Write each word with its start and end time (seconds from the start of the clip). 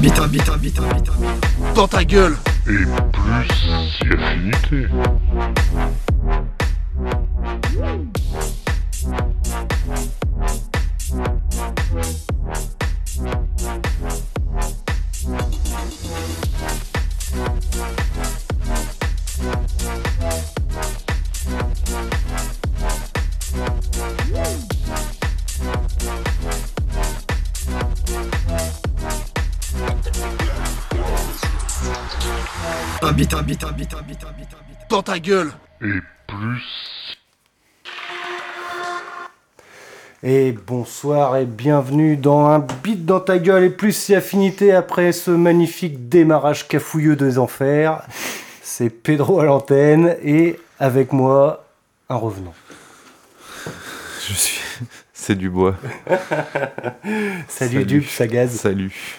bite, 0.00 0.20
bite, 0.28 0.50
bite, 0.60 0.80
bite, 0.80 1.10
dans 1.74 1.88
ta 1.88 2.04
gueule. 2.04 2.36
Et 2.66 2.70
plus 2.70 3.48
si 3.96 4.06
affinité. 4.12 4.86
Bite, 33.28 33.34
un 33.34 33.42
bite, 33.42 33.64
un 33.64 33.72
bite, 33.72 33.94
un 33.94 34.02
bite, 34.02 34.24
un 34.24 34.32
bite, 34.32 34.48
un 34.54 34.68
bite, 34.68 34.78
dans 34.88 35.02
ta 35.02 35.18
gueule. 35.18 35.52
Et 35.82 36.00
plus 36.26 37.18
Et 40.22 40.52
bonsoir 40.52 41.36
et 41.36 41.44
bienvenue 41.44 42.16
dans 42.16 42.46
un 42.46 42.58
beat 42.58 43.04
dans 43.04 43.20
ta 43.20 43.38
gueule 43.38 43.64
et 43.64 43.70
plus 43.70 43.92
si 43.92 44.14
affinité 44.14 44.72
après 44.72 45.12
ce 45.12 45.30
magnifique 45.30 46.08
démarrage 46.08 46.68
cafouilleux 46.68 47.16
des 47.16 47.38
enfers. 47.38 48.02
C'est 48.62 48.90
Pedro 48.90 49.40
à 49.40 49.44
l'antenne 49.44 50.16
et 50.22 50.58
avec 50.78 51.12
moi 51.12 51.66
un 52.08 52.16
revenant. 52.16 52.54
Je 54.26 54.32
suis. 54.32 54.60
C'est 55.12 55.34
du 55.34 55.50
bois. 55.50 55.74
Salut, 56.06 57.42
Salut. 57.48 57.84
Dupe, 57.84 58.08
ça 58.08 58.26
gaz. 58.26 58.52
Salut. 58.52 59.17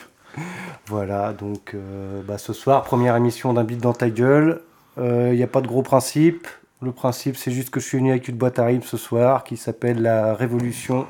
Voilà, 0.88 1.34
donc 1.34 1.72
euh, 1.74 2.22
bah, 2.24 2.38
ce 2.38 2.54
soir, 2.54 2.84
première 2.84 3.16
émission 3.16 3.54
d'un 3.54 3.64
beat 3.64 3.80
dans 3.80 3.94
ta 3.94 4.10
gueule. 4.10 4.62
Il 4.98 5.32
n'y 5.32 5.44
a 5.44 5.48
pas 5.48 5.62
de 5.62 5.68
gros 5.68 5.82
principe. 5.82 6.46
Le 6.82 6.92
principe, 6.92 7.36
c'est 7.38 7.52
juste 7.52 7.70
que 7.70 7.80
je 7.80 7.86
suis 7.86 7.98
venu 7.98 8.12
avec 8.12 8.28
une 8.28 8.36
boîte 8.38 8.58
à 8.60 8.66
rythme 8.66 8.86
ce 8.86 8.98
soir 8.98 9.44
qui 9.44 9.58
s'appelle 9.58 10.02
la 10.02 10.34
Révolution 10.34 11.08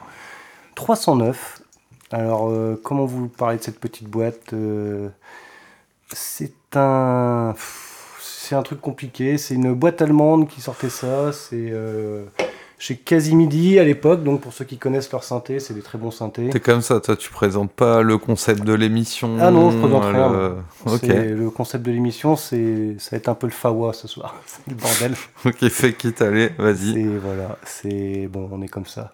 309. 0.76 1.61
Alors, 2.11 2.50
euh, 2.50 2.80
comment 2.84 3.06
vous 3.06 3.28
parler 3.28 3.58
de 3.58 3.64
cette 3.64 3.80
petite 3.80 4.08
boîte 4.08 4.53
Euh, 4.53 5.09
C'est 6.11 6.54
un. 6.76 7.54
C'est 8.20 8.56
un 8.56 8.64
truc 8.64 8.81
compliqué. 8.81 9.38
C'est 9.38 9.54
une 9.54 9.73
boîte 9.73 10.02
allemande 10.02 10.48
qui 10.48 10.59
sortait 10.61 10.89
ça. 10.89 11.31
C'est 11.33 11.70
euh, 11.72 12.26
chez 12.80 12.95
Casimidi 12.95 13.77
à 13.77 13.83
l'époque. 13.83 14.23
Donc, 14.23 14.41
pour 14.41 14.53
ceux 14.53 14.66
qui 14.66 14.77
connaissent 14.77 15.11
leur 15.11 15.23
synthé, 15.23 15.59
c'est 15.59 15.73
des 15.75 15.81
très 15.81 15.97
bons 15.97 16.11
synthés. 16.11 16.49
T'es 16.49 16.59
comme 16.61 16.81
ça, 16.81 16.99
toi, 17.02 17.16
tu 17.16 17.30
présentes 17.30 17.71
pas 17.71 18.02
le 18.02 18.17
concept 18.17 18.63
de 18.63 18.73
l'émission. 18.73 19.38
Ah 19.39 19.52
non, 19.52 19.69
je 19.69 19.77
présente 19.77 20.03
le- 20.05 20.09
rien, 20.09 20.55
Ok, 20.86 20.99
C'est- 21.02 21.30
Le 21.30 21.49
concept 21.52 21.86
de 21.86 21.91
l'émission, 21.91 22.36
c'est 22.36 22.95
ça 22.97 23.09
va 23.11 23.17
être 23.17 23.30
un 23.30 23.36
peu 23.36 23.47
le 23.47 23.53
fawa 23.53 23.94
ce 23.94 24.08
soir. 24.08 24.33
C'est 24.47 24.61
le 24.67 24.75
bordel. 24.75 25.13
ok, 25.45 25.69
fais 25.69 25.94
quitte, 25.94 26.21
allez, 26.21 26.49
vas-y. 26.58 26.94
C'est 26.94 27.03
voilà, 27.03 27.58
c'est 27.66 28.27
bon, 28.31 28.49
on 28.52 28.61
est 28.61 28.67
comme 28.69 28.86
ça. 28.86 29.11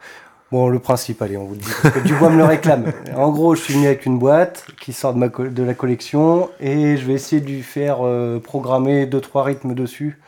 Bon, 0.51 0.69
le 0.69 0.77
principe, 0.77 1.23
allez, 1.23 1.35
on 1.37 1.45
vous 1.45 1.55
le 1.55 1.59
dit. 1.59 1.71
Parce 1.81 1.95
que 1.95 1.99
Dubois 2.01 2.29
me 2.29 2.37
le 2.37 2.45
réclame. 2.45 2.85
En 3.15 3.31
gros, 3.31 3.55
je 3.55 3.61
suis 3.61 3.73
venu 3.73 3.87
avec 3.87 4.05
une 4.05 4.19
boîte 4.19 4.67
qui 4.79 4.93
sort 4.93 5.13
de, 5.15 5.17
ma 5.19 5.27
de 5.27 5.63
la 5.63 5.73
collection 5.73 6.49
et 6.59 6.97
je 6.97 7.05
vais 7.05 7.13
essayer 7.13 7.41
de 7.41 7.47
lui 7.47 7.63
faire 7.63 7.97
euh, 8.05 8.39
programmer 8.39 9.07
deux 9.07 9.21
trois 9.21 9.43
rythmes 9.43 9.73
dessus, 9.73 10.19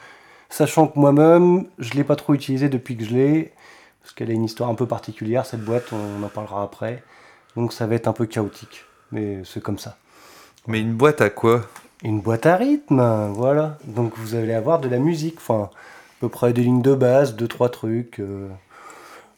sachant 0.49 0.87
que 0.87 0.97
moi-même, 0.99 1.65
je 1.79 1.93
l'ai 1.93 2.03
pas 2.03 2.15
trop 2.15 2.33
utilisé 2.33 2.69
depuis 2.69 2.97
que 2.97 3.03
je 3.03 3.13
l'ai, 3.13 3.53
parce 4.01 4.13
qu'elle 4.13 4.29
a 4.29 4.33
une 4.33 4.45
histoire 4.45 4.69
un 4.69 4.75
peu 4.75 4.85
particulière 4.85 5.45
cette 5.45 5.63
boîte. 5.63 5.91
On 5.91 6.23
en 6.23 6.29
parlera 6.29 6.63
après. 6.63 7.03
Donc 7.55 7.73
ça 7.73 7.87
va 7.87 7.95
être 7.95 8.07
un 8.07 8.13
peu 8.13 8.25
chaotique, 8.25 8.85
mais 9.11 9.41
c'est 9.43 9.61
comme 9.61 9.79
ça. 9.79 9.97
Mais 10.67 10.79
une 10.79 10.93
boîte 10.93 11.21
à 11.21 11.29
quoi? 11.29 11.61
Une 12.03 12.21
boîte 12.21 12.45
à 12.45 12.55
rythme, 12.55 13.31
voilà. 13.33 13.77
Donc 13.85 14.13
vous 14.17 14.35
allez 14.35 14.53
avoir 14.53 14.79
de 14.79 14.87
la 14.87 14.99
musique, 14.99 15.37
enfin, 15.37 15.63
à 15.63 16.19
peu 16.19 16.29
près 16.29 16.53
des 16.53 16.61
lignes 16.61 16.81
de 16.83 16.93
base, 16.93 17.35
deux, 17.35 17.47
trois 17.47 17.69
trucs. 17.69 18.19
euh. 18.19 18.47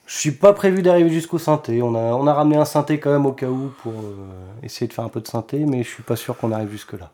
Je 0.06 0.18
suis 0.18 0.32
pas 0.32 0.54
prévu 0.54 0.82
d'arriver 0.82 1.12
jusqu'au 1.12 1.38
synthé. 1.38 1.82
On 1.84 1.94
a, 1.96 2.00
on 2.00 2.26
a 2.26 2.34
ramené 2.34 2.58
un 2.58 2.66
synthé 2.66 3.00
quand 3.00 3.12
même 3.12 3.28
au 3.28 3.32
cas 3.32 3.48
où 3.48 3.72
pour 3.84 3.94
euh, 3.94 4.28
essayer 4.64 4.88
de 4.88 4.94
faire 4.94 5.06
un 5.06 5.10
peu 5.10 5.22
de 5.22 5.28
synthé, 5.28 5.66
mais 5.66 5.84
je 5.84 5.90
suis 5.90 6.04
pas 6.04 6.16
sûr 6.16 6.36
qu'on 6.36 6.52
arrive 6.52 6.72
jusque-là. 6.72 7.12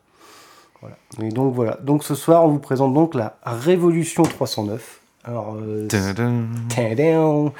Voilà. 0.80 0.96
Et 1.22 1.28
donc 1.30 1.54
voilà. 1.54 1.78
Donc 1.82 2.04
ce 2.04 2.14
soir, 2.14 2.44
on 2.44 2.48
vous 2.48 2.58
présente 2.58 2.94
donc 2.94 3.14
la 3.14 3.36
Révolution 3.44 4.22
309. 4.22 5.00
Alors, 5.24 5.56
euh, 5.60 5.86
Tadam. 5.88 6.48
Tadam 6.68 7.50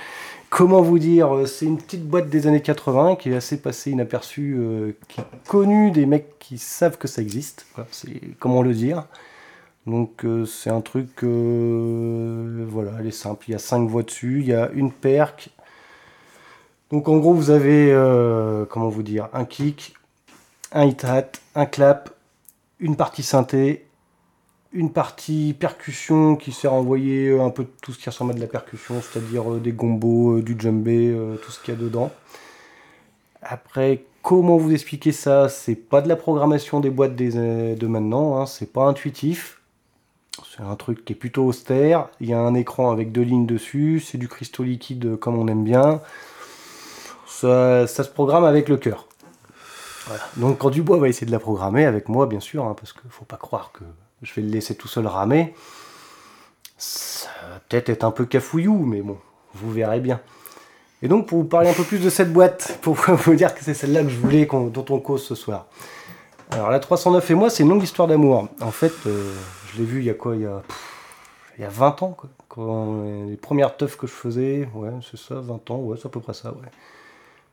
Comment 0.49 0.81
vous 0.81 1.01
dire 1.01 1.35
euh, 1.35 1.47
C'est 1.47 1.67
une 1.67 1.79
petite 1.79 2.07
boîte 2.07 2.29
des 2.29 2.47
années 2.47 2.63
80 2.63 3.17
qui 3.17 3.31
est 3.31 3.37
assez 3.37 3.57
passée 3.61 3.91
inaperçue, 3.91 4.57
euh, 4.59 4.93
qui 5.09 5.21
est 5.21 5.25
connue 5.49 5.91
des 5.91 6.07
mecs 6.07 6.39
qui 6.39 6.59
savent 6.59 6.99
que 6.99 7.09
ça 7.09 7.21
existe. 7.21 7.67
Voilà, 7.75 7.89
c'est 7.91 8.21
comment 8.39 8.63
le 8.63 8.73
dire. 8.73 9.05
Donc 9.87 10.25
euh, 10.25 10.47
c'est 10.47 10.71
un 10.71 10.81
truc, 10.81 11.23
euh, 11.23 12.67
voilà, 12.69 12.93
elle 12.99 13.07
est 13.07 13.13
simple. 13.13 13.45
Il 13.49 13.53
y 13.53 13.55
a 13.55 13.59
cinq 13.59 13.89
voix 13.89 14.03
dessus, 14.03 14.41
il 14.41 14.49
y 14.49 14.55
a 14.55 14.69
une 14.75 14.91
perque. 14.91 15.51
Donc 16.91 17.09
en 17.09 17.19
gros 17.19 17.35
vous 17.35 17.51
avez, 17.51 17.93
euh, 17.93 18.65
comment 18.65 18.89
vous 18.89 19.05
dire, 19.05 19.29
un 19.33 19.45
kick, 19.45 19.95
un 20.73 20.85
hit-hat, 20.87 21.31
un 21.55 21.67
clap, 21.67 22.11
une 22.79 22.97
partie 22.97 23.23
synthé, 23.23 23.87
une 24.73 24.93
partie 24.93 25.55
percussion 25.59 26.37
qui 26.37 26.53
sert 26.53 26.73
à 26.73 26.77
envoyer 26.77 27.29
euh, 27.29 27.43
un 27.43 27.51
peu 27.51 27.67
tout 27.81 27.93
ce 27.93 27.99
qui 27.99 28.09
ressemble 28.09 28.33
à 28.33 28.35
de 28.35 28.41
la 28.41 28.47
percussion, 28.47 29.01
c'est-à-dire 29.01 29.55
euh, 29.55 29.59
des 29.59 29.73
gombos, 29.73 30.39
euh, 30.39 30.43
du 30.43 30.57
djembé, 30.59 31.17
tout 31.43 31.51
ce 31.51 31.61
qu'il 31.61 31.75
y 31.75 31.77
a 31.77 31.81
dedans. 31.81 32.11
Après, 33.43 34.05
comment 34.23 34.57
vous 34.57 34.73
expliquer 34.73 35.13
ça? 35.13 35.49
C'est 35.49 35.77
pas 35.77 36.03
de 36.03 36.09
la 36.09 36.17
programmation 36.17 36.81
des 36.81 36.91
boîtes 36.91 37.17
de 37.17 37.87
maintenant, 37.87 38.39
hein, 38.41 38.47
c'est 38.47 38.73
pas 38.73 38.85
intuitif. 38.87 39.61
C'est 40.55 40.63
un 40.63 40.77
truc 40.77 41.05
qui 41.05 41.15
est 41.15 41.17
plutôt 41.17 41.45
austère. 41.47 42.09
Il 42.21 42.29
y 42.29 42.35
a 42.35 42.41
un 42.41 42.55
écran 42.55 42.91
avec 42.91 43.13
deux 43.13 43.23
lignes 43.23 43.47
dessus, 43.47 44.01
c'est 44.05 44.19
du 44.19 44.29
cristaux 44.29 44.65
liquide 44.65 45.17
comme 45.17 45.39
on 45.39 45.49
aime 45.49 45.65
bien. 45.65 46.03
Ça 47.27 47.87
se 47.87 48.03
programme 48.03 48.45
avec 48.45 48.69
le 48.69 48.77
cœur. 48.77 49.06
Donc 50.37 50.59
quand 50.59 50.71
Dubois 50.71 50.99
va 50.99 51.09
essayer 51.09 51.27
de 51.27 51.33
la 51.33 51.39
programmer 51.39 51.85
avec 51.85 52.09
moi, 52.09 52.27
bien 52.27 52.41
sûr, 52.41 52.65
hein, 52.65 52.75
parce 52.79 52.93
qu'il 52.93 53.11
faut 53.11 53.25
pas 53.25 53.37
croire 53.37 53.73
que 53.73 53.85
je 54.23 54.33
vais 54.35 54.43
le 54.43 54.49
laisser 54.49 54.75
tout 54.75 54.89
seul 54.89 55.07
ramer. 55.07 55.55
Ça 56.79 57.29
va 57.51 57.61
peut-être 57.69 57.89
être 57.89 58.05
un 58.05 58.11
peu 58.11 58.27
cafouillou, 58.27 58.85
mais 58.85 59.01
bon, 59.01 59.19
vous 59.55 59.71
verrez 59.73 60.01
bien. 60.01 60.21
Et 61.03 61.09
donc 61.09 61.27
pour 61.27 61.39
vous 61.39 61.45
parler 61.45 61.69
un 61.69 61.75
peu 61.75 61.85
plus 61.85 61.99
de 61.99 62.11
cette 62.11 62.33
boîte, 62.33 62.79
pour 62.83 62.95
vous 62.95 63.35
dire 63.35 63.55
que 63.55 63.63
c'est 63.63 63.75
celle-là 63.75 64.03
que 64.03 64.09
je 64.09 64.19
voulais 64.19 64.47
dont 64.47 64.85
on 64.91 65.01
cause 65.01 65.25
ce 65.25 65.35
soir. 65.35 65.67
Alors 66.51 66.71
la 66.71 66.79
309 66.79 67.31
et 67.31 67.35
moi, 67.35 67.51
c'est 67.51 67.63
une 67.65 67.71
longue 67.71 67.83
histoire 67.83 68.09
d'amour. 68.09 68.49
En 68.61 68.71
fait, 68.71 68.93
euh, 69.07 69.35
je 69.73 69.79
l'ai 69.79 69.85
vu 69.85 70.01
il 70.01 70.07
y 70.07 70.11
a 70.11 70.15
quoi 70.15 70.37
Il 70.37 70.43
y 70.43 70.47
a, 70.47 70.63
il 71.59 71.63
y 71.63 71.65
a 71.65 71.69
20 71.69 72.03
ans, 72.03 72.13
quoi. 72.13 72.31
Quand, 72.49 73.03
les 73.29 73.37
premières 73.37 73.77
teufs 73.77 73.97
que 73.97 74.07
je 74.07 74.13
faisais, 74.13 74.69
ouais, 74.75 74.91
c'est 75.11 75.19
ça, 75.19 75.35
20 75.37 75.71
ans, 75.71 75.79
ouais, 75.79 75.97
c'est 76.01 76.07
à 76.07 76.09
peu 76.09 76.21
près 76.21 76.35
ça, 76.35 76.51
ouais. 76.51 76.69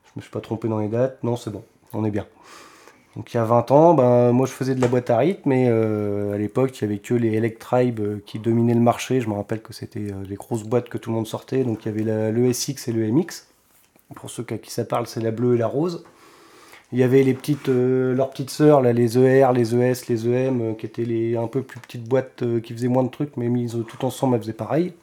Je 0.06 0.12
me 0.16 0.22
suis 0.22 0.32
pas 0.32 0.42
trompé 0.42 0.68
dans 0.68 0.80
les 0.80 0.88
dates, 0.88 1.24
non, 1.24 1.36
c'est 1.36 1.50
bon, 1.50 1.64
on 1.94 2.06
est 2.06 2.12
bien. 2.12 2.26
Donc 3.16 3.32
il 3.34 3.38
y 3.38 3.40
a 3.40 3.44
20 3.46 3.70
ans, 3.72 3.94
ben, 3.94 4.32
moi 4.32 4.48
je 4.48 4.52
faisais 4.54 4.74
de 4.74 4.82
la 4.82 4.88
boîte 4.88 5.10
à 5.12 5.18
rythme, 5.20 5.50
mais 5.50 5.68
euh, 5.70 6.34
à 6.34 6.38
l'époque 6.38 6.80
il 6.80 6.82
y 6.84 6.86
avait 6.86 6.98
que 6.98 7.14
les 7.14 7.34
Electribe 7.34 8.00
euh, 8.00 8.24
qui 8.26 8.40
dominaient 8.40 8.74
le 8.74 8.80
marché. 8.80 9.22
Je 9.22 9.30
me 9.30 9.36
rappelle 9.36 9.62
que 9.62 9.72
c'était 9.72 10.12
euh, 10.12 10.24
les 10.28 10.36
grosses 10.36 10.64
boîtes 10.64 10.90
que 10.90 10.98
tout 10.98 11.12
le 11.12 11.16
monde 11.18 11.28
sortait. 11.28 11.64
Donc 11.64 11.86
il 11.86 11.90
y 11.90 11.92
avait 11.92 12.04
la- 12.04 12.32
le 12.32 12.52
SX 12.52 12.88
et 12.88 12.92
le 12.92 13.06
MX. 13.12 13.46
Pour 14.16 14.30
ceux 14.32 14.46
à 14.50 14.58
qui 14.58 14.72
ça 14.72 14.86
parle, 14.86 15.08
c'est 15.08 15.22
la 15.22 15.32
bleue 15.32 15.56
et 15.56 15.58
la 15.58 15.68
rose. 15.68 16.04
Il 16.92 17.00
y 17.00 17.04
avait 17.04 17.24
les 17.24 17.34
petites, 17.34 17.68
leurs 17.70 18.30
petites 18.30 18.52
sœurs, 18.52 18.82
les 18.82 19.18
ER, 19.18 19.50
les 19.54 19.76
ES, 19.76 20.08
les 20.10 20.28
EM, 20.28 20.76
qui 20.78 20.86
étaient 20.86 21.06
les 21.06 21.36
un 21.38 21.48
peu 21.48 21.64
plus 21.64 21.80
petites 21.80 22.04
boîtes 22.04 22.44
qui 22.62 22.74
faisaient 22.74 22.88
moins 22.88 23.04
de 23.04 23.10
trucs, 23.10 23.36
mais 23.38 23.50
mises 23.50 23.78
tout 23.88 24.06
ensemble, 24.06 24.36
elles 24.36 24.42
faisaient 24.42 24.54
pareil. 24.54 24.94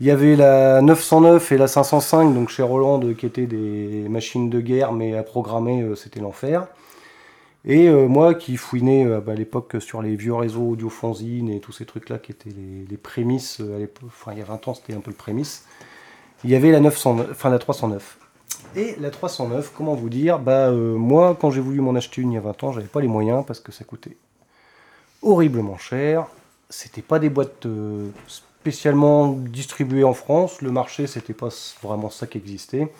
Il 0.00 0.06
y 0.06 0.10
avait 0.10 0.34
la 0.34 0.80
909 0.80 1.52
et 1.52 1.58
la 1.58 1.68
505, 1.68 2.32
donc 2.32 2.48
chez 2.48 2.62
Roland, 2.62 3.02
euh, 3.04 3.12
qui 3.12 3.26
étaient 3.26 3.46
des 3.46 4.06
machines 4.08 4.48
de 4.48 4.58
guerre, 4.58 4.94
mais 4.94 5.14
à 5.14 5.22
programmer, 5.22 5.82
euh, 5.82 5.94
c'était 5.94 6.20
l'enfer. 6.20 6.66
Et 7.66 7.86
euh, 7.86 8.08
moi 8.08 8.32
qui 8.34 8.56
fouinais 8.56 9.04
à 9.04 9.34
l'époque 9.34 9.76
sur 9.80 10.00
les 10.00 10.16
vieux 10.16 10.32
réseaux 10.32 10.70
audiofanzine 10.70 11.50
et 11.50 11.60
tous 11.60 11.72
ces 11.72 11.84
trucs-là 11.84 12.16
qui 12.16 12.32
étaient 12.32 12.48
les, 12.48 12.96
prémices, 12.96 13.60
à 13.60 14.02
enfin 14.06 14.32
il 14.32 14.38
y 14.38 14.40
a 14.40 14.46
20 14.46 14.68
ans 14.68 14.72
c'était 14.72 14.94
un 14.94 15.00
peu 15.00 15.10
le 15.10 15.16
prémisse, 15.16 15.66
il 16.44 16.48
y 16.48 16.54
avait 16.54 16.70
la 16.70 16.80
909, 16.80 17.28
enfin 17.30 17.50
la 17.50 17.58
309. 17.58 18.16
Et 18.76 18.96
la 18.98 19.10
309, 19.10 19.74
comment 19.76 19.94
vous 19.94 20.08
dire 20.08 20.38
Bah 20.38 20.72
moi 20.72 21.36
quand 21.38 21.50
j'ai 21.50 21.60
voulu 21.60 21.82
m'en 21.82 21.94
acheter 21.94 22.22
une 22.22 22.32
il 22.32 22.36
y 22.36 22.38
a 22.38 22.40
20 22.40 22.64
ans, 22.64 22.72
j'avais 22.72 22.86
pas 22.86 23.02
les 23.02 23.08
moyens 23.08 23.44
parce 23.46 23.60
que 23.60 23.72
ça 23.72 23.84
coûtait 23.84 24.16
horriblement 25.20 25.76
cher. 25.76 26.26
C'était 26.70 27.02
pas 27.02 27.18
des 27.18 27.28
boîtes 27.28 27.66
spécialement 28.60 29.28
distribuées 29.28 30.04
en 30.04 30.12
France, 30.14 30.60
le 30.62 30.70
marché 30.70 31.06
c'était 31.06 31.32
pas 31.32 31.48
vraiment 31.82 32.10
ça 32.10 32.26
qui 32.26 32.38
existait. 32.38 32.92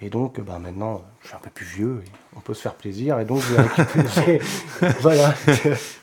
Et 0.00 0.10
donc, 0.10 0.38
bah, 0.40 0.60
maintenant, 0.60 1.02
je 1.22 1.26
suis 1.28 1.36
un 1.36 1.40
peu 1.40 1.50
plus 1.50 1.66
vieux, 1.66 2.02
et 2.06 2.10
on 2.36 2.40
peut 2.40 2.54
se 2.54 2.62
faire 2.62 2.74
plaisir, 2.74 3.18
et 3.18 3.24
donc 3.24 3.42
récupérer. 3.42 4.40
voilà. 5.00 5.34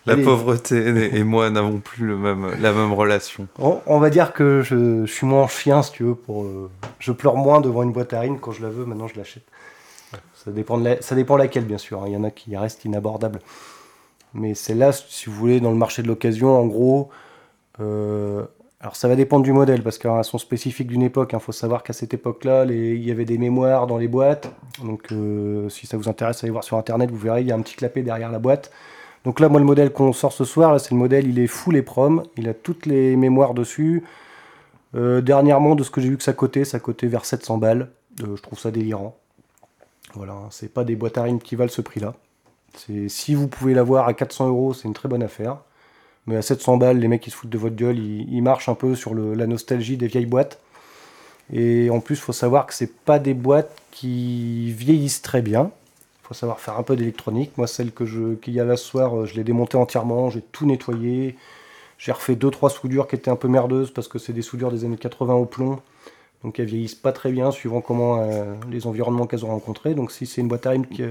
La 0.05 0.15
Les- 0.15 0.23
pauvreté 0.23 1.15
et 1.17 1.23
moi 1.23 1.49
n'avons 1.49 1.79
plus 1.79 2.05
le 2.05 2.17
même, 2.17 2.51
la 2.59 2.73
même 2.73 2.91
relation. 2.91 3.47
On, 3.57 3.79
on 3.85 3.99
va 3.99 4.09
dire 4.09 4.33
que 4.33 4.61
je, 4.61 5.05
je 5.05 5.11
suis 5.13 5.25
moins 5.25 5.47
chien, 5.47 5.81
si 5.81 5.93
tu 5.93 6.03
veux, 6.03 6.15
pour. 6.15 6.43
euh, 6.43 6.69
je 6.99 7.13
pleure 7.13 7.37
moins 7.37 7.61
devant 7.61 7.83
une 7.83 7.93
boîte 7.93 8.11
à 8.11 8.19
rythme 8.19 8.37
quand 8.41 8.51
je 8.51 8.61
la 8.63 8.69
veux, 8.69 8.83
maintenant 8.85 9.07
je 9.07 9.15
l'achète. 9.15 9.45
Ça 10.43 10.51
dépend, 10.51 10.77
de 10.77 10.83
la- 10.89 11.01
ça 11.01 11.15
dépend 11.15 11.37
laquelle, 11.37 11.63
bien 11.65 11.77
sûr. 11.77 12.01
hein. 12.03 12.07
Il 12.07 12.13
y 12.13 12.17
en 12.17 12.23
a 12.25 12.31
qui 12.31 12.55
restent 12.57 12.83
inabordables. 12.83 13.39
Mais 14.33 14.55
celle-là, 14.55 14.91
si 14.91 15.27
vous 15.29 15.35
voulez, 15.37 15.61
dans 15.61 15.71
le 15.71 15.77
marché 15.77 16.03
de 16.03 16.09
l'occasion, 16.09 16.59
en 16.59 16.65
gros, 16.65 17.09
euh, 17.11 17.15
alors 17.79 18.95
ça 18.95 19.07
va 19.07 19.15
dépendre 19.15 19.43
du 19.43 19.51
modèle, 19.51 19.81
parce 19.81 19.97
qu'elles 19.97 20.23
sont 20.23 20.37
spécifiques 20.37 20.85
d'une 20.85 21.01
époque. 21.01 21.31
Il 21.33 21.39
faut 21.39 21.51
savoir 21.51 21.81
qu'à 21.81 21.91
cette 21.91 22.13
époque-là, 22.13 22.65
il 22.65 23.03
y 23.03 23.09
avait 23.09 23.25
des 23.25 23.39
mémoires 23.39 23.87
dans 23.87 23.97
les 23.97 24.07
boîtes. 24.07 24.51
Donc, 24.83 25.11
euh, 25.11 25.69
si 25.69 25.87
ça 25.87 25.97
vous 25.97 26.07
intéresse, 26.07 26.43
allez 26.43 26.51
voir 26.51 26.63
sur 26.63 26.77
Internet, 26.77 27.09
vous 27.09 27.17
verrez, 27.17 27.41
il 27.41 27.47
y 27.47 27.51
a 27.51 27.55
un 27.55 27.61
petit 27.61 27.75
clapet 27.75 28.03
derrière 28.03 28.31
la 28.31 28.37
boîte. 28.37 28.71
Donc 29.23 29.39
là, 29.39 29.49
moi, 29.49 29.59
le 29.59 29.65
modèle 29.65 29.91
qu'on 29.91 30.13
sort 30.13 30.33
ce 30.33 30.45
soir, 30.45 30.79
c'est 30.79 30.91
le 30.91 30.97
modèle, 30.97 31.27
il 31.27 31.39
est 31.39 31.47
full 31.47 31.75
EPROM. 31.77 32.21
Il 32.37 32.47
a 32.47 32.53
toutes 32.53 32.85
les 32.85 33.15
mémoires 33.15 33.55
dessus. 33.55 34.03
Euh, 34.93 35.21
dernièrement, 35.21 35.73
de 35.73 35.81
ce 35.81 35.89
que 35.89 35.99
j'ai 35.99 36.09
vu 36.09 36.17
que 36.17 36.23
ça 36.23 36.33
cotait, 36.33 36.63
ça 36.63 36.79
cotait 36.79 37.07
vers 37.07 37.25
700 37.25 37.57
balles. 37.57 37.89
Euh, 38.21 38.35
je 38.35 38.41
trouve 38.43 38.59
ça 38.59 38.69
délirant. 38.69 39.17
Voilà, 40.13 40.33
hein, 40.33 40.47
c'est 40.51 40.71
pas 40.71 40.83
des 40.83 40.95
boîtes 40.95 41.17
à 41.17 41.23
rimes 41.23 41.39
qui 41.39 41.55
valent 41.55 41.71
ce 41.71 41.81
prix-là. 41.81 42.13
Si 43.07 43.33
vous 43.33 43.47
pouvez 43.47 43.73
l'avoir 43.73 44.07
à 44.07 44.13
400 44.13 44.49
euros, 44.49 44.75
c'est 44.75 44.87
une 44.87 44.93
très 44.93 45.09
bonne 45.09 45.23
affaire. 45.23 45.57
Mais 46.27 46.35
à 46.35 46.41
700 46.41 46.77
balles, 46.77 46.99
les 46.99 47.07
mecs 47.07 47.21
qui 47.21 47.31
se 47.31 47.35
foutent 47.35 47.49
de 47.49 47.57
votre 47.57 47.75
gueule, 47.75 47.99
ils, 47.99 48.27
ils 48.33 48.41
marchent 48.41 48.69
un 48.69 48.75
peu 48.75 48.95
sur 48.95 49.13
la 49.13 49.47
nostalgie 49.47 49.97
des 49.97 50.07
vieilles 50.07 50.25
boîtes. 50.25 50.59
Et 51.53 51.89
en 51.89 51.99
plus, 51.99 52.15
il 52.15 52.21
faut 52.21 52.33
savoir 52.33 52.65
que 52.65 52.73
c'est 52.73 52.93
pas 52.93 53.19
des 53.19 53.33
boîtes 53.33 53.75
qui 53.91 54.71
vieillissent 54.71 55.21
très 55.21 55.41
bien. 55.41 55.71
Il 56.23 56.27
faut 56.27 56.33
savoir 56.33 56.59
faire 56.59 56.77
un 56.77 56.83
peu 56.83 56.95
d'électronique. 56.95 57.51
Moi, 57.57 57.67
celle 57.67 57.91
que 57.91 58.33
qu'il 58.35 58.53
y 58.53 58.59
a 58.59 58.65
là 58.65 58.77
ce 58.77 58.85
soir, 58.85 59.15
euh, 59.15 59.25
je 59.25 59.35
l'ai 59.35 59.43
démontée 59.43 59.77
entièrement, 59.77 60.29
j'ai 60.29 60.41
tout 60.41 60.65
nettoyé. 60.65 61.35
J'ai 61.97 62.11
refait 62.11 62.33
2-3 62.35 62.71
soudures 62.71 63.07
qui 63.07 63.15
étaient 63.15 63.29
un 63.29 63.35
peu 63.35 63.47
merdeuses 63.47 63.91
parce 63.91 64.07
que 64.07 64.19
c'est 64.19 64.33
des 64.33 64.41
soudures 64.41 64.71
des 64.71 64.85
années 64.85 64.97
80 64.97 65.35
au 65.35 65.45
plomb. 65.45 65.79
Donc 66.43 66.59
elles 66.59 66.65
vieillissent 66.65 66.95
pas 66.95 67.11
très 67.11 67.31
bien 67.31 67.51
suivant 67.51 67.81
comment 67.81 68.21
euh, 68.21 68.55
les 68.69 68.87
environnements 68.87 69.27
qu'elles 69.27 69.45
ont 69.45 69.49
rencontrés. 69.49 69.93
Donc 69.93 70.11
si 70.11 70.25
c'est 70.25 70.41
une 70.41 70.47
boîte 70.47 70.65
à 70.65 70.71
rimes 70.71 70.87
qui, 70.87 71.03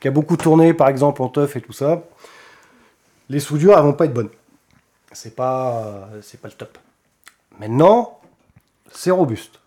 qui 0.00 0.08
a 0.08 0.10
beaucoup 0.10 0.36
tourné, 0.36 0.74
par 0.74 0.88
exemple 0.88 1.22
en 1.22 1.28
teuf 1.28 1.56
et 1.56 1.60
tout 1.60 1.72
ça, 1.72 2.02
les 3.28 3.40
soudures 3.40 3.76
elles 3.76 3.84
vont 3.84 3.92
pas 3.92 4.06
être 4.06 4.14
bonnes. 4.14 4.30
C'est 5.12 5.34
pas, 5.34 6.08
c'est 6.22 6.40
pas 6.40 6.48
le 6.48 6.54
top. 6.54 6.78
Maintenant, 7.58 8.20
c'est 8.92 9.10
robuste. 9.10 9.60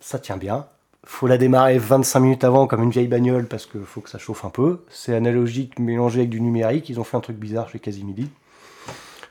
Ça 0.00 0.18
tient 0.18 0.36
bien. 0.36 0.66
Faut 1.04 1.26
la 1.26 1.36
démarrer 1.36 1.78
25 1.78 2.20
minutes 2.20 2.44
avant 2.44 2.66
comme 2.66 2.82
une 2.82 2.90
vieille 2.90 3.08
bagnole 3.08 3.46
parce 3.46 3.66
qu'il 3.66 3.84
faut 3.84 4.00
que 4.00 4.10
ça 4.10 4.18
chauffe 4.18 4.44
un 4.44 4.50
peu. 4.50 4.84
C'est 4.88 5.14
analogique 5.14 5.78
mélangé 5.78 6.20
avec 6.20 6.30
du 6.30 6.40
numérique. 6.40 6.88
Ils 6.88 7.00
ont 7.00 7.04
fait 7.04 7.16
un 7.16 7.20
truc 7.20 7.36
bizarre 7.36 7.68
chez 7.68 7.78
Casimidi. 7.78 8.28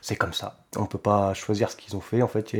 C'est 0.00 0.16
comme 0.16 0.32
ça. 0.32 0.58
On 0.76 0.86
peut 0.86 0.98
pas 0.98 1.32
choisir 1.32 1.70
ce 1.70 1.76
qu'ils 1.76 1.96
ont 1.96 2.00
fait. 2.00 2.22
En 2.22 2.28
fait, 2.28 2.54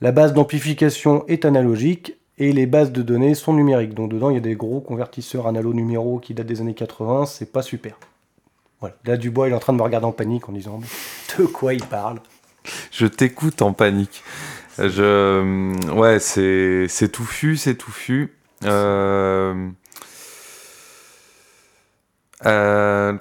la 0.00 0.12
base 0.12 0.32
d'amplification 0.32 1.26
est 1.26 1.44
analogique 1.44 2.16
et 2.38 2.52
les 2.52 2.66
bases 2.66 2.92
de 2.92 3.02
données 3.02 3.34
sont 3.34 3.52
numériques. 3.52 3.94
Donc 3.94 4.10
dedans, 4.10 4.30
il 4.30 4.34
y 4.34 4.38
a 4.38 4.40
des 4.40 4.54
gros 4.54 4.80
convertisseurs 4.80 5.46
analo-numéro 5.46 6.18
qui 6.18 6.32
datent 6.32 6.46
des 6.46 6.60
années 6.60 6.74
80. 6.74 7.26
C'est 7.26 7.52
pas 7.52 7.62
super. 7.62 7.98
Voilà. 8.80 8.96
Là, 9.04 9.16
Dubois, 9.16 9.48
il 9.48 9.52
est 9.52 9.54
en 9.54 9.60
train 9.60 9.72
de 9.72 9.78
me 9.78 9.82
regarder 9.82 10.06
en 10.06 10.12
panique 10.12 10.48
en 10.48 10.52
disant 10.52 10.80
de 11.38 11.46
quoi 11.46 11.74
il 11.74 11.84
parle. 11.84 12.20
Je 12.90 13.06
t'écoute 13.06 13.62
en 13.62 13.72
panique. 13.72 14.22
Je, 14.78 15.90
ouais, 15.92 16.18
c'est, 16.18 16.86
c'est 16.88 17.08
touffu, 17.10 17.56
c'est 17.56 17.74
touffu. 17.74 18.34
Euh, 18.64 19.68
euh, 22.46 23.18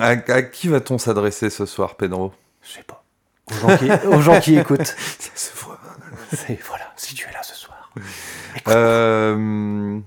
à, 0.00 0.08
à 0.08 0.42
qui 0.42 0.68
va-t-on 0.68 0.98
s'adresser 0.98 1.50
ce 1.50 1.66
soir, 1.66 1.96
Pedro? 1.96 2.32
Je 2.62 2.72
sais 2.72 2.84
pas. 2.84 3.02
Aux 3.50 3.54
gens 3.68 3.76
qui, 3.76 4.06
aux 4.06 4.20
gens 4.20 4.40
qui 4.40 4.56
écoutent. 4.56 4.84
Ça 5.18 5.30
se 5.34 5.56
voit. 5.56 5.78
Voilà, 6.68 6.92
si 6.96 7.14
tu 7.14 7.28
es 7.28 7.32
là 7.32 7.42
ce 7.42 7.54
soir. 7.54 7.90
Euh, 8.68 10.00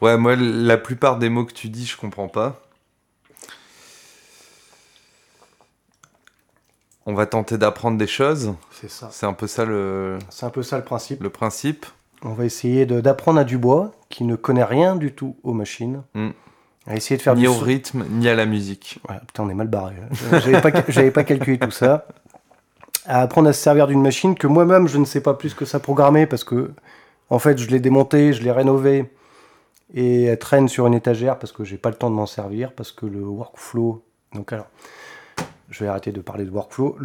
Ouais, 0.00 0.18
moi, 0.18 0.36
la 0.36 0.76
plupart 0.76 1.18
des 1.18 1.30
mots 1.30 1.44
que 1.46 1.52
tu 1.54 1.68
dis, 1.70 1.86
je 1.86 1.96
comprends 1.96 2.28
pas. 2.28 2.60
On 7.06 7.14
va 7.14 7.26
tenter 7.26 7.58
d'apprendre 7.58 7.98
des 7.98 8.06
choses. 8.06 8.54
C'est 8.70 8.90
ça. 8.90 9.08
C'est 9.12 9.26
un 9.26 9.32
peu 9.34 9.46
ça 9.46 9.64
le, 9.64 10.18
C'est 10.30 10.46
un 10.46 10.50
peu 10.50 10.62
ça 10.62 10.78
le 10.78 10.84
principe. 10.84 11.22
le 11.22 11.30
principe. 11.30 11.86
On 12.22 12.30
va 12.32 12.44
essayer 12.46 12.86
d'apprendre 12.86 13.38
à 13.40 13.44
Dubois, 13.44 13.92
qui 14.08 14.24
ne 14.24 14.36
connaît 14.36 14.64
rien 14.64 14.96
du 14.96 15.12
tout 15.12 15.36
aux 15.42 15.52
machines, 15.52 16.02
Mm. 16.14 16.30
à 16.86 16.96
essayer 16.96 17.18
de 17.18 17.22
faire 17.22 17.34
Ni 17.34 17.42
du 17.42 17.48
au 17.48 17.52
son- 17.52 17.60
rythme, 17.60 18.04
ni 18.08 18.28
à 18.28 18.34
la 18.34 18.46
musique. 18.46 18.98
Ouais, 19.08 19.16
putain, 19.26 19.42
on 19.42 19.50
est 19.50 19.54
mal 19.54 19.68
barré. 19.68 19.94
là. 20.30 20.38
J'avais 20.40 20.60
pas, 20.62 20.70
j'avais 20.88 21.10
pas 21.10 21.24
calculé 21.24 21.58
tout 21.58 21.70
ça. 21.70 22.06
À 23.06 23.20
apprendre 23.20 23.48
à 23.50 23.52
se 23.52 23.60
servir 23.60 23.86
d'une 23.86 24.00
machine 24.00 24.34
que 24.34 24.46
moi-même 24.46 24.88
je 24.88 24.96
ne 24.96 25.04
sais 25.04 25.20
pas 25.20 25.34
plus 25.34 25.52
que 25.52 25.66
ça 25.66 25.78
programmer 25.78 26.24
parce 26.26 26.42
que, 26.44 26.72
en 27.28 27.38
fait, 27.38 27.58
je 27.58 27.68
l'ai 27.68 27.80
démontée, 27.80 28.32
je 28.32 28.42
l'ai 28.42 28.50
rénovée 28.52 29.10
et 29.92 30.24
elle 30.24 30.38
traîne 30.38 30.68
sur 30.68 30.86
une 30.86 30.94
étagère 30.94 31.38
parce 31.38 31.52
que 31.52 31.64
j'ai 31.64 31.76
pas 31.76 31.90
le 31.90 31.96
temps 31.96 32.08
de 32.08 32.14
m'en 32.14 32.24
servir 32.24 32.72
parce 32.72 32.92
que 32.92 33.04
le 33.04 33.20
workflow. 33.20 34.02
Donc 34.32 34.54
alors, 34.54 34.66
je 35.70 35.82
vais 35.84 35.88
arrêter 35.88 36.12
de 36.12 36.20
parler 36.20 36.44
de 36.44 36.50
workflow. 36.50 36.96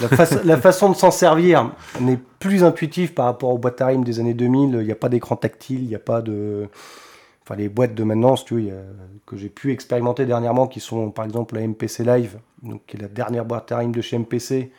La, 0.00 0.08
fa- 0.08 0.42
la 0.44 0.56
façon 0.56 0.90
de 0.90 0.96
s'en 0.96 1.10
servir 1.10 1.70
n'est 2.00 2.18
plus 2.38 2.64
intuitive 2.64 3.12
par 3.14 3.26
rapport 3.26 3.50
aux 3.50 3.58
boîtes 3.58 3.80
à 3.80 3.86
rimes 3.86 4.04
des 4.04 4.18
années 4.20 4.34
2000. 4.34 4.70
Il 4.80 4.84
n'y 4.86 4.90
a 4.92 4.96
pas 4.96 5.08
d'écran 5.08 5.36
tactile, 5.36 5.82
il 5.82 5.88
n'y 5.88 5.94
a 5.94 5.98
pas 6.00 6.22
de. 6.22 6.68
Enfin, 7.44 7.56
les 7.56 7.68
boîtes 7.68 7.94
de 7.94 8.04
maintenant, 8.04 8.36
si 8.36 8.44
tu 8.44 8.70
a- 8.70 8.74
que 9.26 9.36
j'ai 9.36 9.48
pu 9.48 9.72
expérimenter 9.72 10.26
dernièrement, 10.26 10.66
qui 10.68 10.80
sont 10.80 11.10
par 11.10 11.24
exemple 11.24 11.54
la 11.56 11.62
MPC 11.66 12.04
Live, 12.04 12.38
donc, 12.62 12.82
qui 12.86 12.96
est 12.96 13.00
la 13.00 13.08
dernière 13.08 13.44
boîte 13.44 13.70
à 13.72 13.78
rimes 13.78 13.92
de 13.92 14.00
chez 14.00 14.16
MPC. 14.18 14.70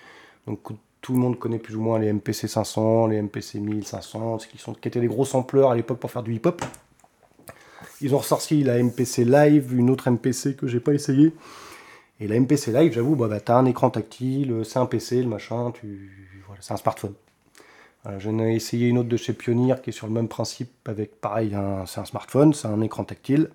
Donc 0.48 0.60
tout 1.02 1.14
le 1.14 1.20
monde 1.20 1.38
connaît 1.38 1.60
plus 1.60 1.76
ou 1.76 1.82
moins 1.82 2.00
les 2.00 2.12
MPC 2.14 2.48
500, 2.48 3.08
les 3.08 3.22
MPC 3.22 3.60
1500, 3.60 4.38
qui, 4.50 4.58
sont, 4.58 4.74
qui 4.74 4.88
étaient 4.88 5.02
des 5.02 5.08
gros 5.08 5.26
sampleurs 5.26 5.72
à 5.72 5.76
l'époque 5.76 6.00
pour 6.00 6.10
faire 6.12 6.24
du 6.24 6.34
hip-hop. 6.34 6.62
Ils 8.02 8.16
ont 8.16 8.18
ressorti 8.20 8.64
la 8.64 8.82
MPC 8.82 9.26
Live, 9.26 9.74
une 9.78 9.90
autre 9.90 10.10
MPC 10.10 10.56
que 10.56 10.68
j'ai 10.68 10.80
pas 10.80 10.94
essayé. 10.94 11.34
Et 12.24 12.28
la 12.28 12.40
MPC 12.40 12.72
Live, 12.72 12.94
j'avoue, 12.94 13.18
bah, 13.18 13.28
bah, 13.28 13.54
un 13.54 13.66
écran 13.66 13.90
tactile, 13.90 14.62
c'est 14.64 14.80
un 14.80 14.86
PC, 14.86 15.24
le 15.24 15.28
machin, 15.28 15.74
voilà, 16.48 16.62
c'est 16.62 16.74
un 16.74 16.78
smartphone. 16.78 17.14
J'en 18.18 18.40
ai 18.40 18.56
essayé 18.56 18.88
une 18.88 18.98
autre 18.98 19.10
de 19.10 19.18
chez 19.18 19.34
Pioneer 19.34 19.82
qui 19.82 19.90
est 19.90 19.94
sur 19.94 20.08
le 20.08 20.14
même 20.14 20.30
principe, 20.30 20.72
avec 20.88 21.20
pareil, 21.20 21.54
c'est 21.86 22.00
un 22.00 22.06
smartphone, 22.06 22.54
c'est 22.54 22.70
un 22.70 22.80
écran 22.80 23.04
tactile. 23.04 23.50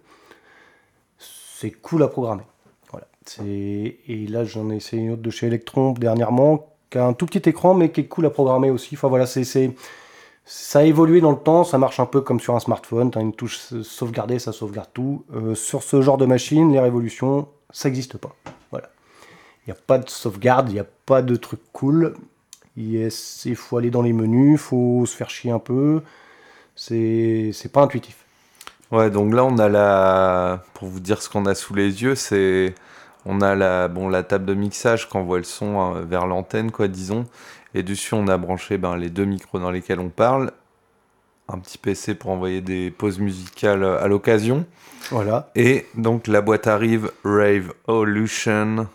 C'est 1.19 1.71
cool 1.71 2.03
à 2.03 2.09
programmer. 2.09 2.43
Voilà. 2.91 3.07
Et 3.47 4.27
là, 4.29 4.45
j'en 4.45 4.69
ai 4.71 4.77
essayé 4.77 5.03
une 5.03 5.13
autre 5.13 5.23
de 5.23 5.31
chez 5.31 5.47
Electron 5.47 5.93
dernièrement, 5.93 6.75
qui 6.91 6.99
a 6.99 7.07
un 7.07 7.15
tout 7.15 7.25
petit 7.25 7.49
écran, 7.49 7.73
mais 7.73 7.91
qui 7.91 8.03
est 8.03 8.07
cool 8.07 8.27
à 8.27 8.31
programmer 8.31 8.69
aussi. 8.69 8.97
Enfin 8.97 9.09
voilà, 9.09 9.25
ça 9.27 10.79
a 10.79 10.83
évolué 10.83 11.23
dans 11.23 11.33
le 11.33 11.39
temps, 11.39 11.65
ça 11.65 11.79
marche 11.79 12.01
un 12.01 12.07
peu 12.07 12.21
comme 12.21 12.39
sur 12.39 12.55
un 12.55 12.61
smartphone. 12.61 13.11
Tu 13.11 13.17
as 13.17 13.23
une 13.23 13.33
touche 13.33 13.59
sauvegarder, 13.83 14.39
ça 14.39 14.53
sauvegarde 14.53 14.91
tout. 14.93 15.25
Euh, 15.35 15.55
sur 15.55 15.83
ce 15.83 16.03
genre 16.03 16.19
de 16.19 16.27
machine, 16.27 16.71
les 16.71 16.81
révolutions, 16.81 17.49
ça 17.71 17.89
n'existe 17.89 18.17
pas. 18.19 18.35
Voilà. 18.71 18.91
Il 19.67 19.71
n'y 19.71 19.79
a 19.79 19.81
pas 19.87 19.99
de 19.99 20.09
sauvegarde, 20.09 20.71
il 20.71 20.75
n'y 20.75 20.81
a 20.81 20.87
pas 21.07 21.23
de 21.23 21.37
truc 21.37 21.61
cool. 21.73 22.15
Il 22.77 23.11
faut 23.57 23.77
aller 23.77 23.91
dans 23.91 24.03
les 24.03 24.13
menus, 24.13 24.61
faut 24.61 25.05
se 25.05 25.17
faire 25.17 25.31
chier 25.31 25.51
un 25.51 25.59
peu. 25.59 26.03
C'est, 26.77 27.53
pas 27.73 27.83
intuitif. 27.83 28.17
Ouais, 28.93 29.11
donc 29.11 29.35
là, 29.35 29.45
on 29.45 29.59
a 29.59 29.69
la. 29.69 30.63
Pour 30.75 30.89
vous 30.89 31.01
dire 31.01 31.21
ce 31.21 31.29
qu'on 31.29 31.45
a 31.47 31.55
sous 31.55 31.75
les 31.75 32.03
yeux, 32.03 32.15
c'est. 32.15 32.75
On 33.27 33.41
a 33.41 33.55
la, 33.57 33.89
bon, 33.89 34.09
la 34.09 34.23
table 34.23 34.47
de 34.47 34.55
mixage 34.55 35.09
qui 35.09 35.17
envoie 35.17 35.39
le 35.39 35.45
son 35.45 35.81
hein, 35.81 36.01
vers 36.03 36.27
l'antenne, 36.27 36.71
quoi, 36.71 36.89
disons. 36.89 37.27
Et 37.75 37.83
dessus, 37.83 38.15
on 38.15 38.29
a 38.29 38.39
branché 38.39 38.79
ben, 38.79 38.97
les 38.97 39.11
deux 39.11 39.25
micros 39.25 39.59
dans 39.59 39.71
lesquels 39.71 40.01
on 40.01 40.09
parle. 40.09 40.53
Un 41.51 41.59
petit 41.61 41.79
PC 41.79 42.15
pour 42.15 42.31
envoyer 42.31 42.61
des 42.61 42.91
pauses 42.91 43.19
musicales 43.19 43.83
à 43.85 44.07
l'occasion. 44.07 44.67
Voilà. 45.11 45.51
Et 45.55 45.87
donc, 45.95 46.27
la 46.27 46.43
boîte 46.43 46.67
arrive 46.67 47.11
Rave 47.25 47.73
Evolution 47.89 48.87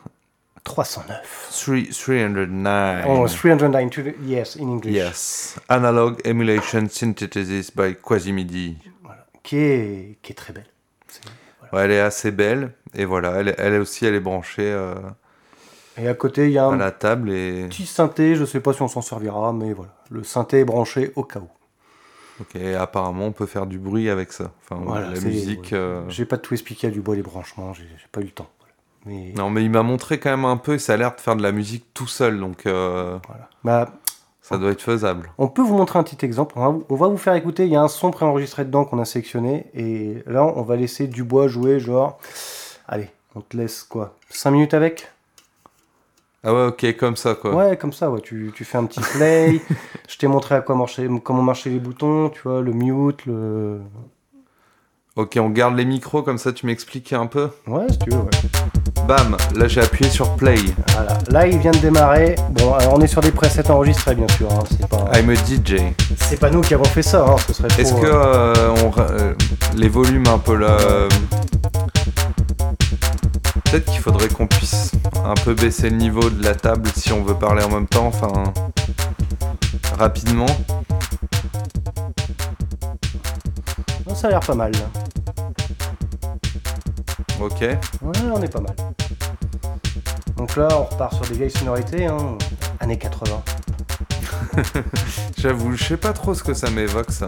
309. 0.63 1.17
3- 1.51 1.91
309. 1.91 3.05
Oh, 3.07 3.27
309, 3.27 3.89
to 3.89 4.01
the- 4.03 4.15
yes, 4.25 4.55
in 4.57 4.69
English. 4.69 4.93
Yes. 4.93 5.55
Analog 5.67 6.19
Emulation 6.25 6.87
Synthesis 6.89 7.71
by 7.75 7.95
Quasimidi. 8.01 8.77
Voilà. 9.03 9.25
Qui, 9.41 9.57
est, 9.57 10.17
qui 10.21 10.31
est 10.31 10.35
très 10.35 10.53
belle. 10.53 10.67
C'est- 11.07 11.21
voilà. 11.59 11.73
Ouais, 11.75 11.85
elle 11.85 11.91
est 11.97 12.01
assez 12.01 12.31
belle. 12.31 12.71
Et 12.93 13.05
voilà, 13.05 13.31
elle, 13.39 13.55
elle 13.57 13.81
aussi, 13.81 14.05
elle 14.05 14.13
est 14.13 14.19
branchée 14.19 14.71
euh, 14.71 14.93
Et 15.97 16.07
à 16.07 16.13
côté, 16.13 16.45
il 16.45 16.51
y 16.51 16.59
a 16.59 16.65
à 16.65 16.67
un 16.67 16.77
la 16.77 16.91
table. 16.91 17.31
Et 17.31 17.65
petit 17.67 17.87
synthé, 17.87 18.35
je 18.35 18.45
sais 18.45 18.59
pas 18.59 18.73
si 18.73 18.83
on 18.83 18.87
s'en 18.87 19.01
servira, 19.01 19.51
mais 19.53 19.73
voilà. 19.73 19.91
Le 20.11 20.23
synthé 20.23 20.59
est 20.59 20.65
branché 20.65 21.11
au 21.15 21.23
cas 21.23 21.39
où. 21.39 21.49
Ok, 22.41 22.55
apparemment, 22.79 23.25
on 23.27 23.31
peut 23.31 23.45
faire 23.45 23.65
du 23.67 23.77
bruit 23.77 24.09
avec 24.09 24.31
ça. 24.33 24.51
Enfin, 24.63 24.81
Voilà, 24.83 25.09
la 25.11 25.19
musique. 25.21 25.71
ouais. 25.71 25.77
euh, 25.77 26.09
J'ai 26.09 26.25
pas 26.25 26.37
tout 26.37 26.53
expliqué 26.53 26.87
à 26.87 26.89
Dubois 26.89 27.15
les 27.15 27.21
branchements, 27.21 27.73
j'ai 27.73 27.85
pas 28.11 28.21
eu 28.21 28.25
le 28.25 28.29
temps. 28.31 28.49
Voilà. 28.59 28.73
Mais 29.05 29.33
Non, 29.37 29.49
mais 29.49 29.63
il 29.63 29.69
m'a 29.69 29.83
montré 29.83 30.19
quand 30.19 30.31
même 30.31 30.45
un 30.45 30.57
peu 30.57 30.73
et 30.73 30.79
ça 30.79 30.93
a 30.93 30.97
l'air 30.97 31.15
de 31.15 31.21
faire 31.21 31.35
de 31.35 31.43
la 31.43 31.51
musique 31.51 31.85
tout 31.93 32.07
seul. 32.07 32.39
Donc, 32.39 32.65
euh, 32.65 33.17
voilà. 33.27 33.49
Bah, 33.63 33.93
ça 34.41 34.57
doit 34.57 34.71
être 34.71 34.81
faisable. 34.81 35.31
on 35.37 35.47
peut 35.47 35.61
vous 35.61 35.77
montrer 35.77 35.99
un 35.99 36.03
petit 36.03 36.25
exemple. 36.25 36.55
On 36.57 36.61
va, 36.61 36.69
vous- 36.69 36.85
on 36.89 36.95
va 36.95 37.07
vous 37.07 37.17
faire 37.17 37.35
écouter. 37.35 37.63
Il 37.65 37.71
y 37.71 37.75
a 37.77 37.81
un 37.81 37.87
son 37.87 38.11
préenregistré 38.11 38.65
dedans 38.65 38.83
qu'on 38.83 38.99
a 38.99 39.05
sélectionné. 39.05 39.67
Et 39.73 40.15
là, 40.25 40.43
on 40.43 40.63
va 40.63 40.75
laisser 40.75 41.07
Dubois 41.07 41.47
jouer, 41.47 41.79
genre. 41.79 42.19
Allez, 42.87 43.09
on 43.35 43.41
te 43.41 43.55
laisse 43.55 43.83
quoi 43.83 44.15
5 44.31 44.51
minutes 44.51 44.73
avec? 44.73 45.09
Ah 46.43 46.53
ouais, 46.53 46.65
ok, 46.67 46.97
comme 46.97 47.15
ça, 47.15 47.35
quoi. 47.35 47.55
Ouais, 47.55 47.77
comme 47.77 47.93
ça, 47.93 48.09
ouais. 48.11 48.19
Tu, 48.21 48.51
tu 48.53 48.65
fais 48.65 48.77
un 48.77 48.85
petit 48.85 48.99
play. 49.15 49.61
je 50.09 50.17
t'ai 50.17 50.27
montré 50.27 50.55
à 50.55 50.61
quoi 50.61 50.75
marcher, 50.75 51.07
comment 51.23 51.41
marchaient 51.41 51.69
les 51.69 51.79
boutons, 51.79 52.29
tu 52.29 52.41
vois, 52.43 52.61
le 52.61 52.73
mute, 52.73 53.25
le. 53.25 53.79
Ok, 55.15 55.37
on 55.39 55.49
garde 55.51 55.75
les 55.77 55.85
micros, 55.85 56.23
comme 56.23 56.39
ça 56.39 56.51
tu 56.51 56.65
m'expliques 56.65 57.13
un 57.13 57.27
peu. 57.27 57.49
Ouais, 57.67 57.85
si 57.91 57.99
tu 57.99 58.09
veux, 58.09 58.17
ouais. 58.17 58.29
Bam, 59.07 59.37
là 59.55 59.67
j'ai 59.67 59.81
appuyé 59.81 60.09
sur 60.09 60.35
play. 60.35 60.55
Voilà. 60.95 61.17
Là, 61.29 61.45
il 61.47 61.59
vient 61.59 61.69
de 61.71 61.77
démarrer. 61.77 62.35
Bon, 62.51 62.73
alors, 62.73 62.95
on 62.95 62.99
est 63.01 63.05
sur 63.07 63.21
des 63.21 63.31
presets 63.31 63.69
enregistrés, 63.69 64.15
bien 64.15 64.27
sûr. 64.29 64.51
hein, 64.51 64.63
C'est 64.71 64.87
pas, 64.89 65.11
I'm 65.13 65.29
a 65.29 65.35
DJ. 65.35 65.81
c'est 66.17 66.39
pas 66.39 66.49
nous 66.49 66.61
qui 66.61 66.73
avons 66.73 66.83
fait 66.85 67.03
ça. 67.03 67.25
hein, 67.29 67.35
Ce 67.47 67.53
serait 67.53 67.67
trop, 67.67 67.81
Est-ce 67.81 67.93
que 67.93 68.05
euh, 68.07 68.53
euh, 68.57 68.75
on 68.83 68.99
euh, 69.01 69.33
les 69.75 69.87
volumes 69.89 70.27
un 70.27 70.39
peu 70.39 70.55
là. 70.55 70.77
euh, 70.81 71.07
Peut-être 73.73 73.91
qu'il 73.91 74.01
faudrait 74.01 74.27
qu'on 74.27 74.45
puisse 74.45 74.91
un 75.25 75.33
peu 75.33 75.55
baisser 75.55 75.89
le 75.89 75.95
niveau 75.95 76.29
de 76.29 76.43
la 76.43 76.53
table 76.53 76.87
si 76.95 77.11
on 77.11 77.23
veut 77.23 77.33
parler 77.33 77.63
en 77.63 77.69
même 77.69 77.87
temps, 77.87 78.05
enfin. 78.05 78.53
Rapidement. 79.97 80.45
ça 84.13 84.27
a 84.27 84.29
l'air 84.29 84.41
pas 84.41 84.53
mal. 84.53 84.73
Là. 84.73 85.01
Ok. 87.41 87.61
Ouais, 87.61 87.79
on 88.31 88.43
est 88.43 88.53
pas 88.53 88.61
mal. 88.61 88.75
Donc 90.37 90.55
là, 90.55 90.67
on 90.73 90.83
repart 90.83 91.15
sur 91.15 91.25
des 91.25 91.33
vieilles 91.33 91.49
sonorités, 91.49 92.05
hein, 92.05 92.37
années 92.79 92.99
80. 92.99 93.41
J'avoue, 95.39 95.75
je 95.75 95.83
sais 95.83 95.97
pas 95.97 96.13
trop 96.13 96.35
ce 96.35 96.43
que 96.43 96.53
ça 96.53 96.69
m'évoque 96.69 97.09
ça. 97.09 97.27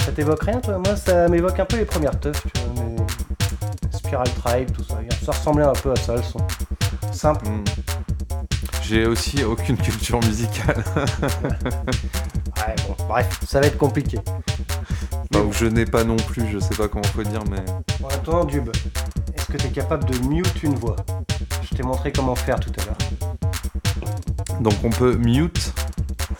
Ça 0.00 0.12
t'évoque 0.12 0.44
rien, 0.44 0.60
toi? 0.60 0.78
Moi, 0.78 0.96
ça 0.96 1.28
m'évoque 1.28 1.60
un 1.60 1.66
peu 1.66 1.76
les 1.76 1.84
premières 1.84 2.18
teufs, 2.18 2.42
tu 2.42 2.62
vois, 2.62 2.82
mais... 2.82 2.96
Spiral 3.92 4.28
Tribe, 4.34 4.70
tout 4.72 4.84
ça. 4.84 4.96
Ça 5.26 5.32
ressemblait 5.32 5.64
un 5.64 5.72
peu 5.72 5.90
à 5.90 5.96
ça, 5.96 6.14
le 6.14 6.22
son. 6.22 6.38
Simple. 7.10 7.48
Hmm. 7.48 7.64
J'ai 8.80 9.06
aussi 9.06 9.42
aucune 9.42 9.76
culture 9.76 10.20
musicale. 10.20 10.84
Ouais, 12.56 12.74
bon, 12.88 12.96
bref, 13.08 13.40
ça 13.46 13.60
va 13.60 13.66
être 13.66 13.76
compliqué. 13.76 14.18
Enfin, 15.34 15.44
ou 15.44 15.52
je 15.52 15.66
n'ai 15.66 15.84
pas 15.84 16.04
non 16.04 16.16
plus, 16.16 16.42
je 16.50 16.58
sais 16.58 16.74
pas 16.74 16.88
comment 16.88 17.04
faut 17.04 17.22
dire, 17.22 17.42
mais. 17.50 17.58
En 18.02 18.08
attendant, 18.08 18.44
Dub, 18.44 18.70
est-ce 19.36 19.46
que 19.46 19.58
tu 19.58 19.66
es 19.66 19.70
capable 19.70 20.04
de 20.06 20.16
mute 20.26 20.62
une 20.62 20.74
voix? 20.74 20.96
Je 21.62 21.76
t'ai 21.76 21.82
montré 21.82 22.12
comment 22.12 22.34
faire 22.34 22.58
tout 22.58 22.72
à 22.80 22.84
l'heure. 22.86 24.16
Donc 24.60 24.72
on 24.84 24.90
peut 24.90 25.16
mute 25.16 25.72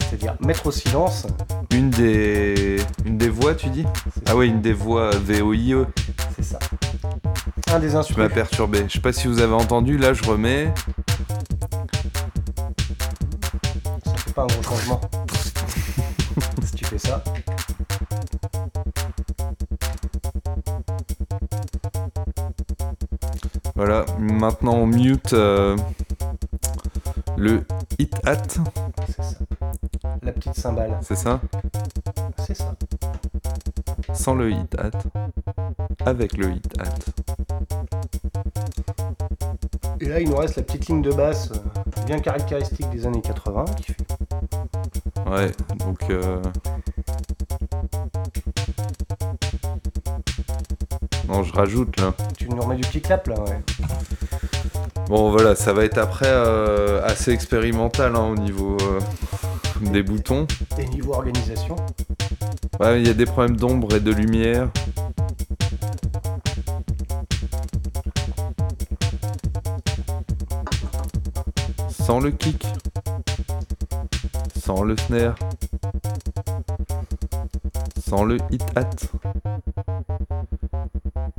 C'est-à-dire 0.01 0.35
mettre 0.41 0.67
au 0.69 0.73
silence. 0.73 1.27
une 1.73 1.91
des. 1.91 2.79
Une 3.05 3.19
des 3.19 3.29
voix, 3.29 3.55
tu 3.55 3.69
dis? 3.69 3.85
Ah 4.27 4.35
ouais, 4.37 4.47
une 4.47 4.63
des 4.63 4.73
voix 4.73 5.11
VOIE. 5.11 5.87
Un 7.77 7.79
des 7.79 7.93
Tu 8.07 8.15
m'as 8.17 8.31
perturbé. 8.31 8.87
Je 8.89 8.95
sais 8.95 9.01
pas 9.01 9.13
si 9.13 9.29
vous 9.29 9.39
avez 9.43 9.53
entendu, 9.53 9.99
là 9.99 10.15
je 10.15 10.23
remets. 10.23 10.73
Ça 14.03 14.13
fait 14.17 14.33
pas 14.33 14.45
un 14.45 14.47
gros 14.47 14.63
changement. 14.63 15.01
si 16.65 16.73
tu 16.73 16.87
fais 16.87 16.97
ça. 16.97 17.23
Voilà, 23.75 24.07
maintenant 24.19 24.77
on 24.77 24.87
mute 24.87 25.35
euh, 25.35 25.77
le 27.37 27.63
hit 27.99 28.15
hat, 28.25 28.37
C'est 29.07 29.23
ça. 29.23 29.39
La 30.23 30.33
petite 30.33 30.55
cymbale. 30.55 30.99
c'est 31.03 31.17
ça? 31.17 31.43
C'est 32.39 32.55
ça. 32.55 32.75
Sans 34.17 34.35
le 34.35 34.51
hit 34.51 34.75
hat. 34.79 34.91
Avec 36.05 36.37
le 36.37 36.53
hit 36.53 36.73
hat. 36.81 36.85
Et 40.01 40.07
là, 40.07 40.21
il 40.21 40.29
nous 40.31 40.37
reste 40.37 40.57
la 40.57 40.63
petite 40.63 40.87
ligne 40.89 41.03
de 41.03 41.13
basse 41.13 41.51
euh, 41.53 42.03
bien 42.05 42.19
caractéristique 42.19 42.89
des 42.91 43.07
années 43.07 43.23
80 43.23 43.65
qui 43.77 43.93
fait. 43.93 43.97
Ouais, 45.27 45.51
donc. 45.79 46.03
euh, 46.11 46.41
Non, 51.29 51.43
je 51.43 51.53
rajoute 51.53 51.99
là. 52.01 52.13
Tu 52.39 52.49
nous 52.49 52.61
remets 52.61 52.77
du 52.77 52.83
petit 52.83 53.01
clap 53.01 53.27
là, 53.27 53.35
ouais. 53.41 53.61
Bon, 55.09 55.31
voilà, 55.31 55.55
ça 55.57 55.73
va 55.73 55.85
être 55.85 55.99
après 55.99 56.29
euh, 56.29 57.05
assez 57.05 57.33
expérimental 57.33 58.15
hein, 58.17 58.25
au 58.31 58.37
niveau 58.37 58.77
euh, 58.83 59.01
des 59.93 60.03
boutons. 60.03 60.47
Et 60.79 60.87
niveau 60.87 61.15
organisation, 61.15 61.77
Il 62.81 63.07
y 63.07 63.11
a 63.11 63.15
des 63.15 63.27
problèmes 63.27 63.57
d'ombre 63.57 63.95
et 63.97 64.01
de 64.01 64.13
lumière. 64.13 64.69
Sans 71.89 72.21
le 72.21 72.31
kick. 72.31 72.67
Sans 74.57 74.83
le 74.83 74.97
snare. 74.97 75.37
Sans 77.99 78.25
le 78.25 78.39
hit 78.51 78.65
hat. 78.77 78.91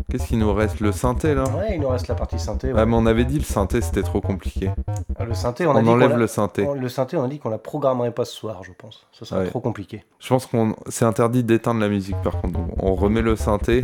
Qu'est-ce 0.09 0.27
qu'il 0.27 0.39
nous 0.39 0.53
reste 0.53 0.79
Le 0.79 0.93
synthé 0.93 1.33
là 1.35 1.43
ouais, 1.49 1.75
il 1.75 1.81
nous 1.81 1.89
reste 1.89 2.07
la 2.07 2.15
partie 2.15 2.39
synthé. 2.39 2.67
ouais. 2.71 2.73
Ouais, 2.79 2.85
mais 2.85 2.95
on 2.95 3.05
avait 3.05 3.25
dit 3.25 3.37
le 3.39 3.43
synthé 3.43 3.81
c'était 3.81 4.03
trop 4.03 4.21
compliqué. 4.21 4.71
Ah, 5.19 5.25
Le 5.25 5.33
synthé, 5.33 5.67
on, 5.67 5.71
On, 5.71 5.75
a 5.75 5.81
dit 5.81 5.89
enlève 5.89 6.11
la- 6.11 6.15
le 6.17 6.27
synthé. 6.27 6.63
on- 6.65 6.73
le 6.75 6.87
synthé, 6.89 7.17
on 7.17 7.23
a 7.23 7.27
dit 7.27 7.39
qu'on 7.39 7.49
la 7.49 7.57
programmerait 7.57 8.11
pas 8.13 8.23
ce 8.23 8.33
soir, 8.33 8.63
je 8.63 8.71
pense. 8.71 9.05
Ce 9.11 9.25
serait 9.25 9.41
Ouais. 9.41 9.49
trop 9.49 9.59
compliqué. 9.59 10.05
Je 10.19 10.29
pense 10.29 10.45
qu'on 10.45 10.75
c'est 10.87 11.03
interdit 11.05 11.43
d'éteindre 11.43 11.81
la 11.81 11.89
musique 11.89 12.15
par 12.23 12.39
contre. 12.39 12.53
Donc, 12.53 12.69
on 12.81 12.95
remet 12.95 13.21
le 13.21 13.35
synthé, 13.35 13.83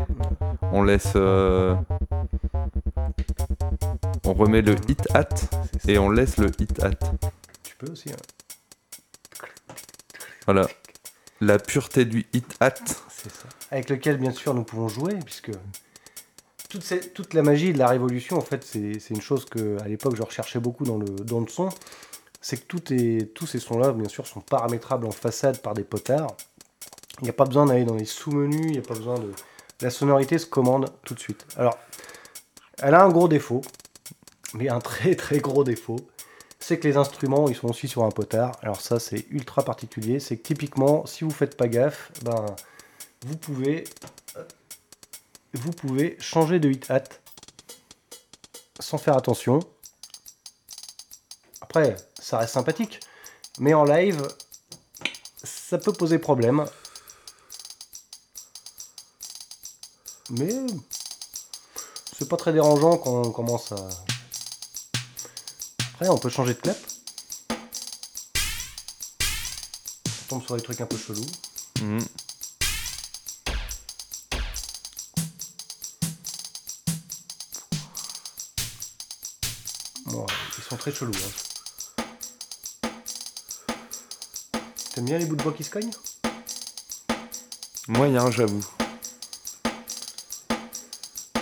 on 0.71 0.81
laisse 0.83 1.11
euh, 1.17 1.75
on 4.25 4.33
remet 4.33 4.61
le 4.61 4.75
hit 4.87 5.05
hat 5.13 5.27
ça. 5.35 5.47
et 5.87 5.97
on 5.97 6.09
laisse 6.09 6.37
le 6.37 6.49
hit 6.59 6.81
hat. 6.83 6.91
Tu 7.63 7.75
peux 7.75 7.91
aussi. 7.91 8.09
hein. 8.11 9.35
Voilà. 10.45 10.67
La 11.41 11.57
pureté 11.59 12.05
du 12.05 12.25
hit 12.33 12.45
hat. 12.61 12.75
C'est 13.09 13.29
ça. 13.31 13.47
Avec 13.71 13.89
lequel, 13.89 14.17
bien 14.17 14.31
sûr, 14.31 14.53
nous 14.53 14.63
pouvons 14.63 14.87
jouer, 14.87 15.15
puisque 15.25 15.51
toute, 16.79 17.33
la 17.33 17.43
magie 17.43 17.73
de 17.73 17.77
la 17.77 17.87
révolution, 17.87 18.37
en 18.37 18.41
fait, 18.41 18.63
c'est 18.63 19.09
une 19.09 19.21
chose 19.21 19.45
que 19.45 19.77
à 19.81 19.87
l'époque 19.87 20.15
je 20.15 20.21
recherchais 20.21 20.59
beaucoup 20.59 20.83
dans 20.85 20.97
le, 20.97 21.05
dans 21.05 21.45
son. 21.47 21.69
C'est 22.41 22.57
que 22.57 23.23
tous 23.23 23.47
ces 23.47 23.59
sons-là, 23.59 23.93
bien 23.93 24.09
sûr, 24.09 24.27
sont 24.27 24.41
paramétrables 24.41 25.05
en 25.05 25.11
façade 25.11 25.59
par 25.59 25.73
des 25.73 25.83
potards. 25.83 26.35
Il 27.19 27.25
n'y 27.25 27.29
a 27.29 27.33
pas 27.33 27.45
besoin 27.45 27.65
d'aller 27.65 27.85
dans 27.85 27.95
les 27.95 28.05
sous-menus, 28.05 28.65
il 28.65 28.71
n'y 28.71 28.77
a 28.79 28.81
pas 28.81 28.95
besoin 28.95 29.17
de. 29.19 29.31
La 29.81 29.89
sonorité 29.89 30.37
se 30.37 30.45
commande 30.45 30.89
tout 31.03 31.13
de 31.13 31.19
suite. 31.19 31.45
Alors, 31.57 31.77
elle 32.81 32.95
a 32.95 33.03
un 33.03 33.09
gros 33.09 33.27
défaut, 33.27 33.61
mais 34.53 34.69
un 34.69 34.79
très 34.79 35.15
très 35.15 35.39
gros 35.39 35.63
défaut. 35.63 35.97
C'est 36.59 36.79
que 36.79 36.87
les 36.87 36.97
instruments, 36.97 37.49
ils 37.49 37.55
sont 37.55 37.69
aussi 37.69 37.87
sur 37.87 38.03
un 38.03 38.09
potard. 38.09 38.53
Alors 38.61 38.81
ça, 38.81 38.99
c'est 38.99 39.25
ultra 39.29 39.63
particulier. 39.63 40.19
C'est 40.19 40.37
que 40.37 40.43
typiquement, 40.43 41.05
si 41.05 41.23
vous 41.23 41.31
faites 41.31 41.57
pas 41.57 41.67
gaffe, 41.67 42.11
ben, 42.23 42.45
vous 43.25 43.37
pouvez, 43.37 43.83
vous 45.53 45.71
pouvez 45.71 46.17
changer 46.19 46.59
de 46.59 46.69
hit 46.69 46.89
hat 46.89 47.03
sans 48.79 48.97
faire 48.97 49.15
attention. 49.15 49.59
Après, 51.61 51.95
ça 52.19 52.39
reste 52.39 52.53
sympathique, 52.53 52.99
mais 53.59 53.73
en 53.73 53.83
live, 53.83 54.27
ça 55.43 55.77
peut 55.77 55.93
poser 55.93 56.19
problème. 56.19 56.65
Mais 60.31 60.51
c'est 62.17 62.27
pas 62.27 62.37
très 62.37 62.53
dérangeant 62.53 62.97
quand 62.97 63.27
on 63.27 63.31
commence 63.31 63.71
à. 63.71 63.89
Après, 65.93 66.09
on 66.09 66.17
peut 66.17 66.29
changer 66.29 66.53
de 66.53 66.59
clap. 66.59 66.77
On 70.05 70.27
tombe 70.29 70.45
sur 70.45 70.55
des 70.55 70.63
trucs 70.63 70.81
un 70.81 70.85
peu 70.85 70.97
chelous. 70.97 71.25
Mhm. 71.81 71.99
Sont 80.73 80.77
très 80.77 80.91
chelous. 80.91 81.11
Hein. 81.13 82.89
T'aimes 84.95 85.05
bien 85.05 85.17
les 85.19 85.25
bouts 85.25 85.35
de 85.35 85.43
bois 85.43 85.53
qui 85.53 85.63
se 85.63 85.69
cognent? 85.69 85.91
Moyen, 87.87 88.31
j'avoue. 88.31 88.63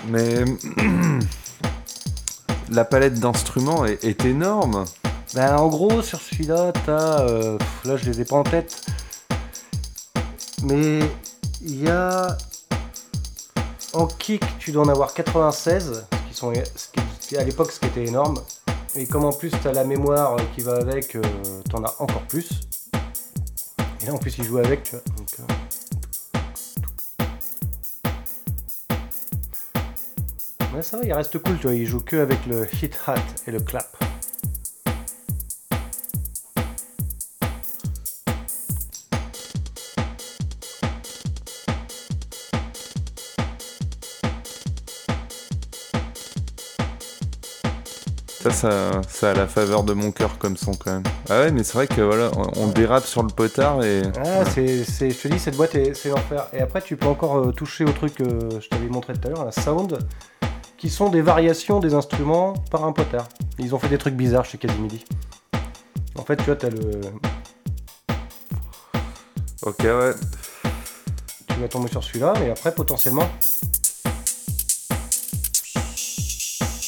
Mais 0.07 0.43
la 2.69 2.83
palette 2.83 3.19
d'instruments 3.19 3.85
est, 3.85 4.03
est 4.03 4.25
énorme. 4.25 4.85
Ben, 5.33 5.55
en 5.55 5.67
gros, 5.69 6.01
sur 6.01 6.19
celui-là, 6.19 6.73
t'as. 6.85 7.21
euh, 7.21 7.57
là, 7.85 7.95
je 7.95 8.09
les 8.09 8.19
ai 8.21 8.25
pas 8.25 8.35
en 8.35 8.43
tête. 8.43 8.85
Mais 10.63 10.99
il 11.61 11.83
y 11.83 11.89
a. 11.89 12.37
En 13.93 14.07
kick, 14.07 14.43
tu 14.59 14.71
dois 14.71 14.83
en 14.85 14.89
avoir 14.89 15.13
96, 15.13 16.03
ce 16.11 16.29
qui 16.29 16.33
sont, 16.37 16.53
ce 16.53 16.87
qui- 17.27 17.37
à 17.37 17.43
l'époque, 17.43 17.71
ce 17.71 17.79
qui 17.79 17.85
était 17.85 18.05
énorme. 18.05 18.41
Et 18.95 19.05
comme 19.05 19.23
en 19.23 19.31
plus, 19.31 19.51
t'as 19.63 19.71
la 19.71 19.85
mémoire 19.85 20.35
qui 20.53 20.61
va 20.61 20.73
avec, 20.75 21.15
euh, 21.15 21.21
t'en 21.69 21.83
as 21.83 21.95
encore 21.99 22.23
plus. 22.23 22.49
Et 24.01 24.05
là, 24.05 24.13
en 24.13 24.17
plus, 24.17 24.37
il 24.37 24.43
joue 24.43 24.57
avec, 24.57 24.83
tu 24.83 24.91
vois. 24.91 25.01
Euh, 25.39 25.53
Ouais, 30.73 30.81
ça 30.81 30.97
va, 30.97 31.03
il 31.03 31.11
reste 31.11 31.37
cool, 31.39 31.57
tu 31.57 31.63
vois. 31.63 31.75
Il 31.75 31.85
joue 31.85 31.99
que 31.99 32.15
avec 32.15 32.45
le 32.45 32.65
hit 32.81 32.97
hat 33.05 33.15
et 33.45 33.51
le 33.51 33.59
clap. 33.59 34.00
Ça, 48.51 48.91
ça, 48.91 49.01
ça 49.07 49.31
a 49.31 49.33
la 49.33 49.47
faveur 49.47 49.83
de 49.83 49.93
mon 49.93 50.11
cœur 50.11 50.37
comme 50.37 50.57
son 50.57 50.73
quand 50.73 50.91
même. 50.91 51.03
Ah 51.29 51.39
ouais, 51.41 51.51
mais 51.51 51.63
c'est 51.63 51.73
vrai 51.73 51.87
que 51.87 52.01
voilà, 52.01 52.31
on, 52.35 52.63
on 52.63 52.67
dérape 52.67 53.05
sur 53.05 53.23
le 53.23 53.29
potard 53.29 53.83
et. 53.83 54.01
Ah, 54.23 54.43
c'est, 54.45 54.83
c'est- 54.83 55.09
je 55.11 55.17
te 55.19 55.27
dis, 55.29 55.39
cette 55.39 55.55
boîte, 55.55 55.75
est- 55.75 55.93
c'est 55.93 56.09
l'enfer. 56.09 56.47
Et 56.53 56.59
après, 56.61 56.81
tu 56.81 56.95
peux 56.97 57.07
encore 57.07 57.37
euh, 57.37 57.51
toucher 57.51 57.85
au 57.85 57.91
truc 57.91 58.15
que 58.15 58.23
je 58.59 58.67
t'avais 58.69 58.87
montré 58.87 59.13
tout 59.13 59.27
à 59.27 59.31
l'heure, 59.31 59.45
la 59.45 59.51
sound, 59.51 59.97
qui 60.77 60.89
sont 60.89 61.09
des 61.09 61.21
variations 61.21 61.79
des 61.79 61.93
instruments 61.93 62.53
par 62.69 62.83
un 62.85 62.91
potard. 62.91 63.27
Ils 63.59 63.73
ont 63.73 63.79
fait 63.79 63.89
des 63.89 63.97
trucs 63.97 64.15
bizarres 64.15 64.45
chez 64.45 64.57
Casimidi. 64.57 65.05
En 66.15 66.23
fait, 66.23 66.35
tu 66.37 66.43
vois, 66.43 66.55
t'as 66.55 66.69
le, 66.69 67.01
Ok, 69.63 69.79
ouais. 69.79 70.13
tu 71.47 71.59
vas 71.59 71.67
tomber 71.67 71.89
sur 71.89 72.03
celui-là, 72.03 72.33
mais 72.39 72.49
après, 72.51 72.73
potentiellement, 72.73 73.29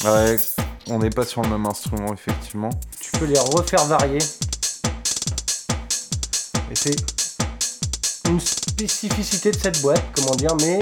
Ouais, 0.05 0.35
on 0.89 0.99
n'est 0.99 1.09
pas 1.09 1.25
sur 1.25 1.41
le 1.41 1.49
même 1.49 1.65
instrument, 1.65 2.13
effectivement. 2.13 2.69
tu 2.99 3.11
peux 3.11 3.25
les 3.25 3.39
refaire 3.39 3.85
varier. 3.85 4.19
Et 6.71 6.75
c'est 6.75 6.95
une 8.27 8.39
spécificité 8.39 9.51
de 9.51 9.57
cette 9.57 9.81
boîte, 9.81 10.03
comment 10.13 10.35
dire, 10.35 10.55
mais 10.61 10.79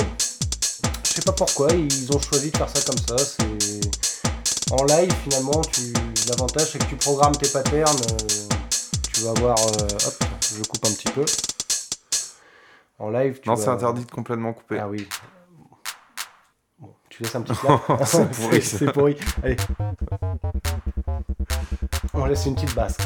je 1.06 1.10
sais 1.14 1.22
pas 1.22 1.34
pourquoi, 1.34 1.68
ils 1.74 2.12
ont 2.14 2.20
choisi 2.20 2.52
de 2.52 2.58
faire 2.58 2.70
ça 2.70 2.82
comme 2.82 2.98
ça. 2.98 3.18
C'est 3.18 4.72
en 4.72 4.84
live 4.86 5.14
finalement, 5.24 5.62
tu 5.62 5.92
l'avantage 6.30 6.70
c'est 6.72 6.80
que 6.80 6.86
tu 6.86 6.96
programmes 6.96 7.36
tes 7.36 7.50
patterns, 7.50 7.98
euh, 8.12 8.48
tu 9.14 9.22
vas 9.22 9.32
avoir 9.32 9.58
euh, 9.60 9.88
hop, 10.08 10.24
je 10.58 10.64
coupe 10.64 10.86
un 10.86 10.92
petit 10.94 11.12
peu. 11.12 11.26
En 13.00 13.10
live, 13.10 13.40
tu 13.42 13.50
non, 13.50 13.56
vas- 13.56 13.64
c'est 13.64 13.70
interdit 13.70 14.06
de 14.06 14.12
complètement 14.12 14.54
couper. 14.54 14.80
Ah 14.80 14.88
oui. 14.88 15.08
Bon, 17.22 17.28
tu 17.28 17.28
laisses 17.28 17.36
un 17.36 17.42
petit 17.42 17.54
clap. 17.60 18.06
C'est 18.06 18.32
pourri, 18.32 18.62
ça. 18.62 18.78
c'est 18.78 18.92
pourri. 18.92 19.18
Allez. 19.44 19.58
On 22.14 22.26
laisse 22.26 22.46
une 22.46 22.56
petite 22.56 22.76
basse. 22.76 22.98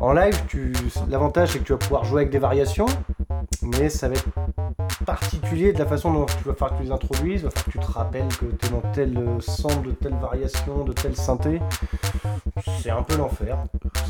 En 0.00 0.12
live, 0.12 0.36
tu... 0.48 0.72
l'avantage 1.08 1.50
c'est 1.52 1.58
que 1.60 1.64
tu 1.64 1.72
vas 1.72 1.78
pouvoir 1.78 2.04
jouer 2.04 2.22
avec 2.22 2.32
des 2.32 2.38
variations, 2.38 2.86
mais 3.62 3.88
ça 3.88 4.08
va 4.08 4.14
être 4.14 4.28
particulier 5.04 5.72
de 5.72 5.78
la 5.78 5.86
façon 5.86 6.12
dont 6.12 6.26
tu 6.26 6.44
vas 6.44 6.54
faire 6.54 6.70
que 6.70 6.78
tu 6.78 6.82
les 6.84 6.90
introduises, 6.90 7.40
il 7.42 7.44
va 7.44 7.50
falloir 7.50 7.64
que 7.64 7.70
tu 7.70 7.78
te 7.78 7.92
rappelles 7.92 8.28
que 8.28 8.46
tu 8.46 8.66
es 8.66 8.70
dans 8.70 8.82
tel 8.92 9.16
euh, 9.16 9.40
son, 9.40 9.68
de 9.80 9.92
telle 9.92 10.14
variation, 10.14 10.84
de 10.84 10.92
telle 10.92 11.16
synthé. 11.16 11.60
C'est 12.80 12.90
un 12.90 13.02
peu 13.02 13.16
l'enfer. 13.16 13.58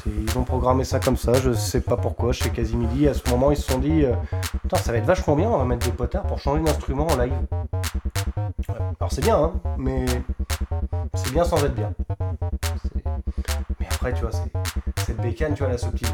Ils 0.07 0.39
ont 0.39 0.45
programmé 0.45 0.85
ça 0.85 0.99
comme 0.99 1.17
ça, 1.17 1.35
je 1.35 1.53
sais 1.53 1.81
pas 1.81 1.97
pourquoi. 1.97 2.33
Chez 2.33 2.51
Casimidi, 2.51 3.09
à 3.09 3.15
ce 3.15 3.29
moment, 3.31 3.51
ils 3.51 3.57
se 3.57 3.71
sont 3.71 3.79
dit 3.79 4.05
euh, 4.05 4.15
Putain, 4.63 4.77
ça 4.77 4.93
va 4.93 4.99
être 4.99 5.07
vachement 5.07 5.37
bien, 5.37 5.51
on 5.51 5.59
va 5.59 5.65
mettre 5.65 5.87
des 5.87 5.93
potards 5.93 6.25
pour 6.25 6.39
changer 6.39 6.63
d'instrument 6.63 7.07
en 7.07 7.17
live. 7.17 7.33
Alors 9.01 9.13
c'est 9.13 9.21
bien, 9.23 9.37
hein, 9.37 9.53
mais 9.79 10.05
c'est 11.15 11.33
bien 11.33 11.45
sans 11.45 11.63
être 11.65 11.75
bien. 11.75 11.93
Mais 13.81 13.87
après, 13.91 14.13
tu 14.13 14.23
vois, 14.23 14.31
c'est 14.33 15.03
cette 15.05 15.21
bécane, 15.21 15.55
tu 15.55 15.63
vois, 15.63 15.73
la 15.73 15.79
subtile. 15.79 16.09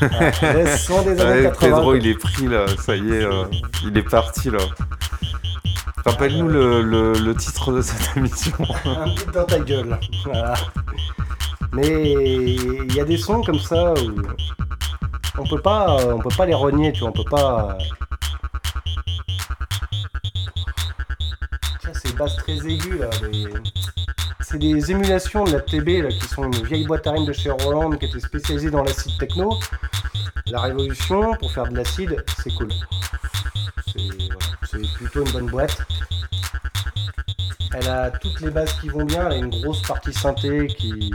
Ah, 0.00 0.30
des 1.02 1.20
années 1.20 1.40
Ouais, 1.40 1.42
80. 1.44 1.52
Pedro, 1.58 1.94
il 1.94 2.06
est 2.06 2.14
pris 2.14 2.46
là, 2.46 2.66
ça 2.78 2.96
y 2.96 3.10
est, 3.12 3.24
euh, 3.24 3.44
il 3.84 3.96
est 3.96 4.02
parti 4.02 4.50
là. 4.50 4.58
Rappelle-nous 6.08 6.48
le, 6.48 7.34
titre 7.34 7.70
de 7.70 7.82
cette 7.82 8.08
émission. 8.16 8.56
un 8.86 9.08
bit 9.08 9.30
dans 9.30 9.44
ta 9.44 9.58
gueule. 9.58 9.98
Mais 11.72 12.12
il 12.12 12.94
y 12.94 13.00
a 13.00 13.04
des 13.04 13.18
sons 13.18 13.42
comme 13.42 13.58
ça 13.58 13.92
où 13.92 14.22
on 15.38 15.46
peut 15.46 15.60
pas, 15.60 15.98
on 16.06 16.18
peut 16.18 16.34
pas 16.34 16.46
les 16.46 16.54
renier, 16.54 16.92
tu 16.92 17.00
vois, 17.00 17.10
on 17.10 17.12
peut 17.12 17.28
pas. 17.30 17.76
Tiens, 21.80 21.92
ces 21.92 22.12
basses 22.14 22.36
très 22.36 22.56
aiguës 22.56 23.00
là, 23.00 23.10
c'est 24.40 24.58
des 24.58 24.90
émulations 24.90 25.44
de 25.44 25.52
la 25.52 25.60
TB 25.60 26.08
qui 26.08 26.26
sont 26.26 26.44
une 26.44 26.64
vieille 26.64 26.86
boîte 26.86 27.06
à 27.06 27.12
rythme 27.12 27.26
de 27.26 27.32
chez 27.34 27.50
Roland 27.50 27.90
qui 27.90 28.06
était 28.06 28.20
spécialisée 28.20 28.70
dans 28.70 28.82
l'acide 28.82 29.18
techno. 29.18 29.58
La 30.46 30.62
révolution 30.62 31.34
pour 31.34 31.52
faire 31.52 31.68
de 31.68 31.76
l'acide, 31.76 32.24
c'est 32.42 32.54
cool. 32.54 32.70
C'est 33.92 34.28
c'est 34.70 34.82
plutôt 34.94 35.24
une 35.24 35.32
bonne 35.32 35.46
boîte. 35.46 35.78
Elle 37.74 37.88
a 37.88 38.10
toutes 38.10 38.40
les 38.40 38.50
bases 38.50 38.72
qui 38.80 38.88
vont 38.88 39.04
bien, 39.04 39.26
elle 39.26 39.32
a 39.32 39.36
une 39.36 39.50
grosse 39.50 39.82
partie 39.82 40.12
synthé 40.12 40.66
qui. 40.66 41.12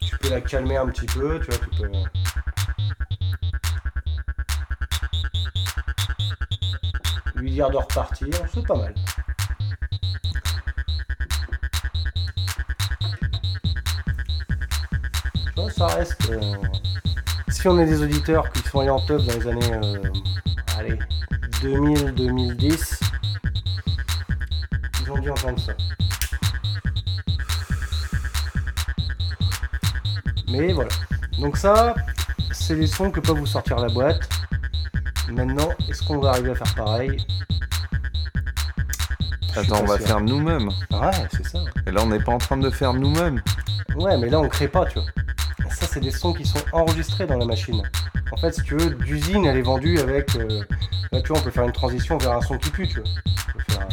Tu 0.00 0.16
peux 0.18 0.30
la 0.30 0.40
calmer 0.40 0.76
un 0.76 0.86
petit 0.88 1.06
peu, 1.06 1.38
tu 1.40 1.46
vois, 1.50 1.58
tu 1.58 1.70
peux. 1.82 1.90
Lui 7.36 7.50
dire 7.52 7.70
de 7.70 7.76
repartir, 7.76 8.28
c'est 8.52 8.66
pas 8.66 8.76
mal. 8.76 8.94
Vois, 15.56 15.70
ça 15.70 15.86
reste. 15.88 16.30
euh, 16.30 16.40
Si 17.48 17.66
on 17.68 17.78
est 17.78 17.86
des 17.86 18.02
auditeurs 18.02 18.50
qui 18.52 18.60
sont 18.68 18.80
allés 18.80 18.90
en 18.90 19.00
teuf 19.00 19.24
dans 19.26 19.34
les 19.34 19.46
années. 19.48 19.72
euh, 19.72 20.02
Allez, 20.76 20.98
2000-2010, 21.62 23.00
ils 25.02 25.10
ont 25.10 25.18
dû 25.18 25.30
entendre 25.30 25.58
ça. 25.58 25.72
Mais 30.48 30.72
voilà. 30.72 30.90
Donc 31.38 31.56
ça, 31.56 31.94
c'est 32.52 32.74
les 32.74 32.86
sons 32.86 33.10
que 33.10 33.20
peut 33.20 33.32
vous 33.32 33.46
sortir 33.46 33.76
la 33.78 33.88
boîte. 33.88 34.28
Maintenant, 35.30 35.68
est-ce 35.88 36.02
qu'on 36.02 36.18
va 36.18 36.30
arriver 36.30 36.50
à 36.50 36.54
faire 36.54 36.74
pareil? 36.74 37.26
Attends, 39.56 39.80
on 39.82 39.86
va 39.86 39.98
sûr. 39.98 40.06
faire 40.06 40.20
nous-mêmes. 40.20 40.68
Ouais, 40.90 41.10
c'est 41.32 41.46
ça. 41.46 41.64
Et 41.86 41.90
là, 41.90 42.00
on 42.02 42.06
n'est 42.08 42.22
pas 42.22 42.32
en 42.32 42.38
train 42.38 42.56
de 42.56 42.70
faire 42.70 42.94
nous-mêmes. 42.94 43.42
Ouais, 43.96 44.16
mais 44.16 44.30
là 44.30 44.38
on 44.40 44.48
crée 44.48 44.68
pas, 44.68 44.86
tu 44.86 44.98
vois. 45.00 45.08
Ça, 45.70 45.86
c'est 45.86 46.00
des 46.00 46.10
sons 46.12 46.32
qui 46.32 46.44
sont 46.46 46.62
enregistrés 46.72 47.26
dans 47.26 47.36
la 47.36 47.44
machine. 47.44 47.82
En 48.30 48.36
fait, 48.36 48.52
si 48.52 48.62
tu 48.62 48.76
veux, 48.76 48.90
d'usine, 48.94 49.44
elle 49.46 49.56
est 49.58 49.62
vendue 49.62 49.98
avec. 49.98 50.34
euh, 50.36 50.62
Là, 51.12 51.22
tu 51.22 51.28
vois, 51.28 51.38
on 51.38 51.42
peut 51.42 51.50
faire 51.50 51.64
une 51.64 51.72
transition 51.72 52.18
vers 52.18 52.32
un 52.32 52.40
son 52.42 52.58
qui 52.58 52.70
pue, 52.70 52.88
tu 52.88 53.00
vois. 53.00 53.08
Faire 53.68 53.88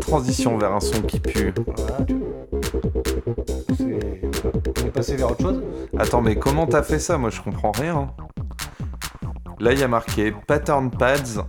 Transition 0.00 0.56
vers 0.58 0.72
un 0.72 0.80
son 0.80 1.02
qui 1.02 1.20
pue. 1.20 1.52
Voilà, 1.76 2.04
tu 2.06 2.14
vois. 2.14 2.28
C'est- 3.76 4.20
On 4.82 4.86
est 4.86 4.90
passé 4.90 5.16
vers 5.16 5.30
autre 5.30 5.42
chose. 5.42 5.62
Attends, 5.98 6.22
mais 6.22 6.36
comment 6.36 6.66
t'as 6.66 6.82
fait 6.82 6.98
ça? 6.98 7.18
Moi, 7.18 7.30
je 7.30 7.40
comprends 7.40 7.72
rien. 7.72 8.10
Là, 9.60 9.72
il 9.72 9.78
y 9.78 9.82
a 9.82 9.88
marqué 9.88 10.32
pattern 10.46 10.90
pads 10.90 11.42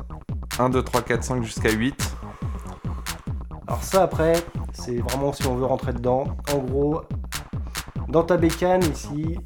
1, 0.60 0.70
2, 0.70 0.84
3, 0.84 1.02
4, 1.02 1.24
5 1.24 1.44
jusqu'à 1.44 1.72
8. 1.72 2.16
Alors 3.68 3.82
ça 3.84 4.04
après, 4.04 4.34
c'est 4.74 4.98
vraiment 4.98 5.34
si 5.34 5.46
on 5.48 5.56
veut 5.56 5.66
rentrer 5.66 5.92
dedans. 5.92 6.28
En 6.54 6.60
gros, 6.60 7.02
dans 8.08 8.24
ta 8.24 8.38
bécane 8.38 8.84
ici, 8.84 9.38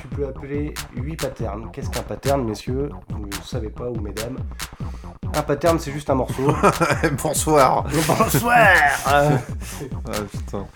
tu 0.00 0.08
peux 0.08 0.26
appeler 0.26 0.74
8 0.96 1.16
patterns. 1.16 1.70
Qu'est-ce 1.72 1.90
qu'un 1.90 2.02
pattern, 2.02 2.44
messieurs 2.44 2.90
Vous 3.10 3.26
ne 3.26 3.32
savez 3.44 3.70
pas, 3.70 3.88
ou 3.88 4.00
mesdames. 4.00 4.36
Un 5.34 5.42
pattern, 5.42 5.78
c'est 5.78 5.92
juste 5.92 6.08
un 6.10 6.14
morceau. 6.14 6.52
Bonsoir. 7.22 7.84
Bonsoir 7.84 8.66
Ah 9.06 9.30
putain. 10.30 10.66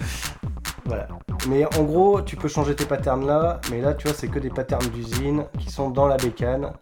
Voilà. 0.84 1.08
Mais 1.48 1.64
en 1.78 1.82
gros, 1.84 2.20
tu 2.22 2.36
peux 2.36 2.48
changer 2.48 2.74
tes 2.76 2.84
patterns 2.84 3.26
là, 3.26 3.60
mais 3.70 3.80
là, 3.80 3.94
tu 3.94 4.06
vois, 4.08 4.16
c'est 4.16 4.28
que 4.28 4.38
des 4.38 4.50
patterns 4.50 4.86
d'usine 4.88 5.46
qui 5.58 5.70
sont 5.70 5.90
dans 5.90 6.06
la 6.06 6.16
bécane, 6.16 6.72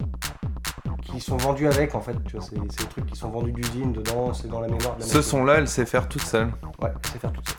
qui 1.02 1.20
sont 1.20 1.36
vendus 1.36 1.66
avec, 1.68 1.94
en 1.94 2.00
fait. 2.00 2.16
Tu 2.26 2.36
vois, 2.36 2.46
c'est 2.46 2.58
des 2.58 2.86
trucs 2.86 3.06
qui 3.06 3.16
sont 3.16 3.30
vendus 3.30 3.52
d'usine 3.52 3.92
dedans, 3.92 4.32
c'est 4.34 4.48
dans 4.48 4.60
la 4.60 4.68
mémoire 4.68 4.96
de 4.96 5.00
la 5.00 5.06
Ce 5.06 5.16
machine. 5.18 5.22
son-là, 5.30 5.54
elle 5.58 5.68
sait 5.68 5.86
faire 5.86 6.08
toute 6.08 6.22
seule. 6.22 6.50
Ouais, 6.82 6.90
c'est 7.10 7.18
faire 7.20 7.32
tout 7.32 7.42
ça. 7.46 7.54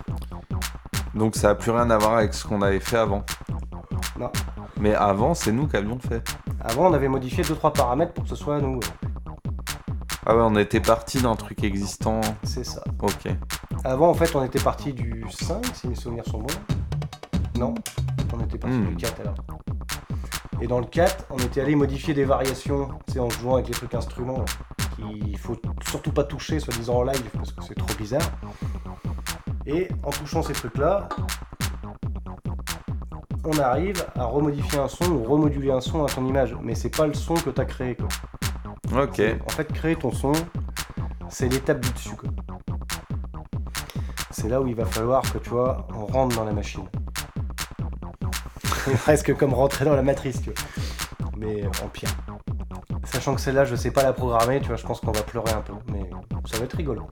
Donc 1.13 1.35
ça 1.35 1.49
a 1.51 1.55
plus 1.55 1.71
rien 1.71 1.89
à 1.89 1.97
voir 1.97 2.15
avec 2.17 2.33
ce 2.33 2.45
qu'on 2.47 2.61
avait 2.61 2.79
fait 2.79 2.97
avant. 2.97 3.23
Non. 4.19 4.31
Mais 4.79 4.93
avant, 4.95 5.33
c'est 5.33 5.51
nous 5.51 5.67
qui 5.67 5.75
avions 5.77 5.99
fait. 5.99 6.23
Avant, 6.61 6.87
on 6.89 6.93
avait 6.93 7.07
modifié 7.07 7.43
2-3 7.43 7.73
paramètres 7.73 8.13
pour 8.13 8.23
que 8.23 8.29
ce 8.29 8.35
soit 8.35 8.57
à 8.57 8.61
nous. 8.61 8.79
Ah 10.25 10.35
ouais, 10.35 10.41
on 10.43 10.55
était 10.55 10.79
parti 10.79 11.21
d'un 11.21 11.35
truc 11.35 11.63
existant. 11.63 12.21
C'est 12.43 12.63
ça. 12.63 12.83
Ok. 13.01 13.27
Avant, 13.83 14.09
en 14.09 14.13
fait, 14.13 14.35
on 14.35 14.43
était 14.43 14.59
parti 14.59 14.93
du 14.93 15.25
5, 15.29 15.65
si 15.73 15.87
mes 15.87 15.95
souvenirs 15.95 16.25
sont 16.25 16.39
bons. 16.39 17.59
Non, 17.59 17.73
on 18.33 18.39
était 18.39 18.57
parti 18.57 18.77
Hmm. 18.77 18.89
du 18.89 18.95
4 18.95 19.19
alors. 19.21 19.35
Et 20.61 20.67
dans 20.67 20.79
le 20.79 20.85
4, 20.85 21.25
on 21.31 21.37
était 21.39 21.61
allé 21.61 21.75
modifier 21.75 22.13
des 22.13 22.23
variations, 22.23 22.89
tu 23.07 23.13
sais, 23.13 23.19
en 23.19 23.29
jouant 23.31 23.55
avec 23.55 23.67
les 23.67 23.73
trucs 23.73 23.95
instruments, 23.95 24.45
qu'il 24.95 25.37
faut 25.39 25.59
surtout 25.89 26.11
pas 26.11 26.23
toucher, 26.23 26.59
soi-disant 26.59 26.97
en 26.97 27.03
live, 27.03 27.23
parce 27.35 27.51
que 27.51 27.63
c'est 27.63 27.73
trop 27.75 27.93
bizarre. 27.97 28.21
Et 29.65 29.87
en 30.03 30.09
touchant 30.09 30.41
ces 30.41 30.53
trucs-là, 30.53 31.07
on 33.43 33.57
arrive 33.59 34.05
à 34.15 34.25
remodifier 34.25 34.79
un 34.79 34.87
son 34.87 35.05
ou 35.11 35.23
remoduler 35.23 35.71
un 35.71 35.81
son 35.81 36.03
à 36.03 36.09
ton 36.09 36.25
image. 36.25 36.55
Mais 36.61 36.75
c'est 36.75 36.95
pas 36.95 37.07
le 37.07 37.13
son 37.13 37.35
que 37.35 37.49
tu 37.49 37.61
as 37.61 37.65
créé, 37.65 37.95
quoi. 37.95 38.07
Ok. 39.03 39.21
En 39.45 39.49
fait, 39.49 39.71
créer 39.71 39.95
ton 39.95 40.11
son, 40.11 40.33
c'est 41.29 41.47
l'étape 41.47 41.79
du 41.79 41.91
dessus. 41.91 42.15
quoi. 42.15 42.29
c'est 44.31 44.49
là 44.49 44.61
où 44.61 44.67
il 44.67 44.75
va 44.75 44.85
falloir 44.85 45.21
que 45.31 45.37
tu 45.37 45.49
vois, 45.49 45.87
on 45.95 46.05
rentre 46.05 46.35
dans 46.35 46.43
la 46.43 46.51
machine. 46.51 46.85
C'est 48.85 48.97
presque 48.97 49.35
comme 49.35 49.53
rentrer 49.53 49.85
dans 49.85 49.95
la 49.95 50.01
matrice, 50.01 50.41
tu 50.41 50.51
vois. 50.51 51.29
Mais 51.37 51.65
en 51.83 51.87
pire. 51.87 52.09
Sachant 53.03 53.35
que 53.35 53.41
celle-là, 53.41 53.65
je 53.65 53.75
sais 53.75 53.91
pas 53.91 54.03
la 54.03 54.13
programmer, 54.13 54.59
tu 54.59 54.67
vois, 54.67 54.77
je 54.77 54.85
pense 54.85 54.99
qu'on 54.99 55.11
va 55.11 55.21
pleurer 55.21 55.51
un 55.51 55.61
peu. 55.61 55.73
Mais 55.91 56.09
ça 56.45 56.57
va 56.57 56.65
être 56.65 56.75
rigolo. 56.75 57.07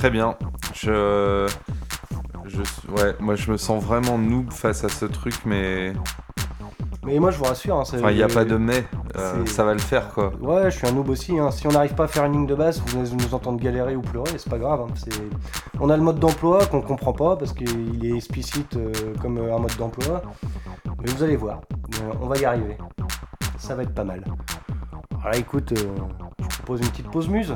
Très 0.00 0.08
bien. 0.08 0.34
Je. 0.72 1.46
Je, 2.46 2.62
ouais, 2.92 3.14
moi 3.20 3.34
je 3.36 3.50
me 3.52 3.58
sens 3.58 3.84
vraiment 3.84 4.16
noob 4.16 4.50
face 4.50 4.82
à 4.82 4.88
ce 4.88 5.04
truc, 5.04 5.34
mais 5.44 5.92
Mais 7.04 7.18
moi, 7.18 7.30
je 7.30 7.36
vous 7.36 7.44
rassure. 7.44 7.76
hein, 7.76 7.82
enfin, 7.82 8.10
il 8.10 8.16
n'y 8.16 8.22
a 8.22 8.28
pas 8.28 8.46
de 8.46 8.56
mais, 8.56 8.86
euh, 9.16 9.44
ça 9.44 9.62
va 9.62 9.74
le 9.74 9.78
faire 9.78 10.08
quoi. 10.08 10.32
Ouais, 10.40 10.70
je 10.70 10.78
suis 10.78 10.86
un 10.86 10.92
noob 10.92 11.10
aussi. 11.10 11.38
hein. 11.38 11.50
Si 11.50 11.66
on 11.66 11.70
n'arrive 11.72 11.94
pas 11.94 12.04
à 12.04 12.08
faire 12.08 12.24
une 12.24 12.32
ligne 12.32 12.46
de 12.46 12.54
base, 12.54 12.82
vous 12.86 12.98
allez 12.98 13.10
nous 13.10 13.34
entendre 13.34 13.60
galérer 13.60 13.94
ou 13.94 14.00
pleurer, 14.00 14.30
c'est 14.38 14.48
pas 14.48 14.56
grave. 14.58 14.80
hein. 14.88 14.92
C'est- 14.94 15.10
On 15.80 15.90
a 15.90 15.96
le 15.98 16.02
mode 16.02 16.18
d'emploi 16.18 16.64
qu'on 16.64 16.80
comprend 16.80 17.12
pas 17.12 17.36
parce 17.36 17.52
qu'il 17.52 18.02
est 18.06 18.16
explicite 18.16 18.76
euh, 18.76 18.90
comme 19.20 19.36
euh, 19.36 19.54
un 19.54 19.58
mode 19.58 19.76
d'emploi. 19.76 20.22
Mais 21.02 21.10
vous 21.10 21.22
allez 21.22 21.36
voir, 21.36 21.60
euh, 22.02 22.12
on 22.22 22.26
va 22.26 22.38
y 22.38 22.46
arriver. 22.46 22.78
Ça 23.58 23.74
va 23.74 23.82
être 23.82 23.94
pas 23.94 24.04
mal. 24.04 24.24
Alors 25.22 25.34
écoute, 25.34 25.74
je 25.76 26.44
te 26.46 26.48
propose 26.56 26.80
une 26.80 26.88
petite 26.88 27.10
pause 27.10 27.28
muse. 27.28 27.54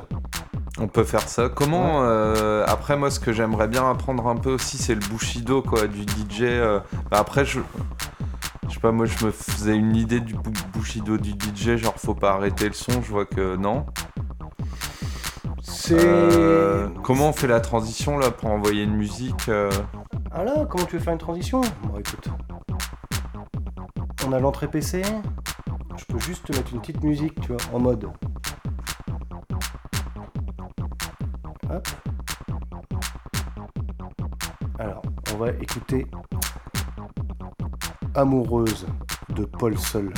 On 0.78 0.88
peut 0.88 1.04
faire 1.04 1.28
ça. 1.28 1.48
Comment 1.48 2.02
euh, 2.02 2.64
Après, 2.66 2.96
moi, 2.96 3.10
ce 3.10 3.20
que 3.20 3.32
j'aimerais 3.32 3.68
bien 3.68 3.88
apprendre 3.88 4.26
un 4.26 4.36
peu 4.36 4.50
aussi, 4.54 4.76
c'est 4.76 4.94
le 4.94 5.00
bushido 5.08 5.62
quoi, 5.62 5.86
du 5.86 6.02
DJ. 6.02 6.42
euh. 6.42 6.80
Bah, 7.10 7.18
après, 7.18 7.44
je. 7.44 7.60
Je 8.68 8.74
sais 8.74 8.80
pas, 8.80 8.92
moi 8.92 9.04
je 9.06 9.24
me 9.26 9.30
faisais 9.30 9.76
une 9.76 9.94
idée 9.94 10.20
du 10.20 10.34
bu- 10.34 10.50
bushido 10.72 11.18
du 11.18 11.32
DJ, 11.32 11.76
genre 11.76 11.94
faut 11.96 12.14
pas 12.14 12.32
arrêter 12.32 12.66
le 12.66 12.72
son, 12.72 13.02
je 13.02 13.10
vois 13.12 13.26
que 13.26 13.56
non. 13.56 13.84
C'est. 15.62 15.94
Euh, 16.02 16.88
comment 17.04 17.28
on 17.28 17.32
fait 17.32 17.46
la 17.46 17.60
transition 17.60 18.18
là 18.18 18.30
pour 18.30 18.50
envoyer 18.50 18.82
une 18.82 18.94
musique 18.96 19.50
Ah 20.32 20.44
là, 20.44 20.64
comment 20.68 20.84
tu 20.86 20.96
veux 20.96 21.02
faire 21.02 21.12
une 21.12 21.18
transition? 21.18 21.60
Bon 21.84 21.98
écoute. 21.98 22.28
On 24.26 24.32
a 24.32 24.40
l'entrée 24.40 24.66
PC. 24.68 25.02
Je 25.96 26.04
peux 26.06 26.18
juste 26.18 26.46
te 26.46 26.52
mettre 26.56 26.72
une 26.72 26.80
petite 26.80 27.04
musique, 27.04 27.38
tu 27.42 27.48
vois, 27.48 27.58
en 27.72 27.78
mode. 27.78 28.08
Alors, 34.78 35.02
on 35.32 35.36
va 35.38 35.50
écouter 35.50 36.06
Amoureuse 38.14 38.86
de 39.30 39.44
Paul 39.44 39.78
Sol. 39.78 40.12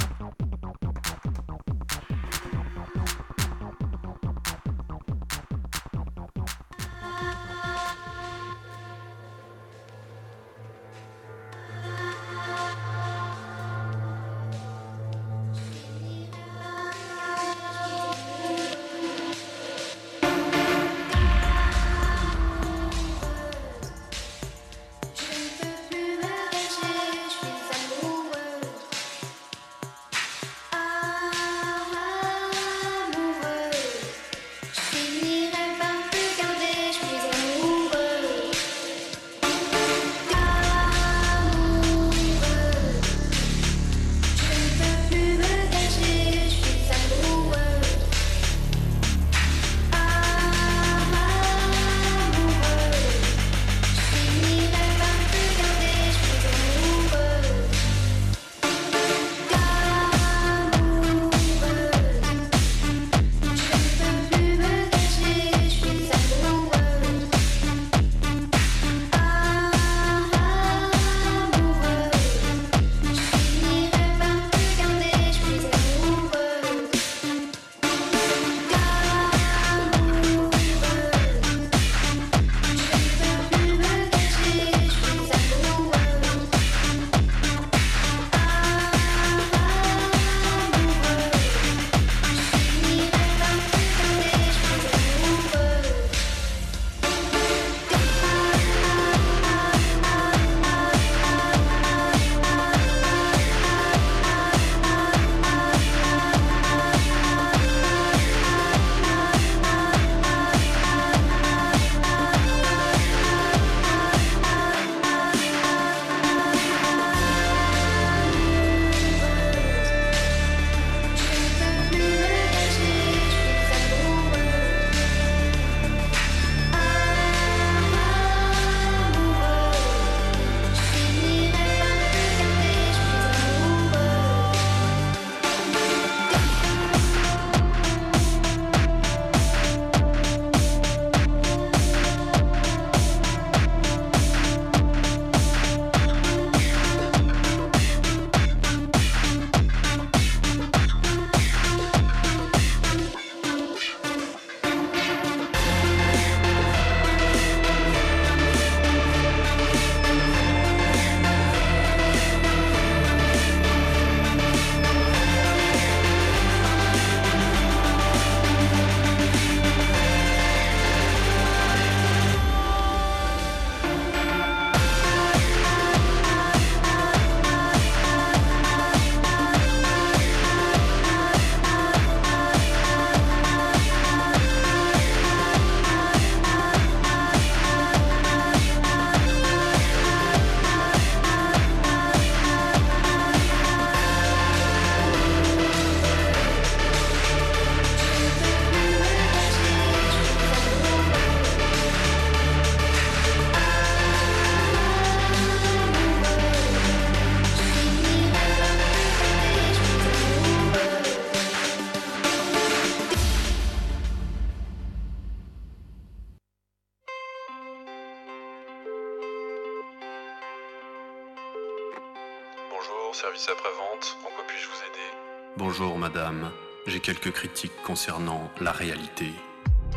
Quelques 227.26 227.34
critiques 227.34 227.82
concernant 227.84 228.50
la 228.60 228.72
réalité. 228.72 229.32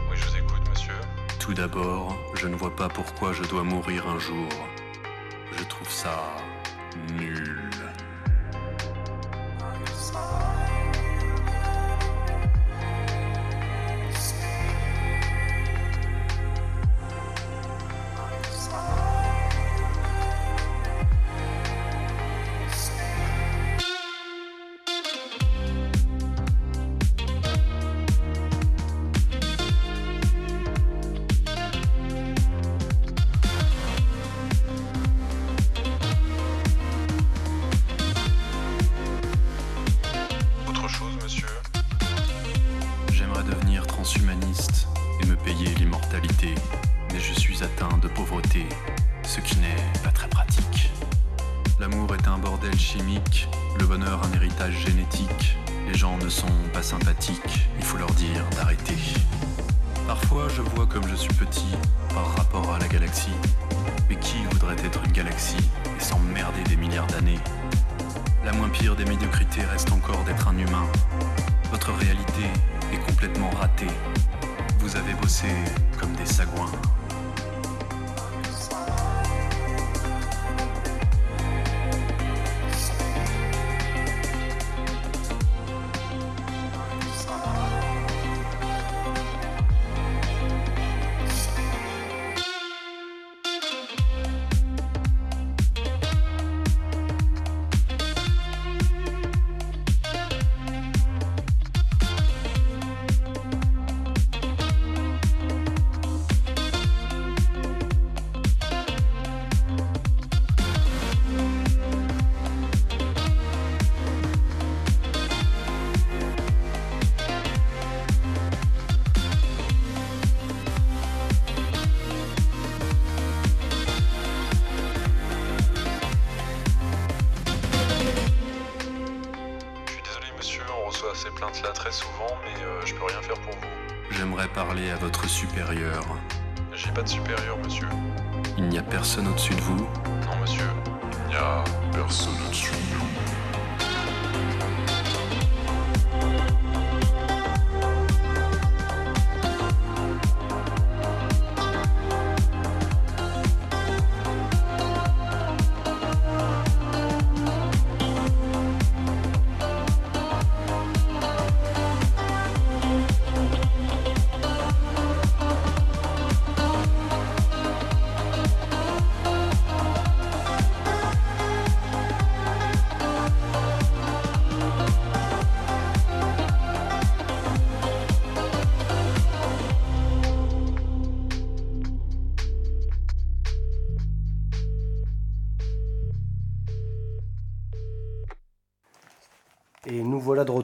Oui, 0.10 0.15
je 0.15 0.26
vous 0.26 0.38
écoute, 0.38 0.70
monsieur. 0.70 0.94
Tout 1.39 1.54
d'abord, 1.54 2.15
je 2.36 2.48
ne 2.48 2.56
vois 2.56 2.76
pas 2.76 2.89
pourquoi 2.89 3.34
je 3.34 3.44
dois 3.44 3.63
mourir 3.63 4.08
un 4.08 4.20
jour. 4.20 4.50
Je 5.58 5.63
trouve 5.65 5.89
ça 5.89 6.36
nul. 7.20 7.69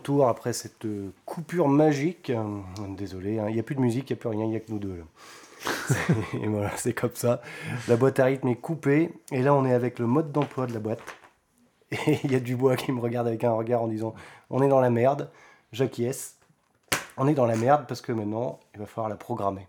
Retour 0.06 0.28
après 0.28 0.54
cette 0.54 0.86
coupure 1.26 1.68
magique. 1.68 2.32
Désolé, 2.90 3.40
hein, 3.40 3.46
il 3.50 3.56
n'y 3.56 3.60
a 3.60 3.64
plus 3.64 3.74
de 3.76 3.82
musique, 3.82 4.10
il 4.10 4.14
n'y 4.14 4.20
a 4.20 4.22
plus 4.22 4.30
rien, 4.30 4.44
il 4.46 4.50
n'y 4.50 4.56
a 4.56 4.60
que 4.60 4.72
nous 4.72 4.78
deux. 4.78 5.04
et 6.34 6.48
voilà, 6.48 6.70
c'est 6.78 6.94
comme 6.94 7.16
ça. 7.16 7.42
La 7.88 7.96
boîte 7.96 8.20
à 8.20 8.26
rythme 8.26 8.48
est 8.50 8.56
coupée. 8.56 9.12
Et 9.32 9.42
là, 9.42 9.56
on 9.56 9.66
est 9.66 9.74
avec 9.74 9.98
le 9.98 10.06
mode 10.06 10.32
d'emploi 10.32 10.68
de 10.68 10.74
la 10.74 10.80
boîte. 10.80 11.02
Et 11.92 12.20
il 12.24 12.32
y 12.32 12.36
a 12.36 12.40
Dubois 12.40 12.76
qui 12.76 12.92
me 12.92 13.00
regarde 13.00 13.28
avec 13.28 13.44
un 13.44 13.54
regard 13.54 13.82
en 13.82 13.88
disant 13.88 14.14
On 14.52 14.62
est 14.62 14.68
dans 14.68 14.80
la 14.80 14.92
merde. 14.92 15.32
J'acquiesce. 15.72 16.38
On 17.18 17.28
est 17.28 17.34
dans 17.34 17.48
la 17.48 17.56
merde 17.56 17.86
parce 17.88 18.02
que 18.02 18.12
maintenant, 18.12 18.60
il 18.76 18.82
va 18.82 18.86
falloir 18.86 19.10
la 19.10 19.16
programmer. 19.16 19.68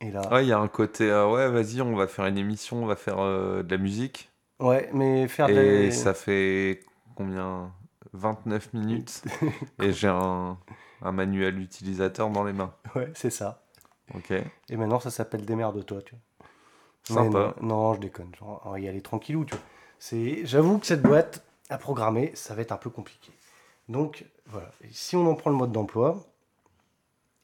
Et 0.00 0.10
là, 0.10 0.22
Ouais, 0.32 0.44
il 0.44 0.48
y 0.48 0.52
a 0.52 0.58
un 0.58 0.68
côté, 0.68 1.08
euh, 1.08 1.30
ouais, 1.30 1.48
vas-y, 1.48 1.80
on 1.82 1.94
va 1.94 2.08
faire 2.08 2.26
une 2.26 2.36
émission, 2.38 2.82
on 2.82 2.86
va 2.86 2.96
faire 2.96 3.18
euh, 3.20 3.62
de 3.62 3.70
la 3.70 3.80
musique. 3.80 4.28
ouais, 4.58 4.90
mais 4.92 5.28
faire 5.28 5.48
Et 5.48 5.54
des. 5.54 5.90
ça 5.92 6.14
fait 6.14 6.80
combien? 7.14 7.70
29 8.16 8.72
minutes. 8.74 9.22
et 9.82 9.92
j'ai 9.92 10.08
un, 10.08 10.58
un 11.02 11.12
manuel 11.12 11.60
utilisateur 11.60 12.30
dans 12.30 12.44
les 12.44 12.52
mains. 12.52 12.74
Ouais, 12.94 13.10
c'est 13.14 13.30
ça. 13.30 13.62
Ok. 14.14 14.32
Et 14.68 14.76
maintenant, 14.76 15.00
ça 15.00 15.10
s'appelle 15.10 15.44
Démerde-toi, 15.44 16.02
tu 16.02 16.14
vois. 16.14 16.46
Sympa. 17.04 17.54
Non, 17.60 17.68
non, 17.68 17.94
je 17.94 18.00
déconne. 18.00 18.34
Genre, 18.34 18.60
on 18.64 18.70
va 18.70 18.80
y 18.80 18.88
aller 18.88 19.00
tranquillou, 19.00 19.44
tu 19.44 19.54
vois. 19.54 19.64
C'est, 19.98 20.44
j'avoue 20.44 20.78
que 20.78 20.86
cette 20.86 21.02
boîte 21.02 21.44
à 21.68 21.78
programmer, 21.78 22.32
ça 22.34 22.54
va 22.54 22.62
être 22.62 22.72
un 22.72 22.76
peu 22.76 22.90
compliqué. 22.90 23.32
Donc, 23.88 24.24
voilà. 24.46 24.70
Et 24.82 24.88
si 24.90 25.16
on 25.16 25.26
en 25.28 25.34
prend 25.34 25.50
le 25.50 25.56
mode 25.56 25.72
d'emploi, 25.72 26.24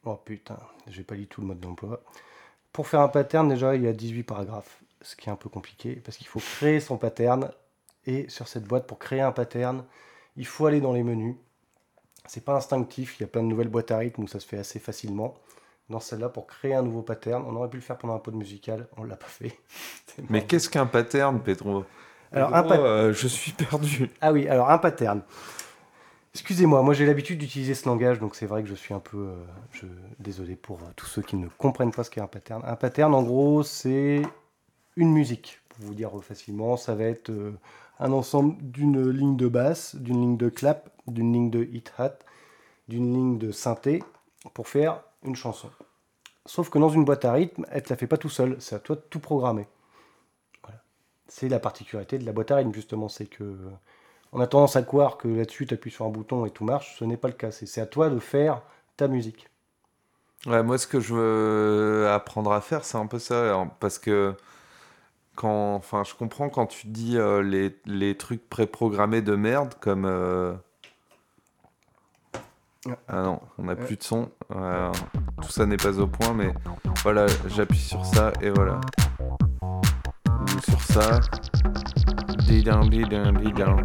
oh 0.04 0.16
putain, 0.16 0.58
j'ai 0.88 1.04
pas 1.04 1.14
lu 1.14 1.26
tout 1.26 1.40
le 1.40 1.46
mode 1.46 1.60
d'emploi. 1.60 2.02
Pour 2.72 2.88
faire 2.88 3.00
un 3.00 3.08
pattern, 3.08 3.48
déjà, 3.48 3.76
il 3.76 3.82
y 3.82 3.88
a 3.88 3.92
18 3.92 4.22
paragraphes, 4.24 4.82
ce 5.02 5.14
qui 5.16 5.28
est 5.28 5.32
un 5.32 5.36
peu 5.36 5.48
compliqué, 5.48 5.96
parce 5.96 6.16
qu'il 6.16 6.26
faut 6.26 6.40
créer 6.40 6.80
son 6.80 6.96
pattern. 6.96 7.50
Et 8.06 8.28
sur 8.28 8.48
cette 8.48 8.64
boîte, 8.64 8.86
pour 8.86 8.98
créer 8.98 9.20
un 9.20 9.32
pattern, 9.32 9.84
il 10.36 10.46
faut 10.46 10.66
aller 10.66 10.80
dans 10.80 10.92
les 10.92 11.02
menus. 11.02 11.36
C'est 12.26 12.44
pas 12.44 12.54
instinctif, 12.54 13.18
il 13.18 13.22
y 13.22 13.24
a 13.24 13.28
plein 13.28 13.42
de 13.42 13.48
nouvelles 13.48 13.68
boîtes 13.68 13.90
à 13.90 13.98
rythme 13.98 14.22
où 14.22 14.28
ça 14.28 14.40
se 14.40 14.46
fait 14.46 14.58
assez 14.58 14.78
facilement. 14.78 15.34
Dans 15.88 16.00
celle-là, 16.00 16.28
pour 16.28 16.46
créer 16.46 16.74
un 16.74 16.82
nouveau 16.82 17.02
pattern, 17.02 17.44
on 17.46 17.56
aurait 17.56 17.68
pu 17.68 17.76
le 17.76 17.82
faire 17.82 17.98
pendant 17.98 18.14
un 18.14 18.18
pod 18.18 18.34
musical, 18.34 18.86
on 18.96 19.04
l'a 19.04 19.16
pas 19.16 19.26
fait. 19.26 19.58
Mais 20.30 20.44
qu'est-ce 20.46 20.70
qu'un 20.70 20.86
pattern, 20.86 21.40
Pedro? 21.40 21.84
Alors, 22.32 22.54
un 22.54 22.70
euh, 22.70 23.12
je 23.12 23.26
suis 23.28 23.52
perdu. 23.52 24.08
Ah 24.20 24.32
oui, 24.32 24.48
alors 24.48 24.70
un 24.70 24.78
pattern. 24.78 25.22
Excusez-moi, 26.34 26.80
moi 26.82 26.94
j'ai 26.94 27.04
l'habitude 27.04 27.38
d'utiliser 27.38 27.74
ce 27.74 27.86
langage, 27.86 28.18
donc 28.18 28.36
c'est 28.36 28.46
vrai 28.46 28.62
que 28.62 28.68
je 28.68 28.74
suis 28.74 28.94
un 28.94 29.00
peu. 29.00 29.18
euh, 29.18 29.44
je... 29.72 29.84
Désolé 30.18 30.56
pour 30.56 30.78
euh, 30.78 30.92
tous 30.96 31.04
ceux 31.06 31.20
qui 31.20 31.36
ne 31.36 31.48
comprennent 31.48 31.92
pas 31.92 32.04
ce 32.04 32.10
qu'est 32.10 32.22
un 32.22 32.26
pattern. 32.26 32.62
Un 32.64 32.76
pattern, 32.76 33.14
en 33.14 33.22
gros, 33.22 33.62
c'est 33.62 34.22
une 34.96 35.12
musique. 35.12 35.60
Pour 35.68 35.86
vous 35.86 35.94
dire 35.94 36.10
facilement, 36.22 36.78
ça 36.78 36.94
va 36.94 37.04
être 37.04 37.30
un 38.02 38.12
ensemble 38.12 38.56
d'une 38.62 39.10
ligne 39.10 39.36
de 39.36 39.48
basse, 39.48 39.96
d'une 39.96 40.20
ligne 40.20 40.36
de 40.38 40.50
clap, 40.50 40.90
d'une 41.06 41.32
ligne 41.32 41.50
de 41.50 41.64
hit-hat, 41.64 42.18
d'une 42.88 43.12
ligne 43.14 43.38
de 43.38 43.52
synthé 43.52 44.02
pour 44.54 44.68
faire 44.68 45.02
une 45.24 45.36
chanson. 45.36 45.70
Sauf 46.46 46.70
que 46.70 46.78
dans 46.78 46.88
une 46.90 47.04
boîte 47.04 47.24
à 47.24 47.32
rythme, 47.32 47.66
elle 47.70 47.82
ne 47.84 47.88
la 47.90 47.96
fait 47.96 48.06
pas 48.08 48.18
tout 48.18 48.28
seul, 48.30 48.56
c'est 48.60 48.76
à 48.76 48.80
toi 48.80 48.96
de 48.96 49.02
tout 49.10 49.20
programmer. 49.20 49.68
Voilà. 50.62 50.80
C'est 51.28 51.48
la 51.48 51.60
particularité 51.60 52.18
de 52.18 52.26
la 52.26 52.32
boîte 52.32 52.50
à 52.50 52.56
rythme, 52.56 52.74
justement, 52.74 53.08
c'est 53.08 53.26
que 53.26 53.56
on 54.32 54.40
a 54.40 54.46
tendance 54.46 54.76
à 54.76 54.82
croire 54.82 55.18
que 55.18 55.28
là-dessus, 55.28 55.66
tu 55.66 55.74
appuies 55.74 55.90
sur 55.92 56.06
un 56.06 56.10
bouton 56.10 56.46
et 56.46 56.50
tout 56.50 56.64
marche. 56.64 56.96
Ce 56.98 57.04
n'est 57.04 57.16
pas 57.18 57.28
le 57.28 57.34
cas. 57.34 57.50
C'est 57.52 57.66
c'est 57.66 57.80
à 57.82 57.86
toi 57.86 58.10
de 58.10 58.18
faire 58.18 58.62
ta 58.96 59.08
musique. 59.08 59.48
Ouais, 60.46 60.62
moi, 60.62 60.76
ce 60.78 60.86
que 60.88 60.98
je 61.00 61.14
veux 61.14 62.08
apprendre 62.10 62.52
à 62.52 62.60
faire, 62.60 62.84
c'est 62.84 62.98
un 62.98 63.06
peu 63.06 63.18
ça. 63.20 63.54
hein, 63.54 63.70
Parce 63.80 63.98
que 63.98 64.34
quand, 65.34 65.74
enfin, 65.74 66.02
je 66.04 66.14
comprends 66.14 66.48
quand 66.48 66.66
tu 66.66 66.86
dis 66.88 67.16
euh, 67.16 67.42
les, 67.42 67.76
les 67.86 68.16
trucs 68.16 68.48
préprogrammés 68.48 69.22
de 69.22 69.34
merde, 69.34 69.74
comme. 69.80 70.04
euh, 70.04 70.52
Ah 73.08 73.22
non, 73.22 73.40
on 73.58 73.64
n'a 73.64 73.76
plus 73.76 73.96
de 73.96 74.02
son. 74.02 74.30
Tout 74.50 75.50
ça 75.50 75.66
n'est 75.66 75.76
pas 75.76 75.98
au 75.98 76.06
point, 76.06 76.34
mais 76.34 76.52
voilà, 77.02 77.26
j'appuie 77.46 77.78
sur 77.78 78.04
ça 78.04 78.32
et 78.40 78.50
voilà. 78.50 78.80
Ou 79.62 80.60
sur 80.68 80.80
ça. 80.82 81.20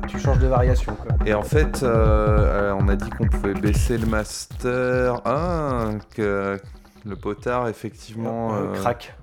Tu 0.08 0.20
changes 0.20 0.40
de 0.40 0.48
variation. 0.48 0.96
Quoi. 0.96 1.16
Et 1.26 1.34
en 1.34 1.44
fait, 1.44 1.84
euh, 1.84 2.74
on 2.80 2.88
a 2.90 2.96
dit 2.96 3.10
qu'on 3.12 3.28
pouvait 3.28 3.54
baisser 3.54 3.98
le 3.98 4.08
master. 4.08 5.22
Ah, 5.26 5.92
que 6.16 6.58
le 7.06 7.16
potard, 7.16 7.68
effectivement, 7.70 8.52
crac. 8.74 9.16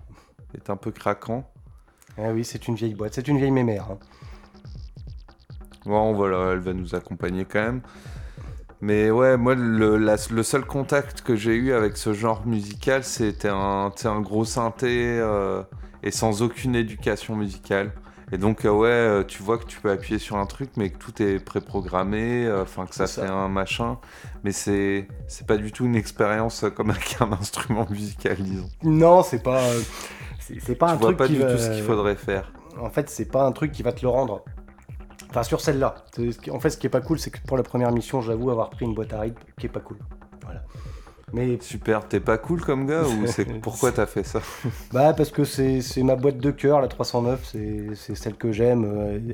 est 0.54 0.70
un 0.70 0.76
peu 0.76 0.90
craquant. 0.92 1.50
Ah 2.18 2.30
oui, 2.32 2.44
c'est 2.44 2.68
une 2.68 2.74
vieille 2.74 2.94
boîte. 2.94 3.14
C'est 3.14 3.28
une 3.28 3.38
vieille 3.38 3.50
mémère. 3.50 3.86
hein. 3.90 3.98
Bon, 5.84 6.14
voilà, 6.14 6.52
elle 6.52 6.60
va 6.60 6.72
nous 6.72 6.94
accompagner 6.94 7.44
quand 7.44 7.60
même. 7.62 7.82
Mais 8.80 9.10
ouais, 9.10 9.36
moi, 9.36 9.54
le, 9.54 9.96
la- 9.96 10.16
le 10.30 10.42
seul 10.42 10.64
contact 10.64 11.22
que 11.22 11.36
j'ai 11.36 11.54
eu 11.54 11.72
avec 11.72 11.96
ce 11.96 12.12
genre 12.12 12.46
musical, 12.46 13.04
c'était 13.04 13.48
un, 13.48 13.92
un 14.04 14.20
gros 14.20 14.44
synthé 14.44 15.18
euh, 15.20 15.62
et 16.02 16.10
sans 16.10 16.42
aucune 16.42 16.74
éducation 16.74 17.36
musicale. 17.36 17.92
Et 18.32 18.38
donc, 18.38 18.64
euh, 18.64 18.70
ouais, 18.70 18.88
euh, 18.88 19.22
tu 19.22 19.42
vois 19.42 19.58
que 19.58 19.64
tu 19.66 19.80
peux 19.80 19.90
appuyer 19.90 20.18
sur 20.18 20.36
un 20.36 20.46
truc, 20.46 20.70
mais 20.76 20.90
que 20.90 20.98
tout 20.98 21.22
est 21.22 21.38
préprogrammé, 21.38 22.46
euh, 22.46 22.62
enfin, 22.62 22.86
que 22.86 22.94
ça 22.94 23.06
C'est 23.06 23.20
fait 23.22 23.26
ça. 23.26 23.32
un 23.32 23.48
machin. 23.48 23.98
Mais 24.42 24.52
c'est 24.52 25.06
pas 25.46 25.56
du 25.56 25.72
tout 25.72 25.84
une 25.84 25.96
expérience 25.96 26.64
comme 26.74 26.90
avec 26.90 27.16
un 27.20 27.32
instrument 27.40 27.86
musical, 27.90 28.36
disons. 28.38 28.68
Non, 28.82 29.22
c'est 29.22 29.42
pas. 29.42 29.62
C'est 30.60 30.74
pas 30.74 30.88
Tu 30.88 30.92
un 30.92 30.96
vois 30.96 31.06
truc 31.08 31.16
pas 31.18 31.26
qui 31.26 31.34
du 31.34 31.40
va- 31.40 31.52
tout 31.52 31.58
ce 31.58 31.70
qu'il 31.70 31.82
faudrait 31.82 32.16
faire. 32.16 32.52
En 32.80 32.90
fait, 32.90 33.08
c'est 33.08 33.30
pas 33.30 33.44
un 33.44 33.52
truc 33.52 33.72
qui 33.72 33.82
va 33.82 33.92
te 33.92 34.02
le 34.02 34.08
rendre. 34.08 34.44
Enfin, 35.30 35.42
sur 35.42 35.60
celle-là. 35.60 35.94
En 36.50 36.60
fait, 36.60 36.70
ce 36.70 36.76
qui 36.76 36.86
est 36.86 36.90
pas 36.90 37.00
cool, 37.00 37.18
c'est 37.18 37.30
que 37.30 37.38
pour 37.46 37.56
la 37.56 37.62
première 37.62 37.90
mission, 37.92 38.20
j'avoue 38.20 38.50
avoir 38.50 38.70
pris 38.70 38.84
une 38.84 38.94
boîte 38.94 39.12
à 39.12 39.20
rythme 39.20 39.40
qui 39.58 39.66
est 39.66 39.70
pas 39.70 39.80
cool. 39.80 39.98
Voilà. 40.44 40.62
Mais 41.32 41.58
Super, 41.60 42.06
t'es 42.06 42.20
pas 42.20 42.38
cool 42.38 42.60
comme 42.60 42.86
gars 42.86 43.02
ou 43.02 43.26
c'est 43.26 43.44
pourquoi 43.60 43.90
t'as 43.90 44.06
fait 44.06 44.22
ça? 44.22 44.40
Bah 44.92 45.12
parce 45.14 45.30
que 45.30 45.42
c'est 45.44 45.80
ma 46.04 46.14
boîte 46.14 46.38
de 46.38 46.50
cœur, 46.52 46.80
la 46.80 46.86
309, 46.86 47.44
c'est 47.94 48.14
celle 48.14 48.34
que 48.36 48.52
j'aime. 48.52 48.84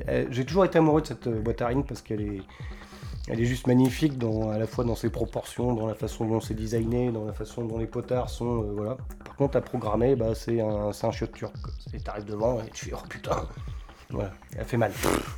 Euh, 0.07 0.25
J'ai 0.31 0.45
toujours 0.45 0.65
été 0.65 0.79
amoureux 0.79 1.01
de 1.01 1.07
cette 1.07 1.27
euh, 1.27 1.39
boîte 1.41 1.61
à 1.61 1.67
rythme 1.67 1.83
parce 1.83 2.01
qu'elle 2.01 2.21
est 2.21 2.41
elle 3.27 3.39
est 3.39 3.45
juste 3.45 3.67
magnifique 3.67 4.17
dans, 4.17 4.49
à 4.49 4.57
la 4.57 4.67
fois 4.67 4.83
dans 4.83 4.95
ses 4.95 5.09
proportions, 5.09 5.73
dans 5.73 5.85
la 5.87 5.93
façon 5.95 6.25
dont 6.25 6.39
c'est 6.41 6.53
designé, 6.55 7.11
dans 7.11 7.25
la 7.25 7.33
façon 7.33 7.63
dont 7.65 7.77
les 7.77 7.85
potards 7.87 8.29
sont. 8.29 8.63
euh, 8.63 8.73
voilà. 8.75 8.97
Par 9.23 9.35
contre, 9.35 9.57
à 9.57 9.61
programmer, 9.61 10.15
bah, 10.15 10.33
c'est 10.35 10.59
un, 10.61 10.91
c'est 10.91 11.05
un 11.07 11.11
chiotte 11.11 11.31
turc. 11.33 11.53
T'arrives 12.03 12.25
devant 12.25 12.59
et 12.61 12.69
tu 12.73 12.85
fais 12.85 12.93
oh 12.95 13.03
putain. 13.07 13.47
Voilà, 14.09 14.31
elle 14.57 14.65
fait 14.65 14.77
mal. 14.77 14.91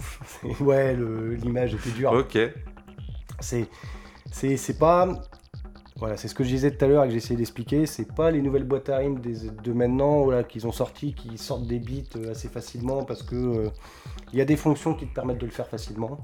ouais, 0.62 0.96
l'image 0.96 1.76
était 1.76 1.92
dure. 1.92 2.12
Ok. 2.14 2.38
C'est, 3.40 3.68
c'est, 4.32 4.58
c'est 4.58 4.78
pas. 4.78 5.10
Voilà, 5.98 6.18
c'est 6.18 6.28
ce 6.28 6.34
que 6.34 6.44
je 6.44 6.50
disais 6.50 6.76
tout 6.76 6.84
à 6.84 6.88
l'heure 6.88 7.04
et 7.04 7.08
que 7.08 7.14
j'essayais 7.14 7.38
d'expliquer. 7.38 7.86
C'est 7.86 8.12
pas 8.14 8.32
les 8.32 8.42
nouvelles 8.42 8.64
boîtes 8.64 8.90
à 8.90 8.98
rimes 8.98 9.20
des- 9.20 9.50
de 9.52 9.74
maintenant 9.74 10.24
voilà, 10.24 10.44
qu'ils 10.44 10.66
ont 10.66 10.72
sorti, 10.72 11.14
qui 11.14 11.38
sortent 11.38 11.68
des 11.68 11.80
bits 11.80 12.10
euh, 12.16 12.32
assez 12.32 12.48
facilement 12.50 13.04
parce 13.04 13.22
que 13.24 13.36
euh, 13.36 13.70
il 14.34 14.40
y 14.40 14.42
a 14.42 14.46
des 14.46 14.58
fonctions 14.58 14.96
qui 14.96 15.06
te 15.08 15.14
permettent 15.14 15.38
de 15.38 15.46
le 15.46 15.52
faire 15.52 15.68
facilement. 15.68 16.18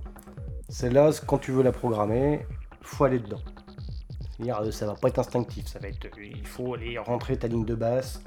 Celle-là, 0.69 1.10
quand 1.25 1.39
tu 1.39 1.51
veux 1.51 1.63
la 1.63 1.71
programmer, 1.71 2.45
faut 2.82 3.03
aller 3.03 3.19
dedans. 3.19 3.41
C'est-à-dire, 4.32 4.60
euh, 4.62 4.71
ça 4.71 4.86
va 4.86 4.93
pas 4.93 5.10
être 5.10 5.19
instinctif. 5.19 5.65
Ça 5.67 5.79
va 5.79 5.88
être, 5.88 6.05
euh, 6.05 6.23
il 6.23 6.45
faut 6.45 6.75
aller 6.75 6.97
rentrer 6.97 7.38
ta 7.38 7.47
ligne 7.47 7.65
de 7.65 7.75
basse. 7.75 8.21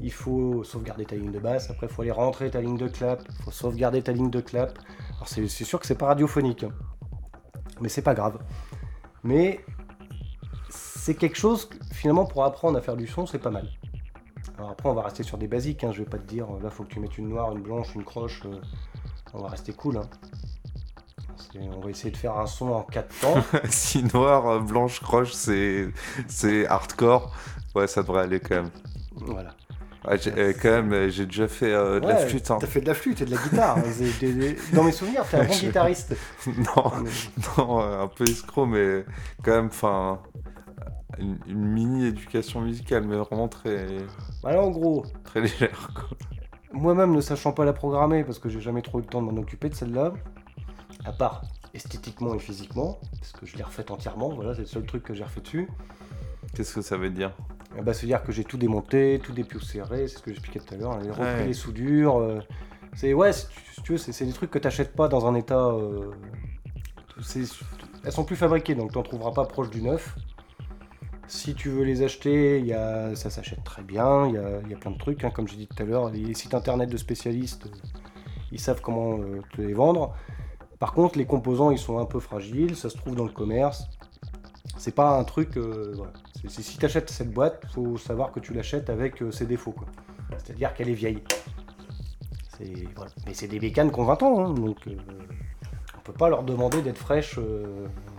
Il 0.00 0.12
faut 0.12 0.64
sauvegarder 0.64 1.04
ta 1.04 1.16
ligne 1.16 1.30
de 1.30 1.38
basse. 1.38 1.70
Après, 1.70 1.86
il 1.86 1.92
faut 1.92 2.02
aller 2.02 2.10
rentrer 2.10 2.50
ta 2.50 2.60
ligne 2.60 2.78
de 2.78 2.88
clap. 2.88 3.22
Il 3.28 3.44
faut 3.44 3.50
sauvegarder 3.50 4.02
ta 4.02 4.12
ligne 4.12 4.30
de 4.30 4.40
clap. 4.40 4.78
Alors, 5.16 5.28
c'est, 5.28 5.46
sûr 5.48 5.78
que 5.78 5.86
c'est 5.86 5.94
pas 5.98 6.06
radiophonique. 6.06 6.64
hein. 6.64 6.72
Mais 7.80 7.88
c'est 7.88 8.02
pas 8.02 8.14
grave. 8.14 8.38
Mais 9.22 9.60
c'est 10.70 11.14
quelque 11.14 11.36
chose 11.36 11.66
que, 11.66 11.76
finalement 11.92 12.24
pour 12.24 12.44
apprendre 12.44 12.78
à 12.78 12.80
faire 12.80 12.96
du 12.96 13.06
son, 13.06 13.26
c'est 13.26 13.38
pas 13.38 13.50
mal. 13.50 13.68
Alors 14.56 14.70
après, 14.70 14.88
on 14.88 14.94
va 14.94 15.02
rester 15.02 15.22
sur 15.22 15.36
des 15.38 15.48
basiques. 15.48 15.84
Hein. 15.84 15.92
Je 15.92 15.98
vais 15.98 16.08
pas 16.08 16.18
te 16.18 16.26
dire 16.26 16.46
euh, 16.50 16.62
là, 16.62 16.70
faut 16.70 16.84
que 16.84 16.88
tu 16.88 16.98
mettes 17.00 17.18
une 17.18 17.28
noire, 17.28 17.52
une 17.52 17.62
blanche, 17.62 17.94
une 17.94 18.04
croche. 18.04 18.42
on 19.34 19.38
va 19.42 19.48
rester 19.48 19.72
cool. 19.72 19.98
hein. 19.98 20.08
On 21.60 21.80
va 21.80 21.90
essayer 21.90 22.10
de 22.10 22.16
faire 22.16 22.36
un 22.38 22.46
son 22.46 22.68
en 22.70 22.82
4 22.82 23.20
temps. 23.20 23.34
si 23.70 24.02
noir, 24.14 24.46
euh, 24.48 24.60
blanche, 24.60 25.00
croche, 25.00 25.32
c'est 25.32 25.88
c'est 26.26 26.66
hardcore. 26.66 27.32
Ouais, 27.74 27.86
ça 27.86 28.02
devrait 28.02 28.22
aller 28.22 28.40
quand 28.40 28.56
même. 28.56 28.70
voilà. 29.16 29.50
Ah, 30.04 30.12
euh, 30.28 30.52
quand 30.62 30.70
même, 30.70 30.92
euh, 30.92 31.10
j'ai 31.10 31.26
déjà 31.26 31.48
fait 31.48 31.72
euh, 31.72 32.00
de 32.00 32.06
la 32.06 32.16
flûte. 32.18 32.50
hein. 32.50 32.58
T'as 32.60 32.66
fait 32.68 32.80
de 32.80 32.86
la 32.86 32.94
flûte 32.94 33.20
et 33.20 33.24
de 33.24 33.30
la 33.32 33.36
guitare. 33.36 33.76
Dans 34.72 34.84
mes 34.84 34.92
souvenirs, 34.92 35.24
t'es 35.28 35.36
un 35.38 35.44
bon 35.44 35.52
Je- 35.52 35.66
guitariste. 35.66 36.16
non, 36.46 36.92
non, 37.58 37.80
euh, 37.82 38.02
un 38.04 38.08
peu 38.08 38.24
escroc, 38.24 38.66
mais 38.66 39.04
quand 39.42 39.50
même, 39.50 39.66
enfin, 39.66 40.20
une, 41.18 41.36
une 41.48 41.64
mini 41.66 42.06
éducation 42.06 42.60
musicale, 42.60 43.04
mais 43.06 43.16
vraiment 43.16 43.48
très, 43.48 43.86
Voilà, 44.40 44.62
en 44.62 44.70
gros, 44.70 45.04
très 45.24 45.40
légère. 45.40 45.90
Moi-même 46.72 47.12
ne 47.12 47.20
sachant 47.20 47.52
pas 47.52 47.64
la 47.64 47.72
programmer 47.72 48.24
parce 48.24 48.38
que 48.38 48.48
j'ai 48.48 48.60
jamais 48.60 48.82
trop 48.82 48.98
eu 48.98 49.02
le 49.02 49.08
temps 49.08 49.20
de 49.20 49.30
m'en 49.30 49.40
occuper 49.40 49.68
de 49.68 49.74
celle-là, 49.74 50.12
à 51.08 51.12
part 51.12 51.42
esthétiquement 51.74 52.34
et 52.34 52.38
physiquement, 52.38 52.98
parce 53.18 53.32
que 53.32 53.46
je 53.46 53.56
l'ai 53.56 53.62
refaite 53.62 53.90
entièrement, 53.90 54.30
voilà, 54.30 54.54
c'est 54.54 54.60
le 54.62 54.66
seul 54.66 54.84
truc 54.86 55.02
que 55.02 55.14
j'ai 55.14 55.24
refait 55.24 55.40
dessus. 55.40 55.68
Qu'est-ce 56.54 56.74
que 56.74 56.82
ça 56.82 56.96
veut 56.96 57.10
dire? 57.10 57.32
Eh 57.76 57.82
ben, 57.82 57.92
C'est-à-dire 57.92 58.22
que 58.22 58.32
j'ai 58.32 58.44
tout 58.44 58.56
démonté, 58.56 59.20
tout 59.22 59.32
dépoussiéré, 59.32 60.08
c'est 60.08 60.16
ce 60.18 60.22
que 60.22 60.30
j'expliquais 60.30 60.60
tout 60.60 60.74
à 60.74 60.76
l'heure, 60.78 60.98
j'ai 61.02 61.10
repris 61.10 61.22
Ouais. 61.24 61.46
les 61.46 61.52
soudures. 61.54 62.18
euh, 62.18 62.40
c'est 62.94 63.12
ouais, 63.12 63.32
si 63.32 63.46
tu, 63.84 63.92
veux, 63.92 63.98
c'est 63.98 64.12
c'est 64.12 64.24
des 64.24 64.32
trucs 64.32 64.50
que 64.50 64.58
tu 64.58 64.66
n'achètes 64.66 64.94
pas 64.96 65.08
dans 65.08 65.26
un 65.26 65.34
état. 65.34 65.66
euh, 65.68 66.10
elles 68.04 68.12
sont 68.12 68.24
plus 68.24 68.36
fabriquées, 68.36 68.74
donc 68.74 68.92
tu 68.92 68.96
n'en 68.98 69.02
trouveras 69.02 69.32
pas 69.32 69.44
proche 69.44 69.70
du 69.70 69.82
neuf. 69.82 70.14
Si 71.26 71.54
tu 71.54 71.68
veux 71.68 71.84
les 71.84 72.02
acheter, 72.02 72.58
il 72.58 72.64
y 72.66 72.72
a, 72.72 73.14
ça 73.14 73.28
s'achète 73.28 73.62
très 73.62 73.82
bien, 73.82 74.26
il 74.28 74.34
y 74.34 74.38
a, 74.38 74.60
il 74.64 74.70
y 74.70 74.74
a 74.74 74.78
plein 74.78 74.92
de 74.92 74.98
trucs, 74.98 75.22
hein, 75.24 75.30
comme 75.30 75.46
j'ai 75.46 75.56
dit 75.56 75.66
tout 75.66 75.82
à 75.82 75.84
l'heure, 75.86 76.08
les 76.10 76.32
sites 76.32 76.54
internet 76.54 76.88
de 76.88 76.96
spécialistes, 76.96 77.66
euh, 77.66 77.70
ils 78.50 78.60
savent 78.60 78.80
comment 78.80 79.18
euh, 79.18 79.42
te 79.54 79.60
les 79.60 79.74
vendre. 79.74 80.14
Par 80.78 80.92
contre, 80.92 81.18
les 81.18 81.26
composants, 81.26 81.70
ils 81.70 81.78
sont 81.78 81.98
un 81.98 82.04
peu 82.04 82.20
fragiles, 82.20 82.76
ça 82.76 82.88
se 82.90 82.96
trouve 82.96 83.14
dans 83.16 83.24
le 83.24 83.32
commerce. 83.32 83.88
C'est 84.76 84.94
pas 84.94 85.18
un 85.18 85.24
truc. 85.24 85.56
euh, 85.56 85.92
voilà. 85.96 86.12
C'est- 86.40 86.48
c'est- 86.50 86.62
si 86.62 86.78
tu 86.78 86.84
achètes 86.86 87.10
cette 87.10 87.32
boîte, 87.32 87.62
faut 87.74 87.96
savoir 87.96 88.30
que 88.30 88.38
tu 88.40 88.54
l'achètes 88.54 88.90
avec 88.90 89.20
euh, 89.22 89.30
ses 89.32 89.46
défauts. 89.46 89.72
quoi. 89.72 89.86
C'est-à-dire 90.38 90.72
qu'elle 90.74 90.88
est 90.88 90.94
vieille. 90.94 91.22
C'est- 92.56 92.86
voilà. 92.94 93.10
Mais 93.26 93.34
c'est 93.34 93.48
des 93.48 93.58
bécanes 93.58 93.90
qui 93.90 93.98
ont 94.00 94.04
20 94.04 94.22
ans, 94.22 94.46
hein, 94.46 94.54
donc 94.54 94.76
euh, 94.86 94.96
on 95.96 96.00
peut 96.02 96.12
pas 96.12 96.28
leur 96.28 96.42
demander 96.42 96.80
d'être 96.82 96.98
fraîches 96.98 97.38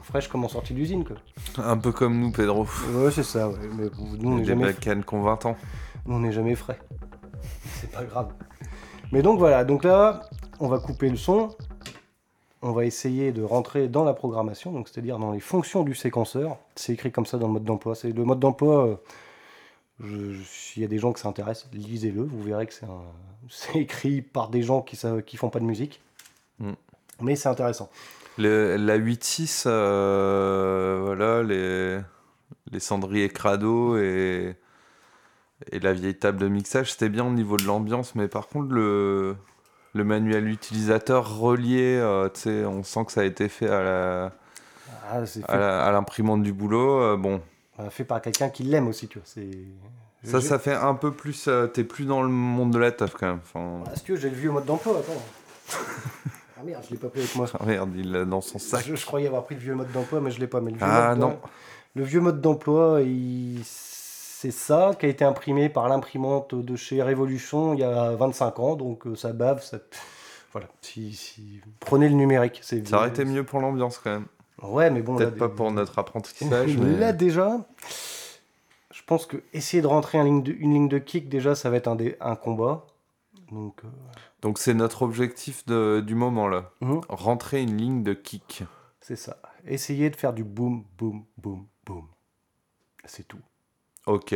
fraîches 0.04 0.28
comme 0.28 0.43
en 0.43 0.50
sortie 0.50 0.74
d'usine. 0.74 1.04
quoi. 1.06 1.15
Un 1.63 1.78
peu 1.78 1.91
comme 1.91 2.19
nous, 2.19 2.32
Pedro. 2.32 2.65
Ouais, 2.93 3.12
c'est 3.12 3.24
ça. 3.24 3.48
ouais. 3.50 3.56
Mais 3.78 3.86
nous, 4.17 4.32
on 4.32 4.36
n'est 4.36 4.41
Des 4.41 4.48
jamais, 4.50 4.65
bacanes 4.65 5.04
qui 5.04 5.13
ont 5.13 5.22
20 5.22 5.45
ans. 5.45 5.56
nous, 6.06 6.15
on 6.15 6.19
n'est 6.19 6.32
jamais 6.32 6.56
frais. 6.56 6.80
C'est 7.76 7.91
pas 7.91 8.04
grave. 8.04 8.34
Mais 9.12 9.22
donc 9.22 9.39
voilà, 9.39 9.63
donc 9.63 9.84
là, 9.86 10.22
on 10.60 10.67
va 10.67 10.80
couper 10.80 11.10
le 11.10 11.15
son. 11.17 11.50
On 12.62 12.71
va 12.73 12.85
essayer 12.85 13.31
de 13.31 13.41
rentrer 13.41 13.87
dans 13.87 14.03
la 14.03 14.13
programmation, 14.13 14.71
donc 14.73 14.89
c'est-à-dire 14.89 15.17
dans 15.17 15.31
les 15.31 15.39
fonctions 15.39 15.83
du 15.83 15.95
séquenceur. 15.95 16.57
C'est 16.75 16.93
écrit 16.93 17.12
comme 17.12 17.25
ça 17.25 17.37
dans 17.37 17.47
le 17.47 17.53
mode 17.53 17.63
d'emploi. 17.63 17.95
C'est 17.95 18.12
le 18.12 18.23
mode 18.25 18.39
d'emploi. 18.39 18.99
euh, 20.01 20.35
S'il 20.45 20.81
y 20.81 20.85
a 20.85 20.87
des 20.89 20.97
gens 20.99 21.12
que 21.13 21.19
ça 21.19 21.27
intéresse, 21.29 21.67
lisez-le. 21.73 22.23
Vous 22.23 22.41
verrez 22.41 22.67
que 22.67 22.73
c'est 23.49 23.75
écrit 23.75 24.21
par 24.21 24.49
des 24.49 24.62
gens 24.62 24.81
qui 24.81 24.97
qui 25.25 25.37
font 25.37 25.49
pas 25.49 25.60
de 25.60 25.65
musique. 25.65 26.01
Mm. 26.60 26.71
Mais 27.21 27.35
c'est 27.35 27.49
intéressant. 27.49 27.89
Le- 28.37 28.77
la 28.77 28.97
8.6, 28.97 29.63
euh, 29.67 31.01
voilà, 31.03 31.43
les, 31.43 31.99
les 32.71 32.79
cendriers 32.79 33.29
crado 33.29 33.97
et, 33.97 34.55
et 35.71 35.79
la 35.79 35.91
vieille 35.93 36.15
table 36.17 36.37
de 36.39 36.47
mixage, 36.47 36.91
c'était 36.93 37.10
bien 37.10 37.25
au 37.25 37.31
niveau 37.31 37.57
de 37.57 37.63
l'ambiance, 37.65 38.15
mais 38.15 38.27
par 38.29 38.47
contre, 38.47 38.71
le, 38.73 39.35
le 39.94 40.04
manuel 40.04 40.48
utilisateur 40.48 41.37
relié, 41.40 41.98
euh, 42.00 42.29
on 42.67 42.83
sent 42.83 43.06
que 43.06 43.12
ça 43.12 43.21
a 43.21 43.23
été 43.25 43.50
fait 43.50 43.69
à 43.69 43.81
la- 43.83 44.31
Ah, 45.12 45.25
fait, 45.25 45.44
à 45.52 45.92
l'imprimante 45.92 46.44
du 46.44 46.54
boulot. 46.54 47.02
euh, 47.02 47.17
bon, 47.17 47.42
euh, 47.79 47.90
fait 47.90 48.04
par 48.04 48.21
quelqu'un 48.21 48.50
qui 48.50 48.63
l'aime 48.63 48.87
aussi, 48.87 49.08
tu 49.08 49.17
vois. 49.19 49.25
C'est 49.25 49.50
ça, 50.23 50.42
ça 50.42 50.60
fait 50.60 50.73
un 50.75 50.96
peu 50.96 51.12
plus. 51.12 51.48
euh, 51.48 51.67
T'es 51.67 51.83
plus 51.83 52.06
dans 52.06 52.21
le 52.21 52.27
monde 52.29 52.71
de 52.71 52.77
la 52.77 52.92
teuf 52.92 53.13
quand 53.17 53.27
même. 53.27 53.40
Enfin, 53.42 53.83
Ah, 53.87 53.96
si 53.96 54.04
tu 54.04 54.12
veux, 54.13 54.17
j'ai 54.19 54.29
le 54.29 54.35
vieux 54.35 54.52
mode 54.52 54.65
d'emploi, 54.65 55.00
attends. 55.00 55.21
ah 56.60 56.62
merde, 56.65 56.83
je 56.85 56.92
l'ai 56.92 56.98
pas 56.98 57.08
pris 57.10 57.21
avec 57.21 57.35
moi. 57.35 57.48
ah, 57.60 57.65
merde, 57.65 57.92
il 57.96 58.12
l'a 58.12 58.25
dans 58.25 58.42
son 58.42 58.60
sac. 58.60 58.83
Je, 58.85 58.96
je 58.96 59.06
croyais 59.06 59.27
avoir 59.27 59.46
pris 59.46 59.56
le 59.56 59.62
vieux 59.62 59.75
mode 59.75 59.92
d'emploi, 59.92 60.19
mais 60.21 60.29
je 60.31 60.40
l'ai 60.40 60.48
pas. 60.48 60.62
Mais 60.62 60.71
le 60.71 60.77
vieux 60.77 60.85
Ah, 60.87 61.10
mode 61.15 61.19
non. 61.19 61.40
Le 61.96 62.04
vieux 62.04 62.19
mode 62.21 62.42
d'emploi, 62.42 63.00
il- 63.02 63.63
c'est 64.42 64.52
ça 64.52 64.92
qui 64.98 65.06
a 65.06 65.10
été 65.10 65.25
imprimé 65.25 65.67
par 65.67 65.90
l'imprimante 65.90 66.56
de 66.56 66.75
chez 66.77 67.04
Révolution 67.04 67.73
il 67.73 67.81
y 67.81 67.83
a 67.83 68.12
25 68.15 68.60
ans, 68.60 68.75
donc 68.77 69.06
euh, 69.06 69.15
ça 69.15 69.33
bave. 69.33 69.62
Ça... 69.63 69.79
Voilà. 70.54 70.67
Si, 70.81 71.13
si... 71.13 71.62
Prenez 71.81 72.08
le 72.10 72.15
numérique. 72.15 72.60
c'est- 72.63 72.87
Ça 72.87 72.98
aurait 72.98 73.10
été 73.10 73.23
mieux 73.25 73.44
pour 73.44 73.60
l'ambiance 73.60 74.00
quand 74.00 74.10
même. 74.12 74.25
Ouais, 74.63 74.90
mais 74.90 75.02
bon. 75.02 75.13
là, 75.17 75.25
Peut-être 75.27 75.37
pas 75.37 75.50
pour 75.50 75.71
notre 75.71 76.00
apprentissage. 76.00 76.75
mais- 76.79 76.98
Là 76.98 77.12
déjà, 77.13 77.58
je 78.92 79.02
pense 79.06 79.25
que 79.25 79.44
essayer 79.54 79.81
de 79.83 79.87
rentrer 79.87 80.17
un 80.17 80.23
ligne 80.23 80.42
de- 80.42 80.54
une 80.54 80.73
ligne 80.73 80.87
de 80.90 80.98
kick 81.00 81.27
déjà, 81.29 81.54
ça 81.54 81.69
va 81.69 81.75
être 81.77 81.87
un, 81.87 81.96
dé- 81.96 82.15
un 82.21 82.35
combat. 82.35 82.87
Donc, 83.52 83.81
euh, 83.83 83.87
Donc 84.42 84.58
c'est 84.58 84.73
notre 84.73 85.02
objectif 85.04 85.65
de- 85.65 86.02
du 86.06 86.15
moment 86.15 86.48
là. 86.48 86.71
mhm, 86.81 87.02
Rentrer 87.10 87.62
une 87.62 87.77
ligne 87.77 88.04
de 88.04 88.13
kick. 88.13 88.63
c'est 89.02 89.15
ça. 89.17 89.37
Essayez 89.67 90.10
de 90.10 90.15
faire 90.15 90.33
du 90.33 90.44
boom, 90.46 90.85
boom, 90.98 91.25
boom, 91.37 91.67
boom. 91.85 92.08
C'est 93.06 93.27
tout. 93.27 93.37
Ok, 94.06 94.33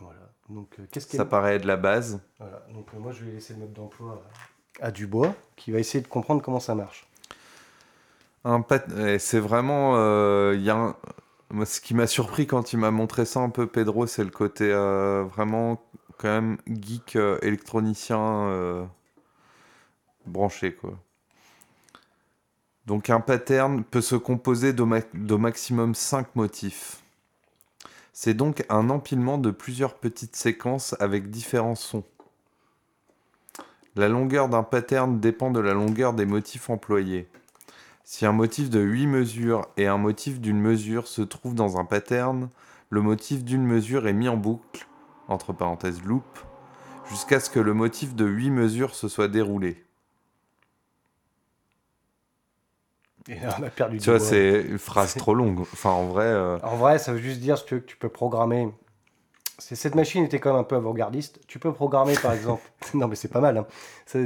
Voilà. 0.00 0.20
Donc, 0.48 0.76
euh, 0.78 0.86
qu'est-ce 0.90 1.16
ça 1.16 1.24
paraît 1.24 1.56
être 1.56 1.64
la 1.64 1.76
base. 1.76 2.20
Voilà. 2.38 2.64
Donc, 2.72 2.86
euh, 2.94 2.98
moi, 3.00 3.12
je 3.12 3.24
vais 3.24 3.32
laisser 3.32 3.54
le 3.54 3.60
mode 3.60 3.72
d'emploi 3.72 4.22
à, 4.80 4.86
à 4.86 4.90
Dubois, 4.92 5.34
qui 5.56 5.72
va 5.72 5.78
essayer 5.80 6.02
de 6.02 6.08
comprendre 6.08 6.42
comment 6.42 6.60
ça 6.60 6.74
marche. 6.74 7.06
Un 8.44 8.60
pat- 8.60 8.88
et 8.98 9.18
C'est 9.18 9.40
vraiment. 9.40 9.94
euh, 9.96 10.54
il 10.56 10.62
y 10.62 10.70
a 10.70 10.76
un- 10.76 10.96
Moi, 11.50 11.64
ce 11.66 11.80
qui 11.80 11.94
m'a 11.94 12.06
surpris 12.06 12.46
quand 12.46 12.72
il 12.72 12.78
m'a 12.78 12.90
montré 12.90 13.24
ça 13.24 13.40
un 13.40 13.50
peu, 13.50 13.66
Pedro, 13.66 14.06
c'est 14.06 14.24
le 14.24 14.30
côté 14.30 14.70
euh, 14.72 15.24
vraiment 15.24 15.80
quand 16.18 16.28
même 16.28 16.58
geek 16.68 17.14
euh, 17.16 17.38
électronicien 17.42 18.18
euh, 18.48 18.84
branché 20.26 20.74
quoi. 20.74 20.98
Donc 22.86 23.10
un 23.10 23.20
pattern 23.20 23.82
peut 23.84 24.00
se 24.00 24.16
composer 24.16 24.72
d'au 24.72 24.86
ma- 24.86 25.00
d'au 25.14 25.38
maximum 25.38 25.94
5 25.94 26.34
motifs. 26.36 27.02
C'est 28.18 28.32
donc 28.32 28.64
un 28.70 28.88
empilement 28.88 29.36
de 29.36 29.50
plusieurs 29.50 29.92
petites 29.92 30.36
séquences 30.36 30.96
avec 31.00 31.28
différents 31.28 31.74
sons. 31.74 32.02
La 33.94 34.08
longueur 34.08 34.48
d'un 34.48 34.62
pattern 34.62 35.20
dépend 35.20 35.50
de 35.50 35.60
la 35.60 35.74
longueur 35.74 36.14
des 36.14 36.24
motifs 36.24 36.70
employés. 36.70 37.28
Si 38.04 38.24
un 38.24 38.32
motif 38.32 38.70
de 38.70 38.80
8 38.80 39.06
mesures 39.06 39.68
et 39.76 39.86
un 39.86 39.98
motif 39.98 40.40
d'une 40.40 40.58
mesure 40.58 41.08
se 41.08 41.20
trouvent 41.20 41.54
dans 41.54 41.76
un 41.78 41.84
pattern, 41.84 42.48
le 42.88 43.02
motif 43.02 43.44
d'une 43.44 43.66
mesure 43.66 44.08
est 44.08 44.14
mis 44.14 44.30
en 44.30 44.38
boucle, 44.38 44.88
loop, 46.06 46.38
jusqu'à 47.10 47.38
ce 47.38 47.50
que 47.50 47.60
le 47.60 47.74
motif 47.74 48.14
de 48.14 48.24
8 48.24 48.48
mesures 48.48 48.94
se 48.94 49.08
soit 49.08 49.28
déroulé. 49.28 49.85
Et 53.28 53.34
là, 53.40 53.56
on 53.58 53.62
a 53.64 53.70
perdu 53.70 53.98
Tu 53.98 54.10
vois, 54.10 54.18
c'est 54.20 54.62
une 54.62 54.78
phrase 54.78 55.14
trop 55.18 55.34
longue. 55.34 55.60
Enfin, 55.60 55.90
en 55.90 56.06
vrai, 56.06 56.26
euh, 56.26 56.58
En 56.62 56.76
vrai, 56.76 56.98
ça 56.98 57.12
veut 57.12 57.18
juste 57.18 57.40
dire 57.40 57.64
que 57.64 57.76
tu 57.76 57.96
peux 57.96 58.08
programmer. 58.08 58.68
Cette 59.58 59.94
machine 59.94 60.22
était 60.24 60.38
quand 60.38 60.52
même 60.52 60.60
un 60.60 60.64
peu 60.64 60.76
avant-gardiste. 60.76 61.40
Tu 61.46 61.58
peux 61.58 61.72
programmer, 61.72 62.14
par 62.20 62.32
exemple. 62.32 62.62
non, 62.94 63.08
mais 63.08 63.16
c'est 63.16 63.28
pas 63.28 63.40
mal. 63.40 63.56
hein. 63.56 63.66
Ça, 64.04 64.18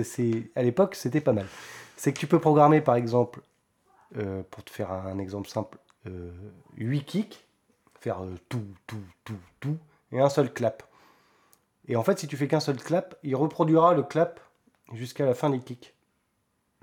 À 0.57 0.63
l'époque, 0.63 0.95
c'était 0.97 1.21
pas 1.21 1.33
mal. 1.33 1.47
C'est 1.97 2.13
que 2.13 2.19
tu 2.19 2.27
peux 2.27 2.41
programmer, 2.41 2.81
par 2.81 2.97
exemple, 2.97 3.41
euh, 4.19 4.43
pour 4.51 4.65
te 4.65 4.71
faire 4.71 4.91
un 4.91 5.19
exemple 5.19 5.49
simple, 5.49 5.79
euh, 6.07 6.33
8 6.77 7.05
kicks, 7.05 7.47
faire 8.01 8.23
euh, 8.25 8.35
tout, 8.49 8.65
tout, 8.87 8.97
tout, 9.25 9.37
tout, 9.61 9.77
et 10.11 10.19
un 10.21 10.29
seul 10.29 10.53
clap. 10.53 10.83
Et 11.87 11.95
en 11.97 12.03
fait, 12.03 12.19
si 12.19 12.27
tu 12.27 12.37
fais 12.37 12.49
qu'un 12.49 12.61
seul 12.61 12.77
clap, 12.77 13.17
il 13.23 13.37
reproduira 13.37 13.95
le 13.95 14.03
clap 14.03 14.41
jusqu'à 14.93 15.25
la 15.27 15.35
fin 15.35 15.51
des 15.51 15.61
kicks. 15.61 15.95
Ce 15.95 15.95
qui 15.95 15.95
est- 15.95 15.95
c'est- 15.95 16.70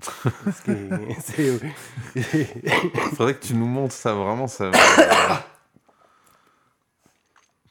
faudrait 3.16 3.34
que 3.34 3.44
tu 3.44 3.54
nous 3.54 3.66
montres 3.66 3.94
ça 3.94 4.14
vraiment. 4.14 4.46
Ça... 4.46 4.70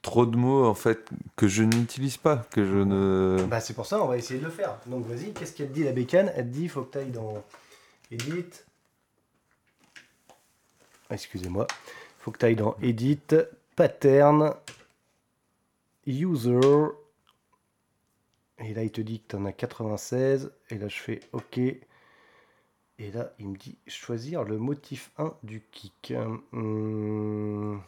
Trop 0.01 0.25
de 0.25 0.35
mots 0.37 0.65
en 0.65 0.73
fait 0.73 1.09
que 1.35 1.47
je 1.47 1.63
n'utilise 1.63 2.17
pas, 2.17 2.45
que 2.51 2.65
je 2.65 2.77
ne. 2.77 3.45
Bah 3.49 3.59
c'est 3.59 3.73
pour 3.73 3.85
ça, 3.85 4.01
on 4.01 4.07
va 4.07 4.17
essayer 4.17 4.39
de 4.39 4.45
le 4.45 4.51
faire. 4.51 4.77
Donc 4.87 5.05
vas-y, 5.05 5.33
qu'est-ce 5.33 5.53
qu'elle 5.53 5.69
te 5.69 5.73
dit 5.73 5.83
la 5.83 5.91
bécane? 5.91 6.31
Elle 6.35 6.45
te 6.45 6.53
dit, 6.53 6.67
faut 6.67 6.83
que 6.83 6.93
tu 6.93 6.97
ailles 6.99 7.11
dans 7.11 7.43
Edit. 8.11 8.45
Excusez-moi. 11.09 11.67
faut 12.19 12.31
que 12.31 12.39
tu 12.39 12.45
ailles 12.45 12.55
dans 12.55 12.75
Edit, 12.81 13.35
Pattern, 13.75 14.53
User. 16.05 16.59
Et 18.59 18.73
là, 18.73 18.83
il 18.83 18.91
te 18.91 19.01
dit 19.01 19.19
que 19.19 19.27
tu 19.29 19.35
en 19.35 19.45
as 19.45 19.53
96. 19.53 20.51
Et 20.69 20.77
là, 20.77 20.87
je 20.87 20.99
fais 20.99 21.19
OK. 21.31 21.59
Et 22.99 23.11
là, 23.11 23.31
il 23.39 23.47
me 23.49 23.55
dit 23.57 23.77
choisir 23.87 24.43
le 24.43 24.57
motif 24.57 25.11
1 25.17 25.33
du 25.43 25.61
kick. 25.71 26.13
Hum, 26.53 27.79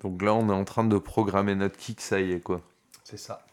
Donc 0.00 0.22
là, 0.22 0.34
on 0.34 0.48
est 0.48 0.52
en 0.52 0.64
train 0.64 0.84
de 0.84 0.98
programmer 0.98 1.54
notre 1.54 1.76
kick, 1.76 2.00
ça 2.00 2.20
y 2.20 2.32
est 2.32 2.40
quoi. 2.40 2.60
c'est 3.04 3.18
ça. 3.18 3.44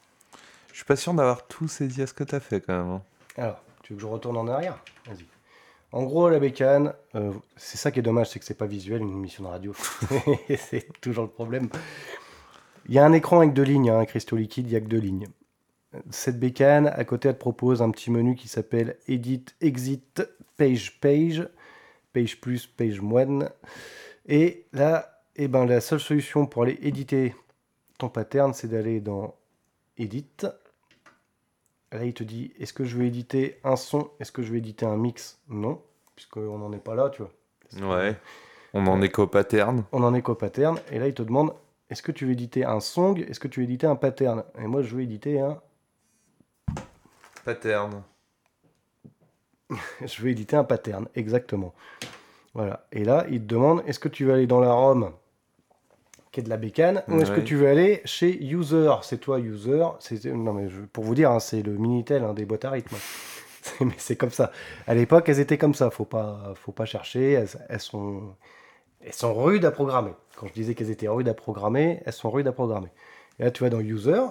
Je 0.71 0.75
suis 0.77 0.85
pas 0.85 0.95
sûr 0.95 1.13
d'avoir 1.13 1.45
tout 1.47 1.67
saisi 1.67 2.01
à 2.01 2.07
ce 2.07 2.13
que 2.13 2.23
t'as 2.23 2.39
fait 2.39 2.61
quand 2.61 2.73
même. 2.77 2.91
hein. 2.93 3.01
Alors, 3.37 3.61
tu 3.83 3.93
veux 3.93 3.97
que 3.97 4.01
je 4.01 4.07
retourne 4.07 4.37
en 4.37 4.47
arrière? 4.47 4.79
Vas-y. 5.05 5.25
En 5.91 6.03
gros, 6.03 6.29
la 6.29 6.39
bécane, 6.39 6.93
euh, 7.15 7.33
c'est 7.57 7.77
ça 7.77 7.91
qui 7.91 7.99
est 7.99 8.03
dommage, 8.03 8.29
c'est 8.29 8.39
que 8.39 8.45
c'est 8.45 8.53
pas 8.53 8.67
visuel, 8.67 9.01
une 9.01 9.09
émission 9.09 9.43
de 9.43 9.49
radio. 9.49 9.73
c'est 10.57 10.87
toujours 11.01 11.23
le 11.25 11.29
problème. 11.29 11.67
Il 12.87 12.93
y 12.93 12.99
a 12.99 13.05
un 13.05 13.11
écran 13.11 13.39
avec 13.39 13.53
deux 13.53 13.63
lignes, 13.63 13.89
hein, 13.89 13.99
un 13.99 14.05
cristaux 14.05 14.35
liquide, 14.37 14.67
il 14.67 14.73
y 14.73 14.75
a 14.75 14.79
que 14.81 14.85
deux 14.85 14.99
lignes. 14.99 15.27
Cette 16.11 16.39
bécane, 16.39 16.87
à 16.87 17.03
côté, 17.03 17.29
elle 17.29 17.35
te 17.35 17.39
propose 17.39 17.81
un 17.81 17.89
petit 17.89 18.11
menu 18.11 18.35
qui 18.35 18.47
s'appelle 18.47 18.97
Edit, 19.07 19.45
Exit, 19.61 20.27
Page, 20.57 20.99
Page, 20.99 21.47
Page 22.13 22.39
plus, 22.39 22.67
Page 22.67 23.01
moins. 23.01 23.49
Et 24.27 24.65
là, 24.71 25.23
eh 25.35 25.47
ben, 25.47 25.65
la 25.65 25.81
seule 25.81 25.99
solution 25.99 26.45
pour 26.45 26.63
aller 26.63 26.77
éditer 26.81 27.35
ton 27.97 28.09
pattern, 28.09 28.53
c'est 28.53 28.67
d'aller 28.67 28.99
dans 28.99 29.35
Edit, 29.97 30.45
Là, 31.91 32.05
il 32.05 32.13
te 32.13 32.23
dit 32.23 32.51
est-ce 32.59 32.73
que 32.73 32.85
je 32.85 32.95
veux 32.97 33.05
éditer 33.05 33.59
un 33.63 33.75
son? 33.75 34.11
Est-ce 34.19 34.31
que 34.31 34.43
je 34.43 34.51
vais 34.51 34.59
éditer 34.59 34.85
un 34.85 34.95
mix? 34.95 35.39
Non, 35.49 35.81
puisqu'on 36.15 36.57
n'en 36.57 36.71
est 36.71 36.83
pas 36.83 36.95
là, 36.95 37.09
tu 37.09 37.23
vois. 37.23 37.97
Ouais. 37.97 38.15
On 38.73 38.85
en 38.85 39.01
est 39.01 39.09
qu'au 39.09 39.25
pattern. 39.25 39.83
On 39.91 40.03
en 40.03 40.13
est 40.13 40.21
qu'au 40.21 40.35
pattern. 40.35 40.79
Et 40.91 40.99
là, 40.99 41.07
il 41.07 41.13
te 41.13 41.23
demande 41.23 41.53
est-ce 41.89 42.03
que 42.03 42.11
tu 42.11 42.25
veux 42.25 42.33
éditer 42.33 42.63
un 42.63 42.79
song? 42.79 43.17
Est-ce 43.27 43.39
que 43.39 43.47
tu 43.47 43.61
veux 43.61 43.63
éditer 43.63 43.87
un 43.87 43.95
pattern? 43.95 44.43
Et 44.59 44.67
moi, 44.67 44.83
je 44.83 44.95
veux 44.95 45.01
éditer 45.01 45.39
un. 45.39 45.59
Pattern. 47.49 48.03
je 50.05 50.21
veux 50.21 50.29
éditer 50.29 50.55
un 50.55 50.63
pattern, 50.63 51.07
exactement. 51.15 51.73
Voilà. 52.53 52.85
Et 52.91 53.03
là, 53.03 53.25
il 53.29 53.41
te 53.41 53.45
demande 53.47 53.81
est-ce 53.87 53.99
que 53.99 54.07
tu 54.07 54.25
veux 54.25 54.33
aller 54.33 54.45
dans 54.47 54.59
la 54.59 54.71
ROM 54.71 55.11
qui 56.31 56.41
est 56.41 56.43
de 56.43 56.49
la 56.49 56.57
bécane 56.57 57.03
ou 57.09 57.21
est-ce 57.21 57.31
que 57.31 57.41
tu 57.41 57.55
veux 57.55 57.67
aller 57.67 58.01
chez 58.05 58.43
User? 58.43 58.93
C'est 59.01 59.17
toi, 59.19 59.39
User. 59.39 59.83
Non 60.25 60.53
mais 60.53 60.69
je- 60.69 60.81
pour 60.81 61.03
vous 61.03 61.15
dire, 61.15 61.31
hein, 61.31 61.39
c'est 61.39 61.63
le 61.63 61.71
minitel 61.73 62.23
hein, 62.23 62.35
des 62.35 62.45
boîtes 62.45 62.65
à 62.65 62.69
rythme. 62.69 62.95
Mais 63.81 63.95
c'est 63.97 64.15
comme 64.15 64.29
ça. 64.31 64.51
À 64.87 64.93
l'époque, 64.93 65.27
elles 65.27 65.39
étaient 65.39 65.57
comme 65.57 65.73
ça. 65.73 65.89
Faut 65.89 66.05
pas, 66.05 66.53
faut 66.55 66.71
pas 66.71 66.85
chercher. 66.85 67.31
Elles, 67.33 67.49
elles 67.67 67.79
sont, 67.81 68.35
elles 69.01 69.13
sont 69.13 69.33
rudes 69.33 69.65
à 69.65 69.71
programmer. 69.71 70.13
Quand 70.37 70.47
je 70.47 70.53
disais 70.53 70.75
qu'elles 70.75 70.91
étaient 70.91 71.07
rudes 71.09 71.27
à 71.29 71.33
programmer, 71.33 72.01
elles 72.05 72.13
sont 72.13 72.31
rudes 72.31 72.47
à 72.47 72.51
programmer. 72.53 72.89
Et 73.39 73.43
là, 73.43 73.51
tu 73.51 73.63
vas 73.63 73.69
dans 73.69 73.81
User. 73.81 74.21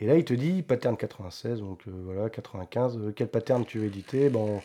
Et 0.00 0.06
là, 0.06 0.16
il 0.16 0.24
te 0.24 0.32
dit 0.32 0.62
pattern 0.62 0.96
96, 0.96 1.60
donc 1.60 1.80
euh, 1.86 1.90
voilà, 2.04 2.30
95. 2.30 2.96
euh, 2.96 3.12
quel 3.14 3.28
pattern 3.28 3.66
tu 3.66 3.78
veux 3.78 3.84
éditer? 3.84 4.30
Bon, 4.30 4.62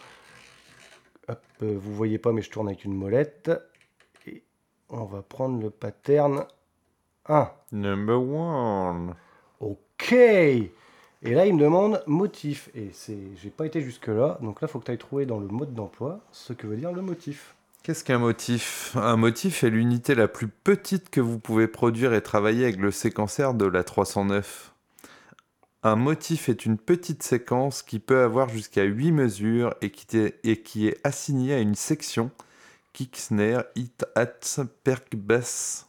hop, 1.27 1.39
euh, 1.61 1.77
vous 1.77 1.93
voyez 1.93 2.17
pas, 2.17 2.31
mais 2.31 2.41
je 2.41 2.49
tourne 2.49 2.69
avec 2.69 2.85
une 2.85 2.93
molette. 2.93 3.51
Et 4.27 4.43
on 4.89 5.03
va 5.03 5.21
prendre 5.21 5.61
le 5.61 5.69
pattern 5.69 6.45
1. 7.27 7.51
Number 7.73 8.21
one. 8.21 9.15
Ok 9.59 10.13
Et 10.13 10.71
là, 11.23 11.45
il 11.45 11.55
me 11.55 11.61
demande 11.61 12.01
motif. 12.07 12.69
Et 12.73 12.91
c'est, 12.93 13.17
j'ai 13.35 13.49
pas 13.49 13.65
été 13.65 13.81
jusque-là. 13.81 14.39
Donc 14.41 14.61
là, 14.61 14.69
il 14.69 14.71
faut 14.71 14.79
que 14.79 14.85
tu 14.85 14.91
ailles 14.91 14.97
trouver 14.97 15.25
dans 15.25 15.39
le 15.39 15.47
mode 15.47 15.73
d'emploi 15.73 16.21
ce 16.31 16.53
que 16.53 16.65
veut 16.65 16.77
dire 16.77 16.93
le 16.93 17.01
motif. 17.01 17.55
Qu'est-ce 17.83 18.05
qu'un 18.05 18.19
motif? 18.19 18.95
Un 18.95 19.17
motif 19.17 19.65
est 19.65 19.69
l'unité 19.69 20.15
la 20.15 20.29
plus 20.29 20.47
petite 20.47 21.09
que 21.09 21.19
vous 21.19 21.39
pouvez 21.39 21.67
produire 21.67 22.13
et 22.13 22.21
travailler 22.21 22.63
avec 22.63 22.77
le 22.77 22.89
séquenceur 22.89 23.53
de 23.53 23.65
la 23.65 23.83
309. 23.83 24.71
Un 25.87 25.97
motif 25.97 26.49
est 26.49 26.65
une 26.65 26.79
petite 26.79 27.21
séquence 27.21 27.83
qui 27.83 27.99
peut 27.99 28.23
avoir 28.23 28.49
jusqu'à 28.49 28.81
8 28.81 29.11
mesures 29.11 29.75
et 29.83 29.91
qui, 29.91 30.87
est, 30.87 30.99
assignée 31.03 31.53
à 31.53 31.59
une 31.59 31.75
section 31.75 32.31
kick, 32.91 33.15
snare, 33.15 33.65
hit, 33.75 34.03
hats, 34.15 34.63
perk, 34.83 35.15
bass. 35.15 35.87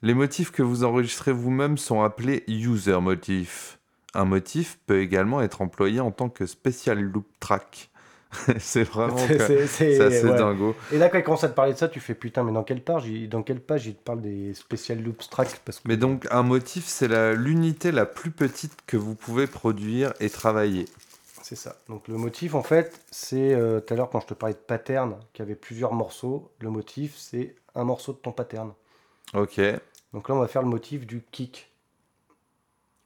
Les 0.00 0.14
motifs 0.14 0.52
que 0.52 0.62
vous 0.62 0.84
enregistrez 0.84 1.32
vous-même 1.32 1.76
sont 1.76 2.02
appelés 2.02 2.44
user 2.46 3.00
motifs. 3.00 3.80
Un 4.14 4.26
motif 4.26 4.78
peut 4.86 5.00
également 5.00 5.42
être 5.42 5.60
employé 5.60 5.98
en 5.98 6.12
tant 6.12 6.28
que 6.28 6.46
special 6.46 7.00
loop 7.00 7.26
track. 7.40 7.90
c'est 8.58 8.84
vraiment 8.84 9.16
C'est- 9.16 10.00
assez 10.00 10.24
ouais. 10.24 10.36
dingo. 10.36 10.74
Et 10.92 10.98
là, 10.98 11.08
quand 11.08 11.18
il 11.18 11.24
commence 11.24 11.44
à 11.44 11.48
te 11.48 11.54
parler 11.54 11.72
de 11.72 11.78
ça, 11.78 11.88
tu 11.88 12.00
fais 12.00 12.14
putain, 12.14 12.42
mais 12.42 12.52
dans 12.52 12.64
quelle 12.64 12.82
page 12.82 13.08
Dans 13.28 13.42
quelle 13.42 13.60
page 13.60 13.86
il 13.86 13.94
te 13.94 14.02
parle 14.02 14.20
des 14.20 14.54
spécial 14.54 15.02
loops 15.02 15.28
track 15.30 15.60
parce 15.64 15.78
que... 15.78 15.88
Mais 15.88 15.96
donc, 15.96 16.26
un 16.30 16.42
motif, 16.42 16.86
c'est 16.86 17.08
l'unité 17.34 17.92
la 17.92 18.06
plus 18.06 18.30
petite 18.30 18.74
que 18.86 18.96
vous 18.96 19.14
pouvez 19.14 19.46
produire 19.46 20.12
et 20.20 20.30
travailler. 20.30 20.86
C'est 21.42 21.56
ça. 21.56 21.76
Donc 21.88 22.08
le 22.08 22.16
motif, 22.16 22.54
en 22.54 22.62
fait, 22.62 23.00
c'est 23.10 23.52
euh, 23.52 23.78
tout 23.80 23.92
à 23.92 23.96
l'heure 23.98 24.08
quand 24.08 24.20
je 24.20 24.28
te 24.28 24.34
parlais 24.34 24.54
de 24.54 24.58
pattern, 24.58 25.16
qui 25.34 25.42
avait 25.42 25.54
plusieurs 25.54 25.92
morceaux. 25.92 26.50
Le 26.60 26.70
motif, 26.70 27.14
c'est 27.18 27.54
un 27.74 27.84
morceau 27.84 28.12
de 28.14 28.18
ton 28.18 28.32
pattern. 28.32 28.72
Ok. 29.34 29.60
Donc 30.14 30.28
là, 30.28 30.36
on 30.36 30.38
va 30.38 30.48
faire 30.48 30.62
le 30.62 30.68
motif 30.68 31.06
du 31.06 31.22
kick. 31.32 31.70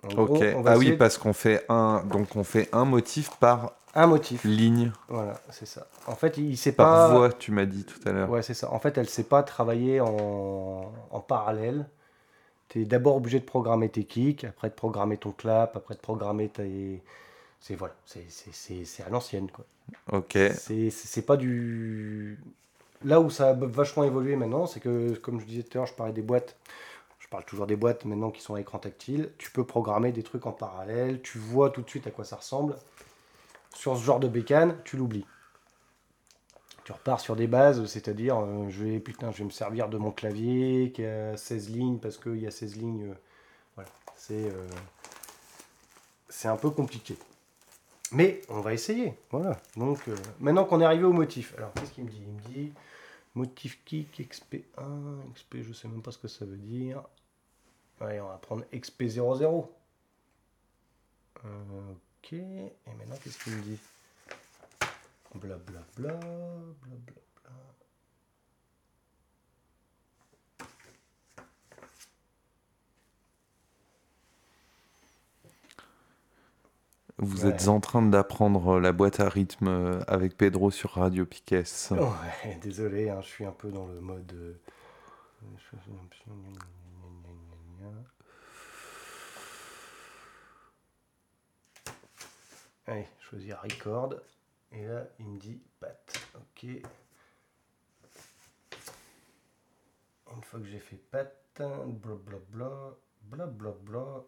En 0.05 0.16
Ok. 0.16 0.45
Ah 0.66 0.79
oui, 0.79 0.93
parce 0.93 1.18
qu'on 1.18 1.33
fait 1.33 1.64
un, 1.68 2.05
donc 2.05 2.37
on 2.37 2.45
fait 2.45 2.68
un 2.72 2.85
motif 2.85 3.31
par 3.41 3.72
un 3.95 4.07
motif. 4.07 4.49
ligne, 4.49 4.93
Voilà, 5.09 5.41
c'est 5.51 5.66
ça. 5.66 5.86
En 6.07 6.14
fait, 6.14 6.36
il 6.39 6.57
sait 6.57 6.72
par 6.72 6.89
pas. 6.89 7.09
voie, 7.11 7.32
tu 7.32 7.51
m'as 7.53 7.66
dit 7.66 7.84
tout 7.84 8.01
à 8.09 8.12
l'heure. 8.12 8.30
Ouais, 8.30 8.43
c'est 8.43 8.55
ça. 8.55 8.72
En 8.72 8.78
fait, 8.78 8.99
elle 8.99 9.09
sait 9.09 9.24
pas 9.24 9.43
travailler 9.43 10.01
en, 10.01 10.93
en 11.11 11.20
parallèle. 11.20 11.86
Tu 12.68 12.82
es 12.82 12.84
d'abord 12.86 13.16
obligé 13.16 13.41
de 13.41 13.45
programmer 13.47 13.89
tes 13.91 14.05
kicks, 14.05 14.45
après 14.45 14.70
de 14.70 14.74
programmer 14.74 15.16
ton 15.18 15.32
clap, 15.32 15.76
après 15.76 15.95
de 15.95 16.01
programmer 16.01 16.49
tes. 16.49 17.03
C'est 17.61 17.76
voilà, 17.76 17.95
c'est- 18.07 19.03
à 19.05 19.11
l'ancienne 19.11 19.51
quoi. 19.51 19.64
Ok. 20.07 20.36
C'est 20.49 21.26
pas 21.26 21.36
du. 21.36 22.39
Là 23.05 23.20
où 23.20 23.30
ça 23.30 23.51
a 23.51 23.55
vachement 23.55 24.05
évolué 24.05 24.36
maintenant, 24.36 24.66
c'est 24.66 24.80
que, 24.80 25.14
comme 25.16 25.41
je 25.41 25.47
disais 25.47 25.62
tout 25.62 25.78
à 25.78 25.80
l'heure, 25.80 25.86
je 25.86 25.95
parlais 25.95 26.12
des 26.12 26.22
boîtes. 26.22 26.57
Je 27.20 27.28
parle 27.28 27.45
toujours 27.45 27.66
des 27.66 27.76
boîtes 27.76 28.05
maintenant 28.07 28.30
qui 28.30 28.43
sont 28.43 28.55
à 28.57 28.61
écran 28.61 28.78
tactile. 28.78 29.32
Tu 29.39 29.51
peux 29.53 29.64
programmer 29.64 30.12
des 30.12 30.22
trucs 30.24 30.47
en 30.47 30.53
parallèle. 30.53 31.22
Tu 31.22 31.39
vois 31.39 31.70
tout 31.70 31.82
de 31.82 31.91
suite 31.91 32.07
à 32.07 32.12
quoi 32.12 32.24
ça 32.24 32.36
ressemble. 32.36 32.76
Sur 33.79 33.97
ce 33.97 34.03
genre 34.03 34.18
de 34.18 34.26
bécane, 34.26 34.76
tu 34.83 34.97
l'oublies. 34.97 35.24
Tu 36.83 36.91
repars 36.91 37.20
sur 37.20 37.37
des 37.37 37.47
bases, 37.47 37.87
c'est-à-dire, 37.87 38.37
euh, 38.37 38.68
je, 38.70 38.83
vais, 38.83 38.99
putain, 38.99 39.31
je 39.31 39.39
vais 39.39 39.45
me 39.45 39.51
servir 39.51 39.89
de 39.89 39.97
mon 39.97 40.11
clavier 40.11 40.91
qui 40.91 41.05
a 41.05 41.37
16 41.37 41.70
lignes 41.70 41.99
parce 42.01 42.18
qu'il 42.18 42.39
y 42.39 42.47
a 42.49 42.51
16 42.51 42.74
lignes. 42.74 43.11
euh, 43.11 43.14
voilà, 43.76 43.89
c'est 44.16 44.51
euh, 44.51 44.66
c'est 46.29 46.49
un 46.49 46.57
peu 46.57 46.70
compliqué. 46.70 47.16
Mais 48.11 48.41
on 48.49 48.61
va 48.62 48.74
essayer. 48.74 49.14
Voilà. 49.31 49.57
Donc 49.76 50.01
maintenant 50.41 50.64
qu'on 50.64 50.81
est 50.81 50.85
arrivé 50.85 51.05
au 51.05 51.12
motif. 51.12 51.55
Alors 51.57 51.72
qu'est-ce 51.74 51.93
qu'il 51.93 52.03
me 52.03 52.11
dit? 52.11 52.20
Il 52.20 52.33
me 52.33 52.41
dit 52.41 52.72
motif 53.37 53.85
kick 53.85 54.20
XP1, 54.20 55.35
XP, 55.37 55.59
je 55.62 55.72
sais 55.72 55.87
même 55.87 56.03
pas 56.03 56.11
ce 56.11 56.18
que 56.18 56.26
ça 56.26 56.45
veut 56.45 56.57
dire. 56.57 57.05
Allez, 58.01 58.20
on 58.20 58.26
va 58.26 58.39
prendre 58.39 58.64
XP00. 58.72 59.68
Euh, 61.45 61.49
ok. 62.23 62.33
Et 62.33 62.73
maintenant 62.99 63.16
qu'est-ce 63.23 63.43
qu'il 63.45 63.55
me 63.55 63.62
dit 63.62 63.79
Blablabla. 65.35 65.83
Bla, 65.97 66.12
bla, 66.12 66.97
bla, 67.07 67.14
bla. 67.43 67.53
Vous 77.19 77.45
Ouais. 77.45 77.51
êtes 77.51 77.69
en 77.69 77.81
train 77.81 78.03
d'apprendre 78.03 78.79
la 78.79 78.93
boîte 78.93 79.19
à 79.21 79.29
rythme 79.29 79.69
euh, 79.69 80.01
avec 80.07 80.37
Pedro 80.37 80.71
sur 80.71 80.93
Radio 80.93 81.27
Piques. 81.27 81.55
Ouais, 81.91 82.59
désolé, 82.62 83.11
hein, 83.11 83.21
je 83.23 83.27
suis 83.27 83.45
un 83.45 83.53
peu 83.53 83.71
dans 83.71 83.87
le 83.87 84.01
mode. 84.01 84.59
Allez, 92.89 93.07
choisir 93.20 93.61
record. 93.62 94.14
Et 94.72 94.86
là, 94.86 95.05
il 95.20 95.26
me 95.26 95.39
dit 95.39 95.61
pat. 95.78 96.28
Ok. 96.36 96.64
Une 100.34 100.43
fois 100.43 100.61
que 100.61 100.66
j'ai 100.66 100.78
fait 100.78 100.97
pat, 100.97 101.34
blablabla, 101.59 102.70
blablabla. 103.22 104.22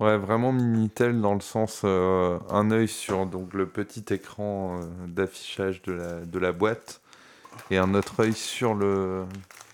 Ouais, 0.00 0.16
vraiment 0.16 0.52
Minitel 0.52 1.20
dans 1.20 1.34
le 1.34 1.40
sens 1.40 1.82
euh, 1.84 2.38
un 2.50 2.70
œil 2.70 2.86
sur 2.88 3.26
donc 3.26 3.52
le 3.52 3.68
petit 3.68 4.04
écran 4.14 4.80
euh, 4.80 5.06
d'affichage 5.08 5.82
de 5.82 5.92
la, 5.92 6.20
de 6.20 6.38
la 6.38 6.52
boîte 6.52 7.00
et 7.70 7.78
un 7.78 7.94
autre 7.94 8.20
œil 8.20 8.32
sur 8.32 8.74
le, 8.74 9.24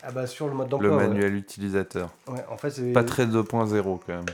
Ah 0.03 0.11
bah 0.13 0.27
sur 0.27 0.49
le 0.49 0.55
mode 0.55 0.73
le 0.81 0.91
ouais. 0.91 0.97
manuel 0.97 1.35
utilisateur. 1.35 2.11
Ouais, 2.27 2.45
en 2.49 2.57
fait. 2.57 2.93
Pas 2.95 3.05
très 3.05 3.27
2.0 3.27 3.83
quand 4.07 4.09
même. 4.09 4.25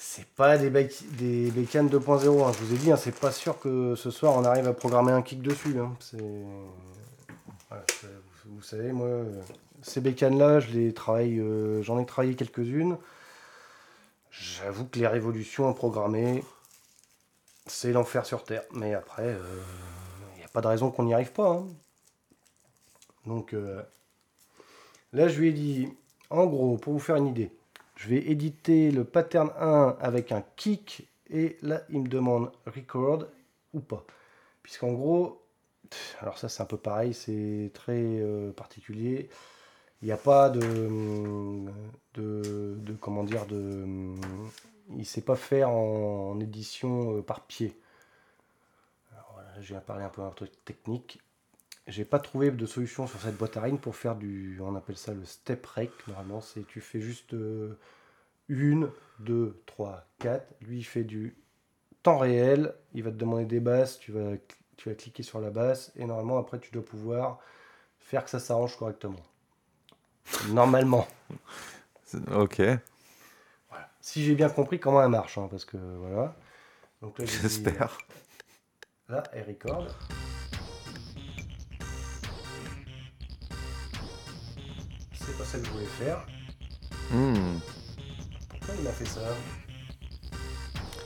C'est 0.00 0.26
pas 0.28 0.56
des, 0.58 0.70
bec- 0.70 1.02
des 1.16 1.50
bécanes 1.50 1.88
2.0, 1.88 2.44
hein. 2.46 2.52
je 2.52 2.64
vous 2.64 2.72
ai 2.74 2.78
dit, 2.78 2.92
hein, 2.92 2.96
c'est 2.96 3.18
pas 3.18 3.32
sûr 3.32 3.58
que 3.58 3.96
ce 3.96 4.10
soir 4.12 4.34
on 4.36 4.44
arrive 4.44 4.68
à 4.68 4.72
programmer 4.72 5.10
un 5.10 5.22
kick 5.22 5.42
dessus. 5.42 5.76
hein. 5.80 5.92
Vous, 8.46 8.62
savez, 8.62 8.92
moi, 8.92 9.06
euh, 9.08 9.42
ces 9.82 10.00
bécanes-là, 10.00 10.60
je 10.60 10.70
les 10.70 10.94
travaille, 10.94 11.38
euh, 11.40 11.82
j'en 11.82 11.98
ai 11.98 12.06
travaillé 12.06 12.34
quelques-unes. 12.36 12.96
J'avoue 14.30 14.86
que 14.86 14.98
les 15.00 15.06
révolutions 15.08 15.68
à 15.68 15.74
programmer, 15.74 16.44
c'est 17.66 17.92
l'enfer 17.92 18.24
sur 18.24 18.44
Terre. 18.44 18.62
Mais 18.72 18.94
après, 18.94 19.36
il 20.34 20.38
n'y 20.38 20.44
a 20.44 20.48
pas 20.48 20.60
de 20.60 20.68
raison 20.68 20.90
qu'on 20.90 21.04
n'y 21.04 21.14
arrive 21.14 21.32
pas. 21.32 21.50
hein. 21.50 21.66
Donc 23.26 23.52
euh, 23.52 23.82
là, 25.12 25.28
je 25.28 25.38
lui 25.40 25.48
ai 25.48 25.52
dit, 25.52 25.88
en 26.30 26.46
gros, 26.46 26.76
pour 26.78 26.92
vous 26.92 26.98
faire 27.00 27.16
une 27.16 27.26
idée, 27.26 27.50
je 27.98 28.08
vais 28.08 28.30
éditer 28.30 28.92
le 28.92 29.02
pattern 29.02 29.50
1 29.58 29.96
avec 30.00 30.30
un 30.30 30.44
kick 30.54 31.08
et 31.30 31.58
là 31.62 31.82
il 31.90 32.02
me 32.02 32.08
demande 32.08 32.52
record 32.64 33.26
ou 33.74 33.80
pas. 33.80 34.04
Puisqu'en 34.62 34.92
gros, 34.92 35.42
alors 36.20 36.38
ça 36.38 36.48
c'est 36.48 36.62
un 36.62 36.66
peu 36.66 36.76
pareil, 36.76 37.12
c'est 37.12 37.72
très 37.74 38.00
euh, 38.00 38.52
particulier. 38.52 39.28
Il 40.00 40.06
n'y 40.06 40.12
a 40.12 40.16
pas 40.16 40.48
de, 40.48 41.66
de, 42.14 42.92
comment 43.00 43.24
dire 43.24 43.46
de 43.46 43.84
il 44.96 45.04
sait 45.04 45.20
pas 45.20 45.34
faire 45.34 45.70
en, 45.70 46.38
édition 46.38 47.18
euh, 47.18 47.22
par 47.22 47.46
pied. 47.46 47.76
Alors 49.12 49.30
voilà, 49.34 49.50
viens 49.58 49.80
parler 49.80 50.04
un 50.04 50.08
peu 50.08 50.22
un 50.22 50.30
truc 50.30 50.52
technique. 50.64 51.20
J'ai 51.88 52.04
pas 52.04 52.18
trouvé 52.18 52.50
de 52.50 52.66
solution 52.66 53.06
sur 53.06 53.18
cette 53.18 53.36
boîte 53.36 53.56
à 53.56 53.62
rythme 53.62 53.78
pour 53.78 53.96
faire 53.96 54.14
du, 54.14 54.60
on 54.60 54.76
appelle 54.76 54.98
ça 54.98 55.14
le 55.14 55.24
step 55.24 55.64
rec. 55.64 55.90
Normalement, 56.06 56.42
c'est 56.42 56.66
tu 56.66 56.82
fais 56.82 57.00
juste 57.00 57.32
euh, 57.32 57.78
une, 58.48 58.90
deux, 59.20 59.62
trois, 59.64 60.04
quatre. 60.18 60.54
Lui, 60.60 60.78
il 60.78 60.84
fait 60.84 61.04
du 61.04 61.34
temps 62.02 62.18
réel. 62.18 62.74
Il 62.92 63.02
va 63.02 63.10
te 63.10 63.16
demander 63.16 63.46
des 63.46 63.60
basses. 63.60 63.98
Tu 63.98 64.12
vas, 64.12 64.36
tu 64.76 64.90
vas 64.90 64.94
cliquer 64.94 65.22
sur 65.22 65.40
la 65.40 65.50
basse 65.50 65.90
et 65.96 66.04
normalement 66.04 66.38
après 66.38 66.58
tu 66.60 66.70
dois 66.70 66.84
pouvoir 66.84 67.38
faire 67.98 68.22
que 68.22 68.30
ça 68.30 68.38
s'arrange 68.38 68.76
correctement. 68.76 69.20
Normalement. 70.50 71.06
Ok, 72.34 72.62
Voilà. 73.68 73.90
Si 74.00 74.24
j'ai 74.24 74.34
bien 74.34 74.48
compris 74.48 74.80
comment 74.80 75.02
elle 75.02 75.10
marche, 75.10 75.36
hein, 75.36 75.46
parce 75.50 75.66
que 75.66 75.76
voilà. 75.76 76.34
J'espère. 77.18 77.98
Là, 79.10 79.24
elle 79.34 79.46
record. 79.46 79.86
Ça 85.48 85.58
que 85.58 85.64
je 85.66 85.70
voulais 85.70 85.84
faire. 85.86 86.26
Hmm, 87.10 87.58
Pourquoi 88.50 88.74
il 88.78 88.84
m'a 88.84 88.90
fait 88.92 89.06
ça 89.06 89.20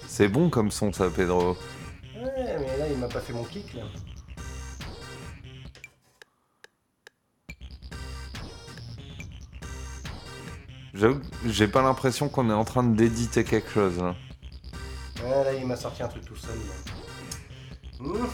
C'est 0.07 0.29
bon 0.29 0.51
comme 0.51 0.71
son 0.71 0.93
ça, 0.93 1.09
Pedro. 1.11 1.57
Ouais, 2.17 2.57
mais 2.61 2.77
là, 2.79 2.89
il 2.91 2.99
m'a 2.99 3.09
pas 3.09 3.21
fait 3.21 3.33
mon 3.33 3.45
kick, 3.45 3.75
là. 3.75 3.83
J'ai 11.47 11.69
pas 11.69 11.83
l'impression 11.83 12.29
qu'on 12.29 12.51
est 12.51 12.55
en 12.55 12.65
train 12.65 12.85
d'éditer 12.85 13.45
quelque 13.45 13.71
chose. 13.71 13.99
hein. 14.01 14.15
Ouais, 15.23 15.45
là, 15.45 15.55
il 15.55 15.67
m'a 15.67 15.77
sorti 15.77 16.03
un 16.03 16.09
truc 16.09 16.25
tout 16.25 16.37
seul, 16.37 16.57
là. 16.57 16.93
Mmh. 18.01 18.27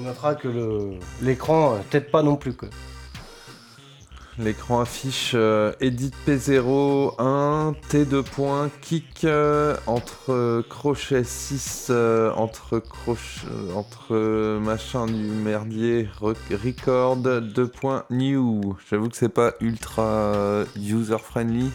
Tu 0.00 0.06
noteras 0.06 0.34
que 0.34 0.48
l'écran 1.22 1.74
euh, 1.74 1.78
t'aide 1.90 2.10
pas 2.10 2.22
non 2.22 2.36
plus 2.36 2.52
quoi. 2.54 2.68
L'écran 4.38 4.80
affiche 4.80 5.32
euh, 5.34 5.72
Edit 5.80 6.12
P0, 6.26 7.14
1, 7.18 7.74
T2 7.90 8.22
points, 8.22 8.70
kick 8.80 9.24
euh, 9.24 9.76
entre 9.86 10.32
euh, 10.32 10.62
crochet 10.66 11.24
6, 11.24 11.88
euh, 11.90 12.32
entre 12.32 12.78
crochet, 12.78 13.20
euh, 13.50 13.74
entre 13.74 14.12
euh, 14.14 14.58
machin 14.58 15.04
du 15.04 15.12
merdier, 15.12 16.08
re- 16.22 16.34
record, 16.50 17.16
2 17.18 17.66
points, 17.68 18.04
new. 18.08 18.76
J'avoue 18.88 19.10
que 19.10 19.16
c'est 19.16 19.28
pas 19.28 19.52
ultra 19.60 20.04
euh, 20.04 20.64
user 20.78 21.18
friendly. 21.18 21.70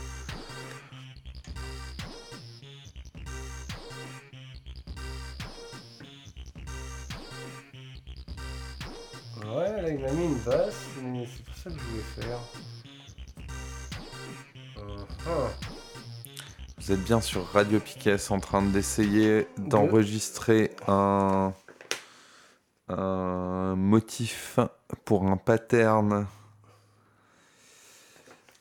Mis 9.98 10.26
une 10.26 10.36
basse, 10.40 10.76
mais 11.04 11.26
c'est 11.26 11.46
pas 11.46 11.52
ça 11.56 11.70
que 11.70 11.76
je 11.78 11.84
voulais 11.84 12.04
faire. 12.28 12.40
Uh-huh. 14.78 15.50
Vous 16.78 16.92
êtes 16.92 17.04
bien 17.04 17.22
sur 17.22 17.46
Radio 17.52 17.80
Piquet 17.80 18.18
en 18.30 18.40
train 18.40 18.62
d'essayer 18.62 19.48
d'enregistrer 19.58 20.72
un, 20.88 21.54
un 22.90 23.76
motif 23.76 24.60
pour 25.06 25.26
un 25.28 25.38
pattern 25.38 26.28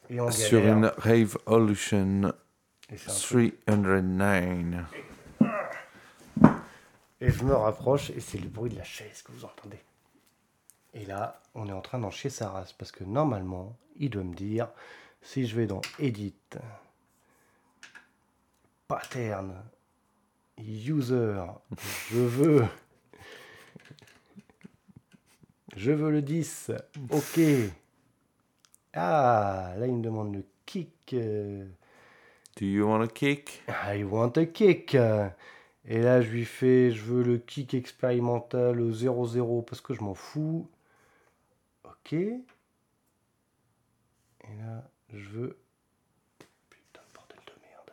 Et 0.09 0.21
on 0.21 0.31
sur 0.31 0.61
galère. 0.61 0.77
une 0.77 0.93
Rave 0.97 1.37
Evolution 1.49 2.33
Et 2.91 2.97
c'est 2.97 3.11
un 3.11 3.15
peu- 3.15 3.51
309. 3.67 4.85
Et 7.21 7.31
je 7.31 7.45
me 7.45 7.55
rapproche 7.55 8.11
et 8.11 8.21
c'est 8.21 8.39
le 8.39 8.49
bruit 8.49 8.71
de 8.71 8.77
la 8.77 8.85
chaise 8.85 9.23
que 9.23 9.33
vous 9.33 9.45
entendez. 9.45 9.81
Et 10.95 11.05
là, 11.07 11.41
on 11.55 11.69
est 11.69 11.73
en 11.73 11.81
train 11.81 11.99
d'en 11.99 12.11
chier 12.11 12.31
sa 12.31 12.49
race 12.49 12.73
parce 12.73 12.93
que 12.93 13.05
normalement, 13.05 13.77
il 13.97 14.11
doit 14.11 14.23
me 14.23 14.35
dire 14.35 14.69
si 15.23 15.47
je 15.47 15.57
vais 15.57 15.67
dans 15.67 15.81
Edit, 15.99 16.35
Pattern, 18.87 19.55
User, 20.59 21.43
je 22.11 22.19
veux. 22.19 22.65
Je 25.77 25.91
veux 25.91 26.11
le 26.11 26.23
10. 26.23 26.71
Ok. 27.11 27.41
Ah, 28.93 29.75
là, 29.77 29.87
il 29.89 29.95
me 29.95 30.03
demande 30.03 30.33
le 30.35 30.45
kick. 30.65 31.17
Do 32.57 32.65
you 32.65 32.87
want 32.87 33.03
a 33.03 33.09
kick? 33.09 33.63
I 33.69 34.05
want 34.05 34.33
a 34.37 34.47
kick. 34.47 34.95
Et 35.87 36.01
là, 36.01 36.23
je 36.23 36.31
lui 36.31 36.45
fais, 36.45 36.93
je 36.93 37.03
veux 37.03 37.25
le 37.25 37.39
kick 37.39 37.75
expérimental 37.75 38.79
0-0 38.79 39.65
parce 39.65 39.81
que 39.81 39.95
je 39.95 40.03
m'en 40.03 40.15
fous. 40.15 40.69
Ok. 42.05 42.13
Et 42.13 42.45
là, 44.59 44.91
je 45.11 45.29
veux. 45.31 45.59
Putain, 46.69 47.01
bordel 47.15 47.39
de 47.47 47.53
merde. 47.63 47.93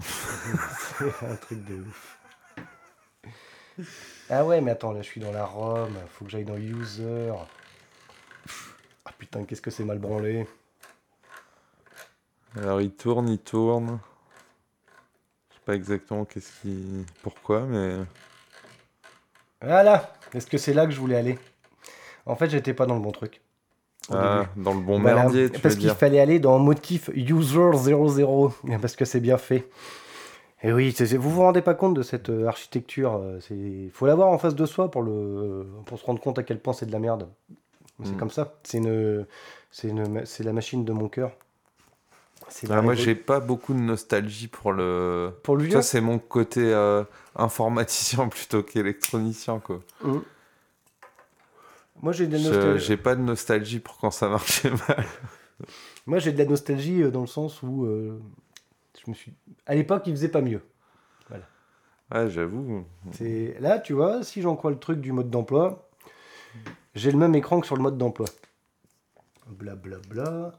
C'est 1.20 1.26
un 1.26 1.36
truc 1.36 1.64
de 1.64 1.74
ouf. 1.82 2.18
Ah 4.28 4.44
ouais, 4.44 4.60
mais 4.60 4.72
attends, 4.72 4.92
là, 4.92 5.02
je 5.02 5.06
suis 5.06 5.20
dans 5.20 5.30
la 5.30 5.44
ROM. 5.44 5.94
Faut 6.08 6.24
que 6.24 6.32
j'aille 6.32 6.44
dans 6.44 6.56
User. 6.56 7.32
Ah 9.04 9.12
putain, 9.16 9.44
qu'est-ce 9.44 9.62
que 9.62 9.70
c'est 9.70 9.84
mal 9.84 9.98
branlé. 9.98 10.48
Alors 12.56 12.80
il 12.80 12.92
tourne, 12.92 13.28
il 13.28 13.38
tourne. 13.38 14.00
Je 15.50 15.54
sais 15.54 15.60
pas 15.64 15.74
exactement 15.76 16.24
qu'est-ce 16.24 16.60
qui. 16.60 17.06
Pourquoi, 17.22 17.60
mais. 17.60 17.98
Voilà. 19.60 20.12
Est-ce 20.32 20.48
que 20.48 20.58
c'est 20.58 20.74
là 20.74 20.86
que 20.86 20.92
je 20.92 20.98
voulais 20.98 21.16
aller? 21.16 21.38
En 22.26 22.34
fait, 22.34 22.50
j'étais 22.50 22.74
pas 22.74 22.86
dans 22.86 22.96
le 22.96 23.00
bon 23.00 23.12
truc. 23.12 23.43
Ah, 24.12 24.46
dans 24.56 24.74
le 24.74 24.80
bon 24.80 25.00
Voilà, 25.00 25.22
merdier, 25.22 25.50
tu 25.50 25.60
parce 25.60 25.76
qu'il 25.76 25.90
fallait 25.90 26.20
aller 26.20 26.38
dans 26.38 26.58
motif 26.58 27.10
user 27.14 27.70
00 27.72 28.52
parce 28.80 28.96
que 28.96 29.04
c'est 29.04 29.20
bien 29.20 29.38
fait. 29.38 29.68
Et 30.62 30.72
oui, 30.72 30.94
vous 31.18 31.30
vous 31.30 31.40
rendez 31.42 31.60
pas 31.60 31.74
compte 31.74 31.94
de 31.94 32.02
cette 32.02 32.30
euh, 32.30 32.46
architecture. 32.46 33.16
euh, 33.16 33.38
C'est, 33.40 33.90
faut 33.92 34.06
l'avoir 34.06 34.28
en 34.28 34.38
face 34.38 34.54
de 34.54 34.64
soi 34.66 34.90
pour 34.90 35.02
le, 35.02 35.66
pour 35.84 35.98
se 35.98 36.04
rendre 36.06 36.20
compte 36.20 36.38
à 36.38 36.42
quel 36.42 36.58
point 36.58 36.72
c'est 36.72 36.86
de 36.86 36.92
la 36.92 36.98
merde. 36.98 37.28
C'est 38.02 38.12
Mm. 38.12 38.16
comme 38.16 38.30
ça. 38.30 38.54
C'est 38.64 38.78
une, 38.78 39.26
une, 39.84 40.24
la 40.40 40.52
machine 40.52 40.84
de 40.84 40.92
mon 40.92 41.08
cœur. 41.08 41.32
Ah, 42.70 42.82
moi, 42.82 42.94
j'ai 42.94 43.14
pas 43.14 43.40
beaucoup 43.40 43.72
de 43.72 43.78
nostalgie 43.78 44.48
pour 44.48 44.72
le. 44.72 45.32
pour 45.42 45.56
vieux. 45.56 45.70
Ça, 45.72 45.82
c'est 45.82 46.00
mon 46.00 46.18
côté 46.18 46.60
euh, 46.62 47.04
informaticien 47.36 48.28
plutôt 48.30 48.62
qu'électronicien, 48.62 49.60
quoi. 49.60 49.80
Mm. 50.02 50.18
Moi 52.04 52.12
j'ai 52.12 52.26
de 52.26 52.32
la 52.32 52.38
Je- 52.38 52.48
nostalgie. 52.50 52.84
J'ai 52.84 52.96
pas 52.98 53.16
de 53.16 53.22
nostalgie 53.22 53.80
pour 53.80 53.96
quand 53.96 54.10
ça 54.10 54.28
marchait 54.28 54.70
mal. 54.70 55.04
Moi 56.06 56.18
j'ai 56.18 56.32
de 56.32 56.38
la 56.38 56.44
nostalgie 56.44 57.02
euh, 57.02 57.10
dans 57.10 57.22
le 57.22 57.26
sens 57.26 57.62
où 57.62 57.86
euh, 57.86 58.20
je 59.02 59.10
me 59.10 59.14
suis. 59.14 59.32
À 59.64 59.74
l'époque, 59.74 60.02
il 60.06 60.12
faisait 60.12 60.28
pas 60.28 60.42
mieux. 60.42 60.60
Ouais, 62.12 62.28
j'avoue. 62.28 62.84
C'est 63.12 63.56
là, 63.58 63.78
tu 63.78 63.94
vois, 63.94 64.22
si 64.22 64.42
j'en 64.42 64.54
crois 64.54 64.70
le 64.70 64.78
truc 64.78 65.00
du 65.00 65.12
mode 65.12 65.30
d'emploi, 65.30 65.88
j'ai 66.94 67.10
le 67.10 67.16
même 67.16 67.34
écran 67.34 67.58
que 67.58 67.66
sur 67.66 67.74
le 67.76 67.82
mode 67.82 67.96
d'emploi. 67.96 68.26
Blablabla. 69.46 70.52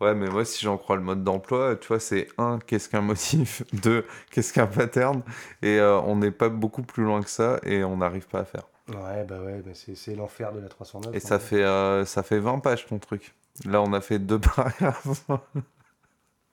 Ouais, 0.00 0.14
mais 0.16 0.28
moi, 0.28 0.44
si 0.44 0.64
j'en 0.64 0.76
crois 0.76 0.96
le 0.96 1.02
mode 1.02 1.22
d'emploi, 1.22 1.76
tu 1.76 1.86
vois, 1.86 2.00
c'est 2.00 2.26
un, 2.36 2.58
qu'est-ce 2.58 2.88
qu'un 2.88 3.00
motif 3.00 3.62
Deux, 3.72 4.04
qu'est-ce 4.32 4.52
qu'un 4.52 4.66
pattern 4.66 5.22
Et 5.62 5.78
euh, 5.78 6.00
on 6.00 6.16
n'est 6.16 6.32
pas 6.32 6.48
beaucoup 6.48 6.82
plus 6.82 7.04
loin 7.04 7.22
que 7.22 7.30
ça 7.30 7.60
et 7.62 7.84
on 7.84 7.98
n'arrive 7.98 8.26
pas 8.26 8.40
à 8.40 8.44
faire. 8.44 8.64
Ouais, 8.88 9.24
bah 9.24 9.40
ouais, 9.40 9.60
bah 9.60 9.72
c'est, 9.74 10.14
l'enfer 10.14 10.52
de 10.52 10.60
la 10.60 10.68
309. 10.68 11.14
Et 11.14 11.16
hein. 11.16 11.20
ça 11.20 11.38
fait, 11.38 11.62
euh, 11.62 12.04
ça 12.04 12.22
fait 12.22 12.38
20 12.38 12.60
pages 12.60 12.86
ton 12.86 12.98
truc. 12.98 13.34
Là, 13.64 13.82
on 13.82 13.92
a 13.92 14.00
fait 14.00 14.18
deux 14.18 14.38
paragraphes. 14.38 15.26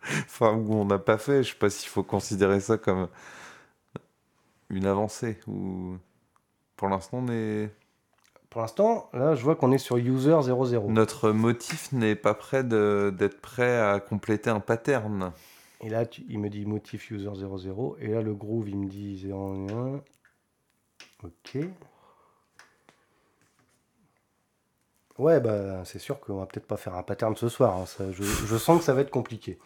enfin, 0.03 0.53
où 0.53 0.73
on 0.73 0.85
n'a 0.85 0.99
pas 0.99 1.17
fait. 1.17 1.43
Je 1.43 1.51
sais 1.51 1.57
pas 1.57 1.69
s'il 1.69 1.89
faut 1.89 2.03
considérer 2.03 2.59
ça 2.59 2.77
comme 2.77 3.07
une 4.69 4.85
avancée. 4.85 5.39
Ou 5.47 5.97
pour 6.75 6.89
l'instant, 6.89 7.19
on 7.25 7.31
est... 7.31 7.71
Pour 8.49 8.61
l'instant, 8.61 9.09
là, 9.13 9.35
je 9.35 9.43
vois 9.43 9.55
qu'on 9.55 9.71
est 9.71 9.77
sur 9.77 9.97
user 9.97 10.35
00. 10.41 10.89
notre 10.89 11.31
motif 11.31 11.91
n'est 11.91 12.15
pas 12.15 12.33
prêt 12.33 12.63
d'être 12.63 13.41
prêt 13.41 13.79
à 13.79 13.99
compléter 13.99 14.49
un 14.49 14.61
pattern. 14.61 15.33
Et 15.81 15.89
là, 15.89 16.05
tu- 16.05 16.23
il 16.29 16.39
me 16.39 16.49
dit 16.49 16.65
motif 16.65 17.11
user 17.11 17.29
00. 17.35 17.97
Et 17.99 18.07
là, 18.07 18.21
le 18.21 18.33
groove, 18.33 18.69
il 18.69 18.77
me 18.77 18.87
dit 18.87 19.27
01. 19.29 20.01
Ok. 21.23 21.57
Ouais, 25.17 25.39
bah, 25.39 25.83
c'est 25.85 25.99
sûr 25.99 26.19
qu'on 26.19 26.37
va 26.37 26.45
peut-être 26.45 26.67
pas 26.67 26.77
faire 26.77 26.95
un 26.95 27.03
pattern 27.03 27.35
ce 27.35 27.47
soir. 27.49 27.75
hein, 27.77 27.85
ça, 27.85 28.11
je, 28.11 28.23
je 28.23 28.57
sens 28.57 28.79
que 28.79 28.83
ça 28.83 28.93
va 28.93 29.01
être 29.01 29.11
compliqué. 29.11 29.57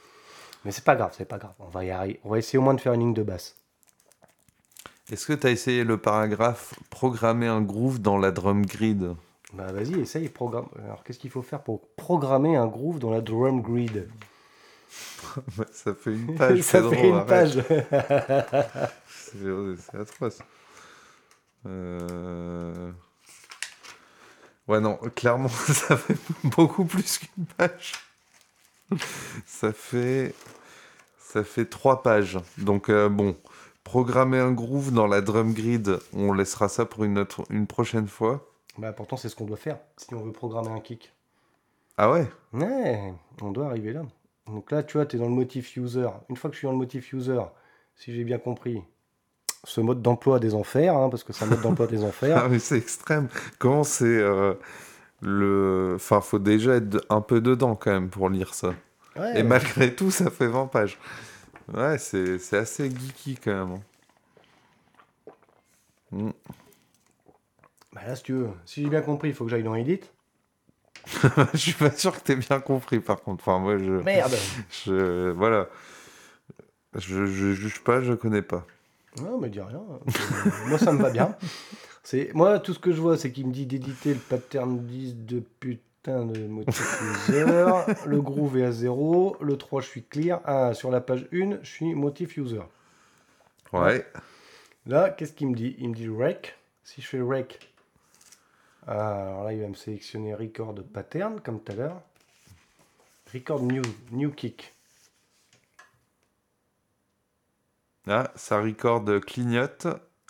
Mais 0.66 0.72
c'est 0.72 0.84
pas 0.84 0.96
grave, 0.96 1.14
c'est 1.18 1.26
pas 1.28 1.38
grave. 1.38 1.54
On 1.60 1.70
va 1.70 1.84
y 1.86 1.90
arriver. 1.92 2.20
On 2.24 2.30
va 2.30 2.38
essayer 2.38 2.60
au 2.60 2.62
moins 2.62 2.74
de 2.74 2.82
faire 2.82 2.94
une 2.94 3.00
ligne 3.00 3.14
de 3.14 3.24
basse. 3.24 3.56
Est-ce 5.12 5.26
que 5.26 5.34
tu 5.34 5.48
as 5.48 5.50
essayé 5.52 5.84
le 5.84 5.98
paragraphe 5.98 6.74
programmer 6.92 7.48
un 7.48 7.62
groove 7.62 8.00
dans 8.00 8.18
la 8.18 8.30
drum 8.32 8.64
grid 8.66 9.16
Bah, 9.54 9.72
vas-y, 9.72 10.00
essaye. 10.00 10.30
Programme. 10.30 10.68
Alors, 10.86 11.04
qu'est-ce 11.04 11.18
qu'il 11.18 11.32
faut 11.32 11.42
faire 11.42 11.62
pour 11.64 11.82
programmer 11.96 12.56
un 12.56 12.68
groove 12.68 13.00
dans 13.00 13.10
la 13.10 13.22
drum 13.22 13.62
grid? 13.62 14.08
Ça 15.72 15.94
fait 15.96 16.12
une 16.14 16.36
page. 16.36 16.62
Ça 16.62 16.80
fait 16.80 16.96
drôle, 16.96 17.06
une 17.06 17.16
arrête. 17.16 17.28
page. 17.28 17.58
C'est 19.08 19.98
atroce. 19.98 20.40
Euh, 21.66 22.92
Ouais, 24.70 24.80
non, 24.80 24.98
clairement, 25.16 25.48
ça 25.50 25.98
fait 25.98 26.16
beaucoup 26.44 26.86
plus 26.86 27.18
qu'une 27.18 27.46
page. 27.58 27.94
Ça 29.46 29.74
fait... 29.74 30.36
Ça 31.18 31.44
fait 31.44 31.66
trois 31.66 32.04
pages. 32.04 32.40
Donc, 32.60 32.90
euh, 32.90 33.10
bon, 33.10 33.36
programmer 33.84 34.38
un 34.38 34.52
groove 34.52 34.94
dans 34.94 35.08
la 35.08 35.22
drum 35.22 35.54
grid, 35.54 35.98
on 36.14 36.34
laissera 36.34 36.70
ça 36.70 36.86
pour 36.86 37.04
une, 37.04 37.18
autre... 37.18 37.44
une 37.50 37.66
prochaine 37.66 38.08
fois. 38.08 38.48
bah, 38.78 38.94
pourtant, 38.94 39.18
c'est 39.18 39.30
ce 39.30 39.36
qu'on 39.36 39.46
doit 39.46 39.58
faire 39.58 39.80
si 39.98 40.14
on 40.14 40.24
veut 40.24 40.32
programmer 40.32 40.70
un 40.70 40.80
kick. 40.80 41.14
Ah 41.98 42.12
ouais? 42.12 42.28
Ouais, 42.54 43.14
on 43.42 43.52
doit 43.52 43.66
arriver 43.66 43.94
là. 43.94 44.04
Donc 44.46 44.70
là, 44.70 44.84
tu 44.84 44.98
vois, 44.98 45.08
tu 45.08 45.16
es 45.16 45.20
dans 45.20 45.30
le 45.30 45.34
motif 45.34 45.76
user. 45.78 46.10
Une 46.30 46.36
fois 46.36 46.52
que 46.52 46.56
je 46.56 46.60
suis 46.60 46.68
dans 46.68 46.74
le 46.74 46.78
motif 46.78 47.12
user, 47.12 47.42
si 47.96 48.14
j'ai 48.14 48.24
bien 48.24 48.38
compris, 48.38 48.84
ce 49.64 49.82
mode 49.82 50.02
d'emploi 50.02 50.40
des 50.40 50.54
enfers, 50.56 50.96
hein, 50.96 51.10
parce 51.10 51.24
que 51.24 51.34
c'est 51.34 51.44
un 51.46 51.48
mode 51.48 51.62
d'emploi 51.62 51.88
des 51.88 52.04
Ah, 52.32 52.46
enfers. 52.46 52.50
mais 52.50 52.60
c'est 52.60 52.78
extrême. 52.78 53.28
Comment 53.60 53.84
c'est 53.84 54.06
euh, 54.06 54.54
le. 55.22 55.94
Enfin, 55.96 56.22
faut 56.22 56.40
déjà 56.40 56.76
être 56.78 57.06
un 57.10 57.22
peu 57.22 57.42
dedans 57.42 57.76
quand 57.76 57.92
même 57.92 58.10
pour 58.10 58.30
lire 58.30 58.54
ça. 58.54 58.74
Ouais, 59.16 59.40
Et 59.40 59.44
malgré 59.44 59.96
tout, 59.96 60.12
ça 60.12 60.30
fait 60.32 60.48
20 60.48 60.68
pages. 60.68 60.98
Ouais, 61.74 61.98
c'est 62.00 62.40
c'est 62.40 62.58
assez 62.58 62.90
geeky 62.90 63.38
quand 63.44 63.52
même. 63.54 63.72
hein. 63.74 63.82
Mm. 66.12 66.32
bah 67.94 68.02
là, 68.08 68.16
si 68.16 68.24
tu 68.24 68.34
veux, 68.34 68.50
si 68.66 68.84
j'ai 68.84 68.90
bien 68.90 69.02
compris, 69.02 69.30
il 69.30 69.36
faut 69.36 69.46
que 69.46 69.52
j'aille 69.52 69.64
dans 69.64 69.76
Edit. 69.76 70.02
je 71.54 71.58
suis 71.58 71.74
pas 71.74 71.92
sûr 71.92 72.16
que 72.16 72.22
t'aies 72.22 72.36
bien 72.36 72.60
compris 72.60 73.00
par 73.00 73.22
contre. 73.22 73.48
Enfin, 73.48 73.60
moi, 73.60 73.78
je. 73.78 73.92
Merde 74.04 74.36
je 74.86 75.30
voilà. 75.32 75.68
Je, 76.96 77.26
je 77.28 77.54
juge 77.54 77.84
pas, 77.84 78.02
je 78.02 78.14
connais 78.14 78.42
pas. 78.42 78.66
Non, 79.18 79.38
mais 79.40 79.50
dis 79.50 79.60
rien. 79.60 79.84
Moi, 80.68 80.78
ça 80.78 80.92
me 80.92 81.02
va 81.02 81.10
bien. 81.10 81.36
C'est 82.04 82.32
Moi, 82.34 82.60
tout 82.60 82.74
ce 82.74 82.80
que 82.80 82.92
je 82.92 83.02
vois, 83.02 83.18
c'est 83.18 83.32
qu'il 83.32 83.48
me 83.48 83.52
dit 83.52 83.66
d'éditer 83.66 84.14
le 84.14 84.20
pattern 84.20 84.80
10 84.80 85.16
de 85.26 85.40
putain 85.60 86.26
de 86.26 86.48
motif 86.48 87.02
user. 87.28 87.66
le 88.06 88.22
groove 88.22 88.58
est 88.58 88.66
à 88.66 88.72
0. 88.72 89.38
Le 89.42 89.58
3, 89.58 89.82
je 89.82 89.88
suis 89.88 90.04
clear. 90.04 90.42
Ah, 90.46 90.74
sur 90.74 90.92
la 90.92 91.02
page 91.02 91.28
1, 91.34 91.60
je 91.62 91.70
suis 91.70 91.94
motif 91.94 92.38
user. 92.38 92.62
Ouais. 93.74 94.06
Là, 94.86 95.10
qu'est-ce 95.10 95.34
qu'il 95.34 95.48
me 95.50 95.56
dit? 95.56 95.76
Il 95.80 95.90
me 95.90 95.96
dit 95.96 96.10
rec. 96.10 96.56
Si 96.84 97.02
je 97.02 97.08
fais 97.08 97.22
rec, 97.22 97.60
ah, 98.88 99.28
alors 99.28 99.44
là, 99.44 99.54
il 99.54 99.62
va 99.62 99.68
me 99.68 99.76
sélectionner 99.76 100.34
record 100.34 100.74
pattern, 100.92 101.40
comme 101.42 101.60
tout 101.62 101.74
à 101.74 101.76
l'heure. 101.76 102.02
Record 103.34 103.62
new, 103.62 103.84
new 104.12 104.32
kick. 104.32 104.74
Ah, 108.08 108.32
ça 108.36 108.60
record 108.62 109.04
clignote. 109.26 109.88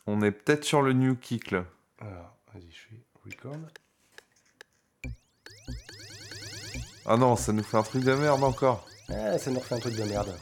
On 0.07 0.21
est 0.21 0.31
peut-être 0.31 0.63
sur 0.65 0.81
le 0.81 0.93
new 0.93 1.15
kick 1.15 1.51
là. 1.51 1.65
Alors, 1.99 2.35
vas-y, 2.53 2.69
je 2.71 2.77
fais 2.89 3.03
record. 3.25 3.55
Ah 7.05 7.17
non, 7.17 7.35
ça 7.35 7.51
nous 7.53 7.63
fait 7.63 7.77
un 7.77 7.83
truc 7.83 8.03
de 8.03 8.13
merde 8.13 8.43
encore. 8.43 8.85
Ah, 9.11 9.37
ça 9.39 9.49
nous 9.49 9.59
refait 9.59 9.75
un 9.75 9.79
truc 9.79 9.95
de 9.95 10.03
merde. 10.03 10.35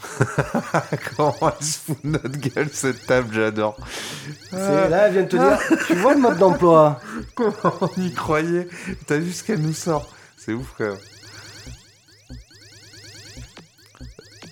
Comment 1.15 1.35
elle 1.57 1.65
se 1.65 1.77
fout 1.79 1.97
de 2.03 2.09
notre 2.09 2.37
gueule 2.37 2.69
cette 2.73 3.05
table, 3.05 3.33
j'adore. 3.33 3.77
C'est- 4.49 4.89
Là, 4.89 5.07
elle 5.07 5.13
vient 5.13 5.23
de 5.23 5.27
te 5.29 5.37
dire, 5.37 5.59
tu 5.87 5.95
vois 5.95 6.13
le 6.13 6.19
mode 6.19 6.37
d'emploi? 6.37 6.99
Comment 7.35 7.53
on 7.81 8.01
y 8.01 8.11
croyait? 8.13 8.67
T'as 9.05 9.17
vu 9.19 9.31
ce 9.31 9.43
qu'elle 9.45 9.61
nous 9.61 9.73
sort? 9.73 10.09
C'est 10.37 10.51
ouf 10.53 10.73
quand 10.77 10.85
même. 10.85 10.97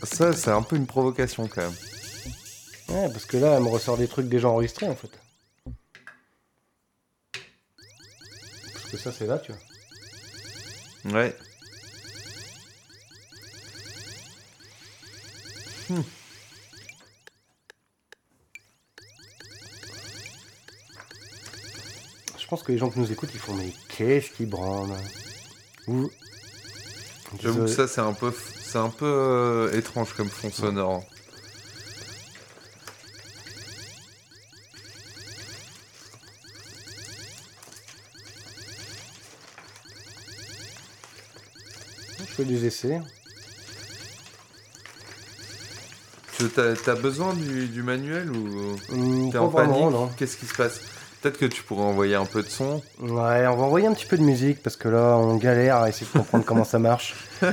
Ça, 0.03 0.31
c'est 0.31 0.51
un 0.51 0.61
peu 0.61 0.77
une 0.77 0.87
provocation 0.87 1.47
quand 1.47 1.61
même. 1.63 1.73
Ouais, 2.95 3.09
parce 3.11 3.25
que 3.25 3.35
là, 3.35 3.57
elle 3.57 3.63
me 3.63 3.67
ressort 3.67 3.97
des 3.97 4.07
trucs 4.07 4.29
déjà 4.29 4.47
enregistrés, 4.47 4.87
en 4.87 4.95
fait. 4.95 5.11
que 8.89 8.97
ça 8.97 9.11
c'est 9.11 9.25
là, 9.25 9.37
tu 9.39 9.51
vois. 9.51 11.19
Ouais. 11.19 11.35
Je 22.39 22.47
pense 22.47 22.63
que 22.63 22.71
les 22.71 22.77
gens 22.77 22.89
qui 22.89 22.99
nous 22.99 23.11
écoutent, 23.11 23.31
ils 23.33 23.39
font 23.39 23.55
mais 23.55 23.73
qu'est-ce 23.89 24.31
qui 24.31 24.45
branle 24.45 24.91
Ou 25.87 26.09
J'avoue 27.41 27.63
que 27.63 27.67
ça, 27.67 27.89
c'est 27.89 27.99
un 27.99 28.13
peu, 28.13 28.33
c'est 28.63 28.77
un 28.77 28.89
peu 28.89 29.05
euh, 29.05 29.77
étrange 29.77 30.13
comme 30.13 30.29
fond 30.29 30.49
sonore. 30.49 31.03
Je 42.35 42.43
fais 42.43 42.49
des 42.49 42.65
essais. 42.65 42.99
Tu 46.37 46.49
t'as, 46.49 46.73
t'as 46.75 46.95
besoin 46.95 47.33
du, 47.33 47.67
du 47.67 47.81
manuel 47.81 48.29
ou 48.29 48.75
Hum, 48.91 49.31
t'es 49.31 49.37
en 49.37 49.47
panique 49.47 49.89
non. 49.89 50.09
Qu'est-ce 50.17 50.35
qui 50.35 50.45
se 50.45 50.53
passe 50.53 50.81
Peut-être 51.21 51.37
que 51.37 51.45
tu 51.45 51.63
pourrais 51.63 51.85
envoyer 51.85 52.15
un 52.15 52.25
peu 52.25 52.43
de 52.43 52.49
son. 52.49 52.81
Ouais, 52.99 53.47
on 53.47 53.55
va 53.55 53.63
envoyer 53.63 53.87
un 53.87 53.93
petit 53.93 54.05
peu 54.05 54.17
de 54.17 54.23
musique 54.23 54.61
parce 54.61 54.75
que 54.75 54.89
là, 54.89 55.17
on 55.17 55.37
galère 55.37 55.77
à 55.77 55.87
essayer 55.87 56.05
de 56.05 56.17
comprendre 56.17 56.43
comment 56.43 56.65
ça 56.65 56.77
marche. 56.77 57.15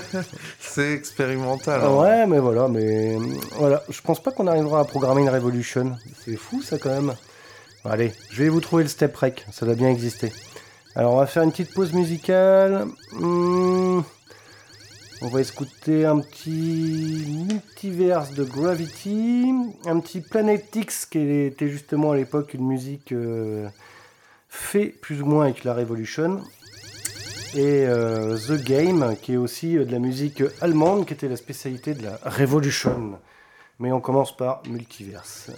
C'est 0.61 0.93
expérimental. 0.95 1.81
Hein. 1.81 1.95
ouais, 1.95 2.27
mais 2.27 2.41
voilà, 2.41 2.67
mais 2.67 3.17
voilà, 3.57 3.85
je 3.89 4.01
pense 4.01 4.21
pas 4.21 4.33
qu'on 4.33 4.49
arrivera 4.49 4.81
à 4.81 4.85
programmer 4.85 5.23
une 5.23 5.31
Revolution. 5.31 5.97
C'est 6.25 6.37
fou 6.37 6.61
ça 6.61 6.77
quand 6.79 6.91
même. 6.91 7.15
Allez, 7.85 8.13
je 8.31 8.43
vais 8.43 8.49
vous 8.49 8.61
trouver 8.61 8.83
le 8.83 8.89
step 8.89 9.17
rec, 9.17 9.47
ça 9.53 9.65
doit 9.65 9.77
bien 9.77 9.89
exister. 9.91 10.33
Alors 10.97 11.15
on 11.15 11.19
va 11.19 11.27
faire 11.27 11.45
une 11.45 11.53
petite 11.53 11.73
pause 11.73 11.93
musicale. 11.93 12.87
Hum, 13.21 14.03
on 15.25 15.29
va 15.29 15.41
écouter 15.41 16.05
un 16.05 16.19
petit 16.19 17.25
multiverse 17.49 18.33
de 18.33 18.43
Gravity, 18.43 19.53
un 19.87 20.01
petit 20.01 20.21
Planet 20.21 20.75
X 20.75 21.07
qui 21.07 21.19
était 21.19 21.69
justement 21.69 22.13
à 22.13 22.17
l'époque 22.17 22.55
une 22.55 22.67
musique 22.67 23.13
euh, 23.13 23.69
fait 24.49 24.87
plus 24.87 25.23
ou 25.23 25.27
moins 25.27 25.45
avec 25.45 25.63
la 25.63 25.75
Revolution 25.75 26.43
et 27.55 27.87
euh, 27.87 28.37
The 28.37 28.65
Game, 28.65 29.17
qui 29.21 29.35
est 29.35 29.37
aussi 29.37 29.77
euh, 29.77 29.85
de 29.85 29.93
la 29.93 29.99
musique 29.99 30.43
allemande, 30.61 31.07
qui 31.07 31.13
était 31.13 31.29
la 31.29 31.37
spécialité 31.37 31.95
de 31.95 32.03
la 32.03 32.19
Revolution. 32.25 33.19
Mais 33.79 33.93
on 33.93 34.01
commence 34.01 34.37
par 34.37 34.63
Multiverse. 34.69 35.51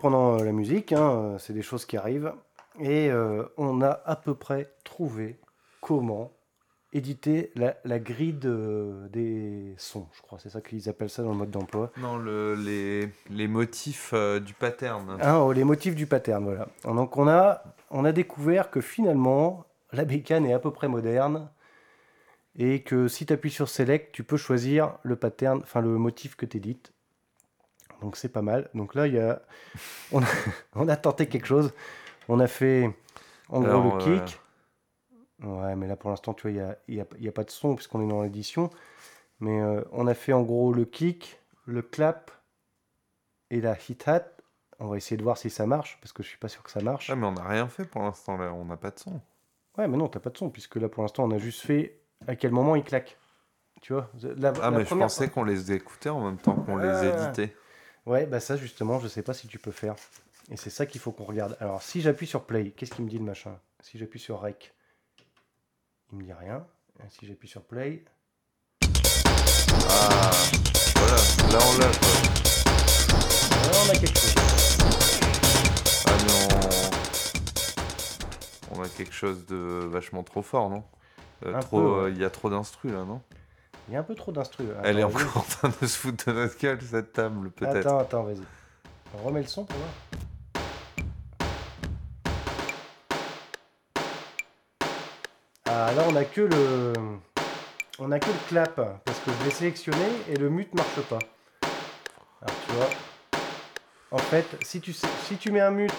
pendant 0.00 0.38
euh, 0.38 0.44
la 0.44 0.52
musique, 0.52 0.92
hein, 0.92 1.10
euh, 1.10 1.38
c'est 1.38 1.52
des 1.52 1.62
choses 1.62 1.84
qui 1.86 1.96
arrivent, 1.96 2.32
et 2.78 3.10
euh, 3.10 3.44
on 3.56 3.80
a 3.82 4.00
à 4.04 4.16
peu 4.16 4.34
près 4.34 4.72
trouvé 4.84 5.38
comment 5.80 6.32
éditer 6.92 7.52
la, 7.54 7.76
la 7.84 7.98
grille 7.98 8.32
de- 8.32 9.08
des 9.12 9.74
sons, 9.78 10.06
je 10.12 10.22
crois, 10.22 10.38
c'est 10.40 10.50
ça 10.50 10.60
qu'ils 10.60 10.88
appellent 10.88 11.08
ça 11.10 11.22
dans 11.22 11.30
le 11.30 11.36
mode 11.36 11.50
d'emploi. 11.50 11.90
Non, 11.98 12.16
le, 12.16 12.54
les, 12.54 13.08
les 13.30 13.46
motifs 13.48 14.10
euh, 14.12 14.40
du 14.40 14.54
pattern. 14.54 15.18
Hein, 15.22 15.38
oh, 15.38 15.52
les 15.52 15.64
motifs 15.64 15.94
du 15.94 16.06
pattern, 16.06 16.42
voilà. 16.44 16.68
Donc 16.84 17.16
on 17.16 17.28
a, 17.28 17.62
on 17.90 18.04
a 18.04 18.12
découvert 18.12 18.70
que 18.70 18.80
finalement, 18.80 19.64
la 19.92 20.04
bécane 20.04 20.44
est 20.46 20.52
à 20.52 20.58
peu 20.58 20.72
près 20.72 20.88
moderne 20.88 21.48
et 22.58 22.82
que 22.82 23.06
si 23.08 23.24
tu 23.26 23.32
appuies 23.32 23.50
sur 23.50 23.68
Select, 23.68 24.12
tu 24.12 24.24
peux 24.24 24.36
choisir 24.36 24.98
le 25.04 25.14
pattern, 25.16 25.60
enfin 25.62 25.80
le 25.80 25.90
motif 25.96 26.34
que 26.34 26.44
tu 26.46 26.56
édites. 26.56 26.92
Donc 28.00 28.16
c'est 28.16 28.28
pas 28.28 28.42
mal. 28.42 28.68
Donc 28.74 28.94
là, 28.94 29.06
il 29.06 29.14
y 29.14 29.18
a, 29.18 29.42
on, 30.12 30.22
a, 30.22 30.26
on 30.74 30.88
a 30.88 30.96
tenté 30.96 31.28
quelque 31.28 31.46
chose. 31.46 31.72
On 32.28 32.40
a 32.40 32.46
fait 32.46 32.90
en 33.48 33.60
gros 33.60 33.82
le 33.82 33.94
euh, 33.94 33.98
kick. 34.20 34.40
Ouais, 35.42 35.74
mais 35.76 35.86
là 35.86 35.96
pour 35.96 36.10
l'instant, 36.10 36.34
tu 36.34 36.42
vois, 36.42 36.50
il 36.50 36.54
n'y 36.54 36.60
a, 36.60 36.76
y 36.88 37.00
a- 37.00 37.06
y 37.18 37.28
a 37.28 37.32
pas 37.32 37.44
de 37.44 37.50
son 37.50 37.74
puisqu'on 37.74 38.02
est 38.04 38.08
dans 38.08 38.22
l'édition. 38.22 38.70
Mais 39.40 39.60
euh, 39.60 39.82
on 39.92 40.06
a 40.06 40.14
fait 40.14 40.32
en 40.34 40.42
gros 40.42 40.72
le 40.72 40.84
kick, 40.84 41.40
le 41.64 41.80
clap 41.82 42.30
et 43.50 43.60
la 43.60 43.74
hit-hat. 43.88 44.26
On 44.78 44.88
va 44.88 44.96
essayer 44.96 45.16
de 45.16 45.22
voir 45.22 45.36
si 45.36 45.50
ça 45.50 45.66
marche, 45.66 45.98
parce 46.00 46.12
que 46.12 46.22
je 46.22 46.28
suis 46.28 46.38
pas 46.38 46.48
sûr 46.48 46.62
que 46.62 46.70
ça 46.70 46.80
marche. 46.80 47.10
Ah, 47.10 47.16
mais 47.16 47.26
on 47.26 47.32
n'a 47.32 47.44
rien 47.46 47.68
fait 47.68 47.84
pour 47.84 48.02
l'instant 48.02 48.36
là, 48.38 48.52
on 48.54 48.64
n'a 48.64 48.76
pas 48.76 48.90
de 48.90 48.98
son. 48.98 49.20
Ouais, 49.78 49.86
mais 49.88 49.96
non, 49.96 50.08
t'as 50.08 50.20
pas 50.20 50.30
de 50.30 50.36
son, 50.38 50.50
puisque 50.50 50.76
là 50.76 50.88
pour 50.88 51.02
l'instant 51.02 51.24
on 51.24 51.30
a 51.30 51.38
juste 51.38 51.60
fait 51.62 52.00
à 52.26 52.36
quel 52.36 52.50
moment 52.50 52.76
il 52.76 52.84
claque. 52.84 53.18
Tu 53.82 53.92
vois 53.94 54.10
la, 54.22 54.52
Ah, 54.62 54.70
la 54.70 54.78
mais 54.78 54.84
je 54.84 54.94
pensais 54.94 55.28
qu'on 55.30 55.44
les 55.44 55.72
écoutait 55.72 56.10
en 56.10 56.20
même 56.24 56.38
temps 56.38 56.54
qu'on 56.54 56.76
les 56.76 56.88
Ah. 56.88 57.04
éditait. 57.26 57.56
Ouais, 58.10 58.26
bah 58.26 58.40
ça 58.40 58.56
justement, 58.56 58.98
je 58.98 59.06
sais 59.06 59.22
pas 59.22 59.34
si 59.34 59.46
tu 59.46 59.60
peux 59.60 59.70
faire. 59.70 59.94
Et 60.50 60.56
c'est 60.56 60.68
ça 60.68 60.84
qu'il 60.84 61.00
faut 61.00 61.12
qu'on 61.12 61.22
regarde. 61.22 61.56
Alors 61.60 61.80
si 61.80 62.00
j'appuie 62.00 62.26
sur 62.26 62.42
play, 62.42 62.72
qu'est-ce 62.72 62.90
qu'il 62.90 63.04
me 63.04 63.08
dit 63.08 63.18
le 63.18 63.24
machin? 63.24 63.56
Si 63.84 63.98
j'appuie 63.98 64.18
sur 64.18 64.40
rec, 64.40 64.74
il 66.10 66.18
me 66.18 66.24
dit 66.24 66.32
rien. 66.32 66.66
Et 66.98 67.08
si 67.08 67.24
j'appuie 67.28 67.46
sur 67.46 67.62
play, 67.62 68.04
Ah, 68.82 70.32
voilà, 70.96 71.14
là 71.52 71.58
on 71.68 71.78
l'a 71.78 71.86
quoi. 71.86 72.08
là, 73.62 73.78
on 73.86 73.90
a 73.90 73.92
quelque 73.92 74.18
chose. 74.18 74.34
Ah, 76.08 76.16
mais 76.26 76.32
on... 78.76 78.82
a 78.82 78.88
quelque 78.88 79.14
chose 79.14 79.46
de 79.46 79.86
vachement 79.86 80.24
trop 80.24 80.42
fort, 80.42 80.68
non? 80.68 80.82
Euh, 81.46 81.60
trop, 81.60 81.78
euh, 81.80 82.10
Il 82.10 82.18
y 82.18 82.24
a 82.24 82.30
trop 82.30 82.50
d'instrus 82.50 82.92
là, 82.92 83.04
non? 83.04 83.22
Il 83.88 83.94
y 83.94 83.96
a 83.96 84.00
un 84.00 84.04
peu 84.04 84.14
trop 84.14 84.30
d'instru. 84.32 84.66
là. 84.66 84.74
Elle 84.84 84.98
est 84.98 85.04
encore 85.04 85.36
en 85.36 85.40
train 85.40 85.68
de 85.80 85.86
se 85.86 85.98
foutre 85.98 86.26
de 86.26 86.32
notre 86.32 86.58
gueule, 86.58 86.78
cette 86.82 87.12
table, 87.12 87.50
peut-être. 87.50 87.76
Attends, 87.86 87.98
attends, 87.98 88.22
vas-y. 88.22 88.42
On 89.18 89.26
remet 89.26 89.40
le 89.42 89.46
son 89.48 89.64
pour 89.64 89.76
voir. 89.76 89.90
Ah 95.66 95.92
là 95.96 96.02
on 96.08 96.16
a 96.16 96.24
que 96.24 96.40
le. 96.42 96.92
On 97.98 98.10
a 98.12 98.18
que 98.18 98.26
le 98.28 98.48
clap, 98.48 98.74
parce 99.04 99.18
que 99.20 99.30
je 99.38 99.44
l'ai 99.44 99.50
sélectionné 99.50 100.04
et 100.28 100.36
le 100.36 100.48
mute 100.48 100.74
marche 100.74 101.00
pas. 101.08 101.18
Alors 102.42 102.56
tu 102.66 102.72
vois. 102.72 102.88
En 104.12 104.18
fait, 104.18 104.46
si 104.64 104.80
tu, 104.80 104.92
si 104.92 105.36
tu 105.38 105.52
mets 105.52 105.60
un 105.60 105.70
mute 105.70 105.92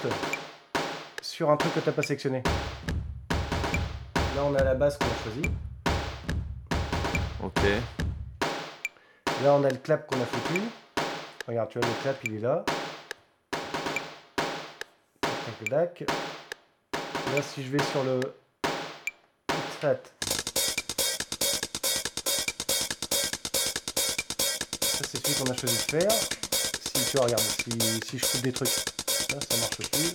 sur 1.22 1.50
un 1.52 1.58
truc 1.58 1.74
que 1.76 1.80
t'as 1.80 1.92
pas 1.92 2.02
sélectionné. 2.02 2.42
Là 3.30 4.44
on 4.44 4.56
a 4.56 4.64
la 4.64 4.74
basse 4.74 4.98
qu'on 4.98 5.06
a 5.06 5.24
choisie. 5.24 5.50
Ok. 7.44 7.62
Là, 9.44 9.56
on 9.56 9.64
a 9.64 9.70
le 9.70 9.78
clap 9.78 10.06
qu'on 10.06 10.22
a 10.22 10.26
foutu. 10.26 10.62
Regarde, 11.48 11.70
tu 11.70 11.80
vois, 11.80 11.88
le 11.88 11.94
clap, 12.04 12.18
il 12.24 12.36
est 12.36 12.40
là. 12.40 12.64
Là, 17.36 17.42
si 17.42 17.64
je 17.64 17.70
vais 17.70 17.82
sur 17.84 18.04
le. 18.04 18.20
Ça, 19.82 19.96
c'est 25.10 25.18
celui 25.18 25.34
qu'on 25.36 25.52
a 25.52 25.56
choisi 25.58 25.76
de 25.76 26.00
faire. 26.00 26.12
Si 26.12 27.06
tu 27.10 27.18
vois, 27.18 27.26
regarde, 27.26 27.42
si, 27.42 27.72
si 28.08 28.20
je 28.20 28.26
coupe 28.26 28.42
des 28.42 28.52
trucs, 28.52 28.70
là, 29.32 29.38
ça 29.50 29.58
marche 29.58 29.90
plus. 29.90 30.14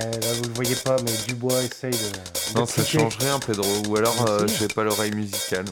Là, 0.00 0.32
vous 0.34 0.42
le 0.44 0.54
voyez 0.54 0.74
pas, 0.76 0.96
mais 1.04 1.12
Dubois 1.28 1.62
essaye 1.62 1.90
de. 1.92 2.58
Non, 2.58 2.66
ça 2.66 2.84
change 2.84 3.16
rien, 3.18 3.38
Pedro. 3.38 3.68
Ou 3.88 3.96
alors, 3.96 4.28
euh, 4.28 4.46
Si. 4.48 4.56
j'ai 4.56 4.68
pas 4.68 4.82
l'oreille 4.84 5.12
musicale. 5.12 5.64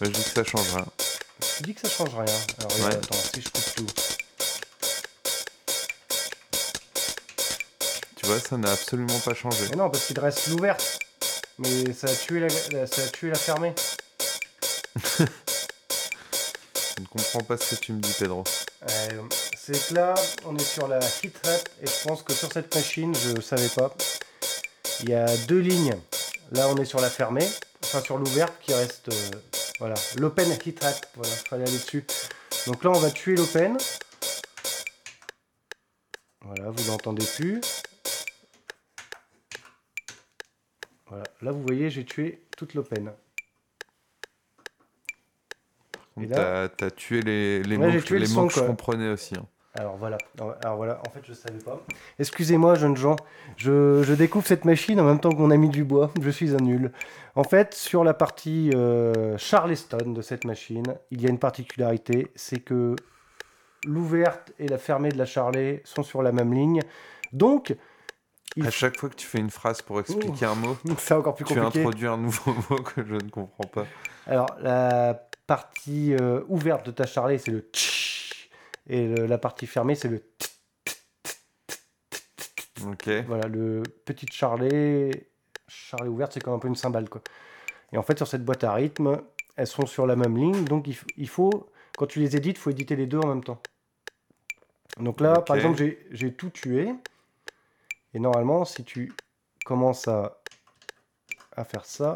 Mais 0.00 0.06
je 0.08 0.12
dis 0.12 0.22
que 0.22 0.30
ça 0.30 0.44
change 0.44 0.68
rien. 0.74 0.86
Tu 1.56 1.62
dis 1.64 1.74
que 1.74 1.80
ça 1.88 1.88
change 1.94 2.14
rien. 2.14 2.34
Alors, 2.58 2.80
Ouais. 2.80 2.94
attends, 2.94 3.18
si 3.34 3.42
je 3.42 3.48
coupe 3.48 3.74
tout. 3.76 3.86
Tu 8.16 8.26
vois, 8.26 8.38
ça 8.40 8.56
n'a 8.56 8.72
absolument 8.72 9.18
pas 9.20 9.34
changé. 9.34 9.58
Mais 9.70 9.76
non, 9.76 9.90
parce 9.90 10.04
qu'il 10.06 10.18
reste 10.18 10.46
l'ouverte. 10.48 10.98
Mais 11.58 11.92
ça 11.92 12.08
a 12.08 12.14
tué 12.14 12.40
la, 12.40 12.48
la- 12.72 12.86
ça 12.86 13.02
a 13.02 13.08
tué 13.08 13.28
la 13.30 13.38
fermée. 13.38 13.74
Je 15.18 17.02
ne 17.02 17.06
comprends 17.08 17.40
pas 17.40 17.56
ce 17.56 17.74
que 17.74 17.80
tu 17.80 17.92
me 17.92 18.00
dis, 18.00 18.12
Pedro. 18.18 18.44
Euh, 18.88 19.22
c'est 19.62 19.88
que 19.88 19.94
là, 19.94 20.14
on 20.46 20.56
est 20.56 20.64
sur 20.64 20.88
la 20.88 21.00
hit 21.22 21.46
hat 21.46 21.64
et 21.82 21.86
je 21.86 22.08
pense 22.08 22.22
que 22.22 22.32
sur 22.32 22.50
cette 22.50 22.74
machine, 22.74 23.14
je 23.14 23.40
savais 23.42 23.68
pas. 23.68 23.94
Il 25.02 25.10
y 25.10 25.14
a 25.14 25.36
deux 25.46 25.58
lignes. 25.58 25.96
Là, 26.52 26.68
on 26.68 26.76
est 26.76 26.86
sur 26.86 27.00
la 27.00 27.10
fermée, 27.10 27.46
enfin 27.84 28.00
sur 28.00 28.16
l'ouverte 28.16 28.54
qui 28.60 28.72
reste. 28.72 29.10
euh, 29.10 29.30
voilà, 29.78 29.94
l'open 30.16 30.50
hit 30.64 30.82
hat. 30.82 31.00
Voilà, 31.14 31.30
fallait 31.32 31.64
aller 31.64 31.78
dessus. 31.78 32.06
Donc 32.66 32.82
là, 32.84 32.90
on 32.90 32.98
va 32.98 33.10
tuer 33.10 33.36
l'open. 33.36 33.76
Voilà, 36.40 36.70
vous 36.70 36.90
l'entendez 36.90 37.26
plus. 37.26 37.60
Voilà, 41.06 41.24
là, 41.42 41.52
vous 41.52 41.62
voyez, 41.62 41.90
j'ai 41.90 42.06
tué 42.06 42.42
toute 42.56 42.72
l'open. 42.72 43.12
T'as 46.16 46.90
tué 46.90 47.22
les, 47.22 47.62
les 47.62 47.76
Ouais, 47.76 47.92
mots, 47.94 48.00
que- 48.00 48.14
le 48.14 48.26
son, 48.26 48.48
je 48.48 48.60
comprenais 48.60 49.08
aussi. 49.10 49.34
hein. 49.36 49.46
Alors 49.74 49.96
voilà, 49.96 50.18
alors 50.64 50.76
voilà, 50.76 51.00
en 51.06 51.10
fait 51.10 51.20
je 51.22 51.32
savais 51.32 51.58
pas. 51.58 51.80
Excusez-moi 52.18 52.74
jeunes 52.74 52.96
gens, 52.96 53.14
je, 53.56 54.02
je 54.02 54.14
découvre 54.14 54.44
cette 54.44 54.64
machine 54.64 54.98
en 55.00 55.04
même 55.04 55.20
temps 55.20 55.30
que 55.30 55.36
mon 55.36 55.52
ami 55.52 55.68
Dubois, 55.68 56.10
je 56.20 56.28
suis 56.30 56.52
un 56.54 56.58
nul. 56.58 56.90
En 57.36 57.44
fait, 57.44 57.72
sur 57.72 58.02
la 58.02 58.12
partie 58.12 58.70
euh, 58.74 59.38
Charleston 59.38 60.10
de 60.10 60.22
cette 60.22 60.44
machine, 60.44 60.82
il 61.12 61.22
y 61.22 61.26
a 61.26 61.30
une 61.30 61.38
particularité, 61.38 62.32
c'est 62.34 62.58
que 62.58 62.96
l'ouverte 63.86 64.52
et 64.58 64.66
la 64.66 64.76
fermée 64.78 65.10
de 65.10 65.18
la 65.18 65.24
Charlet 65.24 65.82
sont 65.84 66.02
sur 66.02 66.20
la 66.22 66.32
même 66.32 66.52
ligne. 66.52 66.80
Donc, 67.32 67.76
il 68.56 68.66
À 68.66 68.70
chaque 68.72 68.98
fois 68.98 69.08
que 69.08 69.14
tu 69.14 69.26
fais 69.28 69.38
une 69.38 69.50
phrase 69.50 69.82
pour 69.82 70.00
expliquer 70.00 70.46
un 70.46 70.56
mot, 70.56 70.76
c'est 70.98 71.14
encore 71.14 71.36
plus 71.36 71.44
tu 71.44 71.54
compliqué. 71.54 71.78
introduis 71.80 72.08
un 72.08 72.16
nouveau 72.16 72.54
mot 72.70 72.76
que 72.82 73.04
je 73.06 73.14
ne 73.14 73.30
comprends 73.30 73.68
pas. 73.68 73.86
Alors, 74.26 74.48
la 74.60 75.28
partie 75.50 76.14
euh, 76.14 76.44
ouverte 76.46 76.86
de 76.86 76.92
ta 76.92 77.06
Charlet, 77.06 77.36
c'est 77.36 77.50
le 77.50 77.68
tch, 77.72 78.48
et 78.86 79.08
le- 79.08 79.26
la 79.26 79.36
partie 79.36 79.66
fermée, 79.66 79.96
c'est 79.96 80.06
le 80.06 80.20
t. 80.20 80.46
Ok. 82.86 83.08
Voilà, 83.26 83.48
le 83.48 83.82
petit 84.04 84.26
charlet, 84.30 85.26
charlet 85.66 86.08
ouverte, 86.08 86.34
c'est 86.34 86.40
comme 86.40 86.54
un 86.54 86.60
peu 86.60 86.68
une 86.68 86.76
cymbale, 86.76 87.08
quoi. 87.08 87.20
Et 87.92 87.98
en 87.98 88.04
fait, 88.04 88.16
sur 88.16 88.28
cette 88.28 88.44
boîte 88.44 88.62
à 88.62 88.72
rythme, 88.74 89.20
elles 89.56 89.66
sont 89.66 89.86
sur 89.86 90.06
la 90.06 90.14
même 90.14 90.36
ligne, 90.36 90.62
donc 90.66 90.86
il, 91.16 91.28
faut, 91.28 91.68
quand 91.98 92.06
tu 92.06 92.20
les 92.20 92.36
édites, 92.36 92.56
il 92.56 92.60
faut 92.60 92.70
éditer 92.70 92.94
les 92.94 93.06
deux 93.08 93.18
en 93.18 93.26
même 93.26 93.42
temps. 93.42 93.60
Donc 94.98 95.20
là, 95.20 95.40
par 95.42 95.56
exemple, 95.56 95.78
j'ai- 95.78 96.06
j'ai 96.12 96.32
tout 96.32 96.50
tué, 96.50 96.94
et 98.14 98.20
normalement, 98.20 98.64
si 98.64 98.84
tu 98.84 99.12
commences 99.64 100.06
à, 100.06 100.40
à 101.56 101.64
faire 101.64 101.84
ça, 101.84 102.14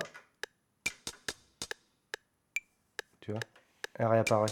elle 3.99 4.07
réapparaît. 4.07 4.47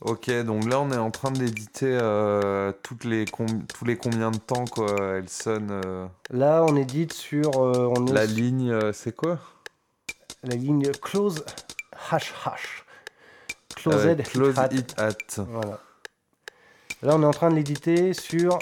Ok, 0.00 0.30
donc 0.42 0.64
là 0.68 0.80
on 0.80 0.90
est 0.90 0.96
en 0.96 1.12
train 1.12 1.30
d'éditer 1.30 1.86
euh, 2.00 2.72
toutes 2.82 3.04
les 3.04 3.24
tous 3.24 3.84
les 3.84 3.96
combien 3.96 4.32
de 4.32 4.36
temps 4.38 4.64
quoi 4.64 4.96
elle 5.18 5.28
sonne. 5.28 5.70
euh, 5.70 6.06
Là, 6.30 6.64
on 6.68 6.74
édite 6.74 7.12
sur 7.12 7.50
euh, 7.62 7.92
on 7.96 8.12
la 8.12 8.26
ligne, 8.26 8.92
c'est 8.92 9.14
quoi? 9.14 9.38
La 10.42 10.56
ligne 10.56 10.90
close 10.90 11.44
hash 12.10 12.32
hash. 12.44 12.84
Closed 13.76 14.24
Close 14.24 14.56
it 14.72 14.94
at. 14.98 15.14
Voilà. 15.38 15.78
Là, 17.02 17.14
on 17.16 17.22
est 17.22 17.26
en 17.26 17.30
train 17.32 17.50
de 17.50 17.54
l'éditer 17.56 18.12
sur. 18.12 18.58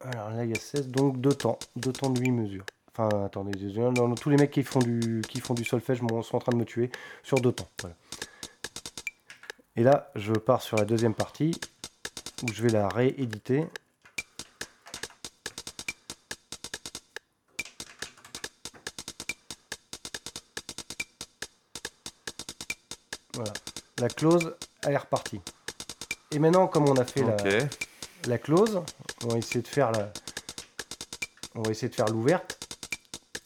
Alors 0.00 0.30
là, 0.30 0.44
il 0.44 0.50
y 0.50 0.56
a 0.56 0.60
16, 0.60 0.88
donc 0.88 1.20
2 1.20 1.32
temps. 1.34 1.58
2 1.76 1.92
temps 1.92 2.10
de 2.10 2.20
8 2.20 2.30
mesures. 2.30 2.64
Enfin, 2.98 3.26
attendez, 3.26 3.52
tous 4.18 4.30
les 4.30 4.36
mecs 4.38 4.50
qui 4.50 4.62
font 4.62 4.78
du, 4.78 5.20
qui 5.28 5.40
font 5.40 5.52
du 5.52 5.64
solfège 5.64 5.98
sont 5.98 6.36
en 6.36 6.38
train 6.38 6.52
de 6.52 6.56
me 6.56 6.64
tuer 6.64 6.90
sur 7.22 7.38
2 7.38 7.52
temps. 7.52 7.68
Voilà. 7.82 7.94
Et 9.76 9.82
là, 9.82 10.10
je 10.14 10.32
pars 10.32 10.62
sur 10.62 10.78
la 10.78 10.86
deuxième 10.86 11.12
partie 11.12 11.60
où 12.42 12.50
je 12.50 12.62
vais 12.62 12.70
la 12.70 12.88
rééditer. 12.88 13.66
Voilà. 23.34 23.52
La 23.98 24.08
close, 24.08 24.56
elle 24.84 24.94
est 24.94 24.96
repartie. 24.96 25.42
Et 26.30 26.38
maintenant, 26.38 26.66
comme 26.66 26.88
on 26.88 26.96
a 26.96 27.04
fait 27.04 27.22
la, 27.22 27.36
la 28.26 28.38
close, 28.38 28.82
on 29.24 29.28
va 29.28 29.36
essayer 29.36 29.60
de 29.60 29.68
faire 29.68 29.92
la, 29.92 30.10
on 31.54 31.60
va 31.60 31.70
essayer 31.70 31.90
de 31.90 31.94
faire 31.94 32.08
l'ouverte. 32.08 32.55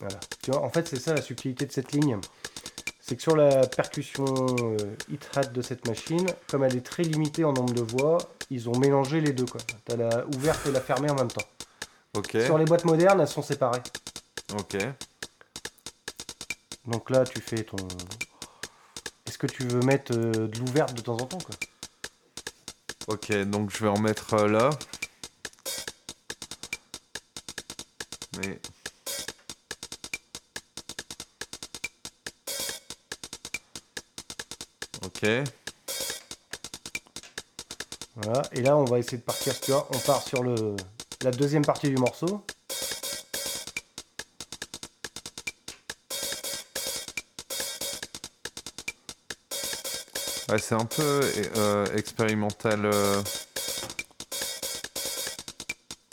Voilà. 0.00 0.18
Tu 0.42 0.50
vois, 0.50 0.62
en 0.62 0.70
fait, 0.70 0.88
c'est 0.88 0.98
ça 0.98 1.14
la 1.14 1.22
subtilité 1.22 1.66
de 1.66 1.72
cette 1.72 1.92
ligne. 1.92 2.18
C'est 3.00 3.16
que 3.16 3.22
sur 3.22 3.36
la 3.36 3.66
percussion 3.66 4.24
euh, 4.26 4.76
hit 5.10 5.28
hat 5.34 5.44
de 5.46 5.62
cette 5.62 5.86
machine, 5.86 6.26
comme 6.48 6.64
elle 6.64 6.76
est 6.76 6.86
très 6.86 7.02
limitée 7.02 7.44
en 7.44 7.52
nombre 7.52 7.74
de 7.74 7.82
voix, 7.82 8.18
ils 8.50 8.68
ont 8.68 8.78
mélangé 8.78 9.20
les 9.20 9.32
deux. 9.32 9.46
quoi. 9.46 9.60
T'as 9.84 9.96
la 9.96 10.26
ouverte 10.34 10.66
et 10.66 10.72
la 10.72 10.80
fermée 10.80 11.10
en 11.10 11.14
même 11.14 11.30
temps. 11.30 11.46
Sur 12.44 12.58
les 12.58 12.64
boîtes 12.64 12.84
modernes, 12.84 13.20
elles 13.20 13.28
sont 13.28 13.42
séparées. 13.42 13.82
Ok. 14.58 14.76
Donc 16.86 17.10
là, 17.10 17.24
tu 17.24 17.40
fais 17.40 17.62
ton. 17.62 17.76
Est-ce 19.26 19.38
que 19.38 19.46
tu 19.46 19.64
veux 19.64 19.80
mettre 19.80 20.12
euh, 20.16 20.48
de 20.48 20.58
l'ouverte 20.58 20.94
de 20.94 21.02
temps 21.02 21.14
en 21.16 21.26
temps 21.26 21.38
quoi? 21.38 21.54
Ok, 23.06 23.32
donc 23.44 23.70
je 23.70 23.84
vais 23.84 23.90
en 23.90 23.98
mettre 24.00 24.34
euh, 24.34 24.48
là. 24.48 24.70
Mais. 28.38 28.58
Ok. 35.22 35.28
Voilà. 38.16 38.42
Et 38.52 38.62
là, 38.62 38.76
on 38.76 38.84
va 38.84 38.98
essayer 38.98 39.18
de 39.18 39.22
partir. 39.22 39.58
Tu 39.60 39.70
vois, 39.72 39.88
on 39.94 39.98
part 39.98 40.22
sur 40.22 40.42
le 40.42 40.76
la 41.22 41.30
deuxième 41.30 41.64
partie 41.64 41.88
du 41.90 41.96
morceau. 41.96 42.42
Ouais, 50.48 50.58
c'est 50.58 50.74
un 50.74 50.84
peu 50.84 51.20
euh, 51.56 51.86
expérimental. 51.96 52.84
euh, 52.86 53.22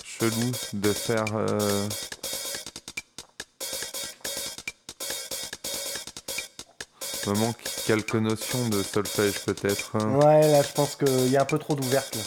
chelou 0.03 0.51
de 0.73 0.91
faire. 0.93 1.25
euh, 1.35 1.88
me 7.27 7.35
manque 7.35 7.57
quelques 7.85 8.15
notions 8.15 8.67
de 8.69 8.81
solfège 8.83 9.39
peut-être. 9.45 9.95
hein. 9.95 10.15
Ouais, 10.15 10.47
là, 10.51 10.61
je 10.61 10.71
pense 10.73 10.95
qu'il 10.95 11.29
y 11.31 11.37
a 11.37 11.41
un 11.41 11.45
peu 11.45 11.57
trop 11.59 11.75
d'ouverte. 11.75 12.15
là. 12.15 12.21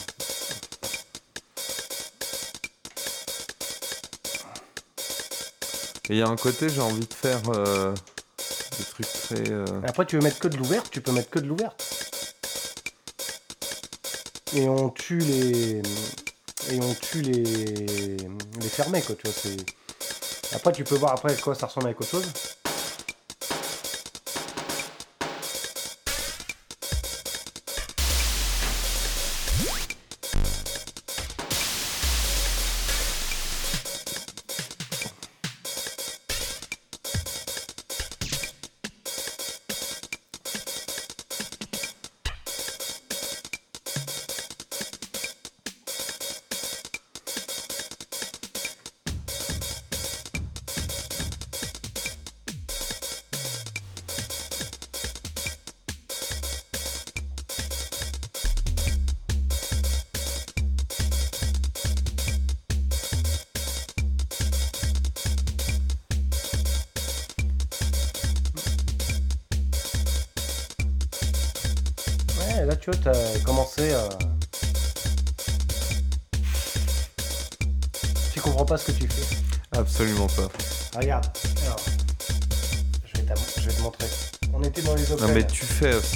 Et 6.09 6.15
il 6.15 6.17
y 6.17 6.21
a 6.21 6.27
un 6.27 6.35
côté, 6.35 6.67
j'ai 6.69 6.81
envie 6.81 7.05
de 7.05 7.13
faire 7.13 7.39
euh, 7.49 7.93
des 8.77 8.83
trucs 8.83 9.07
très. 9.07 9.49
euh, 9.51 9.65
Après, 9.87 10.05
tu 10.05 10.17
veux 10.17 10.21
mettre 10.21 10.39
que 10.39 10.47
de 10.47 10.57
l'ouverte, 10.57 10.89
tu 10.91 10.99
peux 11.01 11.11
mettre 11.11 11.29
que 11.29 11.39
de 11.39 11.47
l'ouverte. 11.47 11.81
Et 14.53 14.67
on 14.67 14.89
tue 14.89 15.19
les. 15.19 15.81
Et 16.71 16.79
on 16.81 16.93
tue 16.95 17.21
les. 17.21 18.17
Les 18.59 18.67
fermés, 18.69 19.01
quoi, 19.01 19.15
tu 19.15 19.27
vois. 19.29 19.51
Après, 20.53 20.71
tu 20.73 20.83
peux 20.83 20.95
voir 20.95 21.13
après 21.13 21.31
à 21.33 21.35
quoi 21.37 21.55
ça 21.55 21.67
ressemble 21.67 21.87
avec 21.87 22.01
autre 22.01 22.11
chose. 22.11 22.27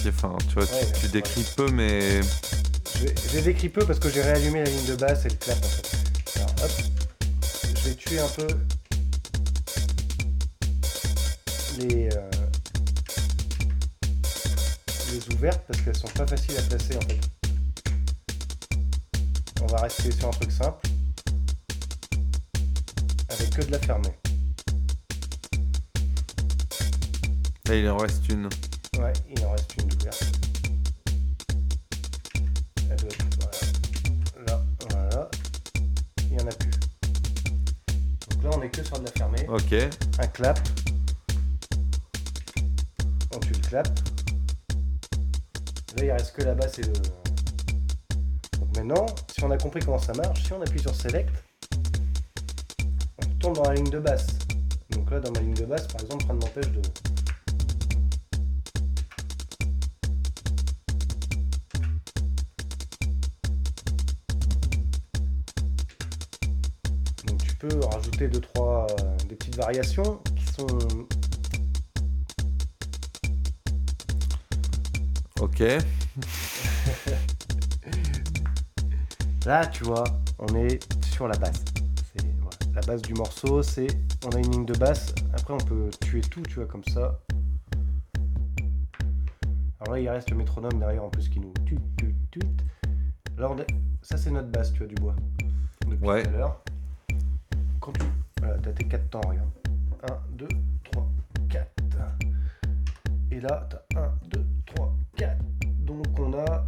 Aussi, 0.07 0.15
enfin 0.25 0.37
tu 0.47 0.55
vois, 0.55 0.65
tu- 0.65 0.73
Ouais, 0.73 0.91
tu, 0.99 1.05
ouais. 1.05 1.11
décris 1.11 1.45
peu 1.55 1.71
mais 1.71 2.19
les 3.33 3.41
décris 3.41 3.69
peu 3.69 3.85
parce 3.85 3.99
que 3.99 4.09
j'ai 4.09 4.21
réallumé 4.21 4.63
la 4.63 4.69
ligne 4.69 4.85
de 4.85 4.95
basse 4.95 5.25
et 5.25 5.29
le 5.29 5.35
clap 5.35 5.57
en 5.57 5.67
fait. 5.67 6.37
Alors 6.37 6.49
hop, 6.63 6.71
je 7.63 7.89
vais 7.89 7.95
tuer 7.95 8.19
un 8.19 8.27
peu 8.29 8.47
les, 11.79 12.09
euh, 12.13 12.29
les 15.11 15.35
ouvertes 15.35 15.61
parce 15.67 15.81
qu'elles 15.81 15.97
sont 15.97 16.07
pas 16.09 16.25
faciles 16.27 16.57
à 16.57 16.61
placer 16.61 16.95
en 16.97 17.01
fait. 17.01 17.19
On 19.61 19.67
va 19.67 19.81
rester 19.81 20.11
sur 20.11 20.27
un 20.27 20.31
truc 20.31 20.51
simple 20.51 20.87
avec 23.29 23.49
que 23.49 23.61
de 23.63 23.71
la 23.71 23.79
fermée. 23.79 24.13
là 27.67 27.75
il 27.75 27.89
en 27.89 27.97
reste 27.97 28.29
une. 28.29 28.44
Clap. 40.35 40.59
On 43.33 43.39
tue 43.39 43.53
le 43.53 43.59
clap. 43.69 43.87
Là, 45.95 46.03
il 46.03 46.11
reste 46.11 46.35
que 46.35 46.43
la 46.43 46.53
basse 46.53 46.77
et 46.79 46.81
le. 46.81 46.91
Donc 48.59 48.75
maintenant, 48.75 49.05
si 49.33 49.43
on 49.45 49.51
a 49.51 49.57
compris 49.57 49.79
comment 49.79 49.97
ça 49.97 50.11
marche, 50.13 50.43
si 50.43 50.51
on 50.51 50.61
appuie 50.61 50.81
sur 50.81 50.93
Select, 50.93 51.29
on 53.23 53.29
retourne 53.29 53.53
dans 53.53 53.63
la 53.63 53.75
ligne 53.75 53.89
de 53.89 53.99
basse. 53.99 54.27
Donc 54.89 55.09
là, 55.09 55.21
dans 55.21 55.31
ma 55.31 55.39
ligne 55.39 55.53
de 55.53 55.65
basse, 55.65 55.87
par 55.87 56.01
exemple, 56.01 56.25
rien 56.25 56.33
ne 56.33 56.39
m'empêche 56.41 56.71
de. 56.71 56.81
Tu 67.41 67.55
peux 67.69 67.79
rajouter 67.85 68.27
deux 68.27 68.41
trois 68.41 68.85
euh, 68.99 69.15
des 69.29 69.35
petites 69.35 69.55
variations 69.55 70.19
sont 70.57 70.67
ok. 75.41 75.59
là 79.45 79.65
tu 79.67 79.83
vois 79.83 80.03
on 80.39 80.55
est 80.55 80.79
sur 81.13 81.27
la 81.27 81.37
base 81.37 81.63
C'est- 82.15 82.25
voilà. 82.41 82.57
la 82.73 82.81
base 82.81 83.01
du 83.01 83.13
morceau 83.13 83.61
c'est 83.63 83.87
on 84.25 84.29
a 84.35 84.39
une 84.39 84.51
ligne 84.51 84.65
de 84.65 84.73
basse 84.77 85.13
après 85.33 85.53
on 85.53 85.57
peut 85.57 85.89
tuer 86.01 86.21
tout 86.21 86.41
tu 86.43 86.55
vois 86.55 86.65
comme 86.65 86.83
ça 86.85 87.19
Alors 89.81 89.95
là, 89.95 89.99
il 90.01 90.09
reste 90.09 90.31
le 90.31 90.37
métronome 90.37 90.79
derrière 90.79 91.03
en 91.03 91.09
plus 91.09 91.29
qui 91.29 91.39
nous 91.39 91.53
tut 91.65 91.77
tut 91.97 92.15
tut. 92.31 92.39
On 93.37 93.57
est- 93.59 93.67
ça 94.01 94.17
c'est 94.17 94.31
notre 94.31 94.47
basse, 94.49 94.71
tu 94.71 94.79
vois, 94.79 94.87
du 94.87 94.95
bois. 94.95 95.15
Depuis 95.85 96.07
Ouais. 96.07 96.23
tout 96.23 96.29
à 96.29 96.31
l'heure. 96.31 96.61
Quand 97.81 97.91
tu. 97.91 98.01
Voilà, 98.39 98.57
t'as 98.63 98.71
tes 98.71 98.85
4 98.87 99.09
temps, 99.11 99.21
regarde. 99.27 99.49
1, 100.09 100.37
2, 100.37 100.47
3, 100.91 101.07
4. 101.49 101.71
Et 103.31 103.39
là, 103.41 103.67
t'as 103.69 103.99
1, 104.01 104.11
2, 104.29 104.45
3, 104.65 104.95
4. 105.17 105.37
Donc 105.79 106.05
on 106.19 106.33
a 106.33 106.65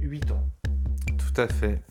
8 0.00 0.20
temps. 0.26 0.46
Tout 1.18 1.40
à 1.40 1.46
fait. 1.48 1.82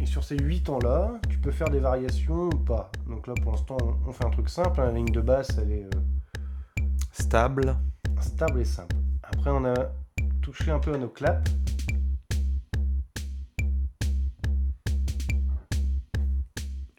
Et 0.00 0.06
sur 0.06 0.22
ces 0.24 0.38
8 0.38 0.62
temps-là, 0.62 1.18
tu 1.28 1.38
peux 1.38 1.50
faire 1.50 1.68
des 1.68 1.80
variations 1.80 2.46
ou 2.46 2.58
pas? 2.58 2.90
Donc 3.08 3.26
là, 3.26 3.34
pour 3.42 3.52
l'instant, 3.52 3.76
on- 3.82 4.08
on 4.08 4.12
fait 4.12 4.24
un 4.24 4.30
truc 4.30 4.48
simple. 4.48 4.80
hein. 4.80 4.86
La 4.86 4.92
ligne 4.92 5.10
de 5.12 5.20
basse, 5.20 5.56
elle 5.58 5.72
est 5.72 5.84
euh, 5.84 6.00
Stable. 7.12 7.76
stable 8.20 8.60
et 8.60 8.64
simple. 8.64 8.96
Après, 9.22 9.50
on 9.50 9.64
a 9.64 9.74
touché 10.40 10.70
un 10.70 10.78
peu 10.78 10.94
à 10.94 10.98
nos 10.98 11.08
claps. 11.08 11.50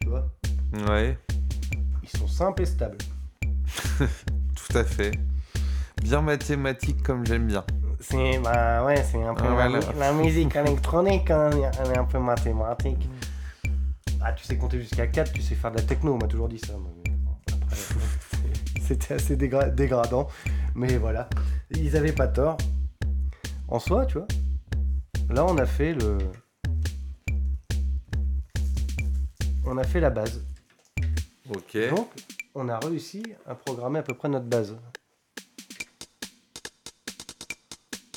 Tu 0.00 0.08
vois? 0.08 0.30
Ouais, 0.88 1.18
Sont 2.18 2.28
simples 2.28 2.62
et 2.62 2.66
stables. 2.66 2.98
tout 3.98 4.76
à 4.78 4.84
fait. 4.84 5.12
Bien 6.02 6.20
mathématique 6.22 7.02
comme 7.02 7.24
j'aime 7.26 7.46
bien. 7.46 7.64
C'est 8.00 8.38
bah 8.38 8.84
ouais, 8.84 9.02
c'est 9.04 9.22
un 9.22 9.34
peu 9.34 9.44
Ah, 9.46 9.48
la, 9.48 9.68
voilà. 9.68 9.92
mu- 9.92 9.98
la 9.98 10.12
musique 10.14 10.56
électronique, 10.56 11.30
hein, 11.30 11.50
elle 11.78 11.92
est 11.92 11.98
un 11.98 12.04
peu 12.04 12.18
mathématique. 12.18 13.08
Ah, 14.22 14.32
tu 14.32 14.44
sais 14.44 14.56
compter 14.56 14.80
jusqu'à 14.80 15.06
4, 15.06 15.32
tu 15.32 15.42
sais 15.42 15.54
faire 15.54 15.70
de 15.70 15.76
la 15.76 15.82
techno, 15.82 16.14
on 16.14 16.18
m'a 16.18 16.26
toujours 16.26 16.48
dit 16.48 16.58
ça. 16.58 16.72
C'était 18.82 19.14
assez 19.14 19.36
dégra- 19.36 19.74
dégradant, 19.74 20.28
mais 20.74 20.96
voilà, 20.96 21.28
ils 21.70 21.96
avaient 21.96 22.12
pas 22.12 22.26
tort. 22.28 22.56
En 23.68 23.78
soi, 23.78 24.04
tu 24.06 24.18
vois, 24.18 24.26
là 25.30 25.44
on 25.46 25.56
a 25.58 25.66
fait 25.66 25.92
le. 25.94 26.18
On 29.64 29.76
a 29.78 29.84
fait 29.84 30.00
la 30.00 30.10
base. 30.10 30.44
Ok. 31.50 31.76
Donc, 31.90 32.10
on 32.54 32.68
a 32.68 32.78
réussi 32.78 33.22
à 33.46 33.54
programmer 33.54 33.98
à 33.98 34.02
peu 34.02 34.14
près 34.14 34.28
notre 34.28 34.46
base. 34.46 34.76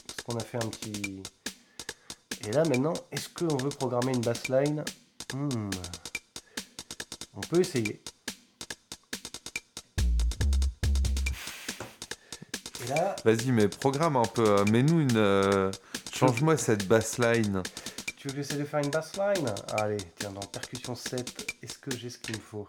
Parce 0.07 0.21
qu'on 0.25 0.35
a 0.37 0.43
fait 0.43 0.57
un 0.63 0.67
petit. 0.69 1.23
Et 2.47 2.51
là 2.51 2.63
maintenant, 2.65 2.93
est-ce 3.11 3.29
qu'on 3.29 3.55
veut 3.57 3.69
programmer 3.69 4.13
une 4.13 4.21
bassline 4.21 4.83
Hmm. 5.33 5.69
On 7.33 7.41
peut 7.41 7.59
essayer. 7.61 8.03
Et 12.83 12.87
là, 12.89 13.15
Vas-y, 13.25 13.51
mais 13.51 13.67
programme 13.67 14.15
un 14.17 14.25
peu. 14.25 14.45
euh, 14.47 14.65
Mets-nous 14.65 14.99
une. 15.01 15.17
euh, 15.17 15.71
Change-moi 16.13 16.57
cette 16.57 16.87
bassline. 16.87 17.63
tu 18.17 18.27
veux 18.27 18.33
que 18.35 18.41
j'essaie 18.43 18.57
de 18.59 18.65
faire 18.65 18.81
une 18.81 18.91
bassline 18.91 19.49
Allez, 19.79 19.97
tiens, 20.19 20.31
dans 20.31 20.41
percussion 20.41 20.93
7, 20.93 21.55
est-ce 21.63 21.79
que 21.79 21.95
j'ai 21.97 22.09
ce 22.11 22.19
qu'il 22.19 22.35
me 22.35 22.41
faut? 22.41 22.67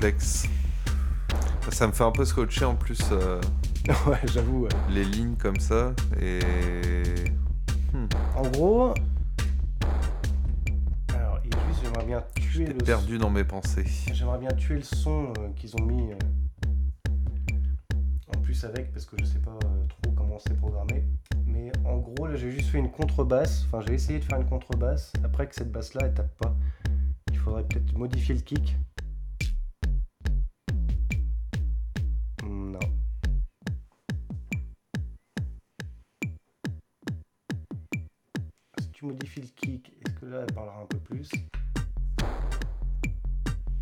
Complexe. 0.00 0.48
Ça 1.70 1.86
me 1.86 1.92
fait 1.92 2.04
un 2.04 2.10
peu 2.10 2.24
scotcher 2.24 2.64
en 2.64 2.74
plus 2.74 3.00
euh, 3.12 3.40
ouais, 4.06 4.18
j'avoue. 4.32 4.62
ouais. 4.62 4.68
les 4.90 5.04
lignes 5.04 5.36
comme 5.36 5.60
ça. 5.60 5.92
Et. 6.20 6.40
Hmm, 7.92 8.06
En 8.36 8.42
gros. 8.48 8.94
Alors, 11.14 11.38
il 11.44 11.54
est 11.54 11.66
juste, 11.68 11.80
j'aimerais 11.84 12.06
bien 12.06 12.24
tuer 12.34 12.66
le 12.66 12.74
perdu 12.74 13.18
dans 13.18 13.28
mes 13.30 13.44
pensées. 13.44 13.84
J'aimerais 14.12 14.38
bien 14.38 14.50
tuer 14.52 14.76
le 14.76 14.82
son 14.82 15.32
euh, 15.38 15.50
qu'ils 15.54 15.74
ont 15.76 15.84
mis 15.84 16.12
euh, 16.12 16.16
en 18.34 18.40
plus 18.40 18.64
avec 18.64 18.92
parce 18.92 19.04
que 19.04 19.16
je 19.20 19.24
sais 19.26 19.38
pas 19.38 19.56
trop 19.88 20.12
comment 20.16 20.38
c'est 20.38 20.56
programmé. 20.56 21.04
Mais 21.46 21.70
en 21.84 21.98
gros 21.98 22.26
là 22.26 22.36
j'ai 22.36 22.50
juste 22.50 22.70
fait 22.70 22.78
une 22.78 22.90
contrebasse. 22.90 23.66
Enfin 23.66 23.84
j'ai 23.86 23.94
essayé 23.94 24.18
de 24.18 24.24
faire 24.24 24.40
une 24.40 24.48
contrebasse. 24.48 25.12
Après 25.24 25.46
que 25.46 25.54
cette 25.54 25.70
basse 25.70 25.92
là 25.94 26.00
elle 26.06 26.14
tape 26.14 26.34
pas. 26.38 26.56
Il 27.32 27.38
faudrait 27.38 27.64
peut-être 27.64 27.96
modifier 27.96 28.34
le 28.34 28.40
kick. 28.40 28.76
Tu 39.32 39.40
le 39.40 39.46
kick, 39.54 39.92
est-ce 40.04 40.14
que 40.14 40.26
là 40.26 40.38
elle 40.46 40.54
parlera 40.54 40.80
un 40.82 40.86
peu 40.86 40.98
plus 40.98 41.28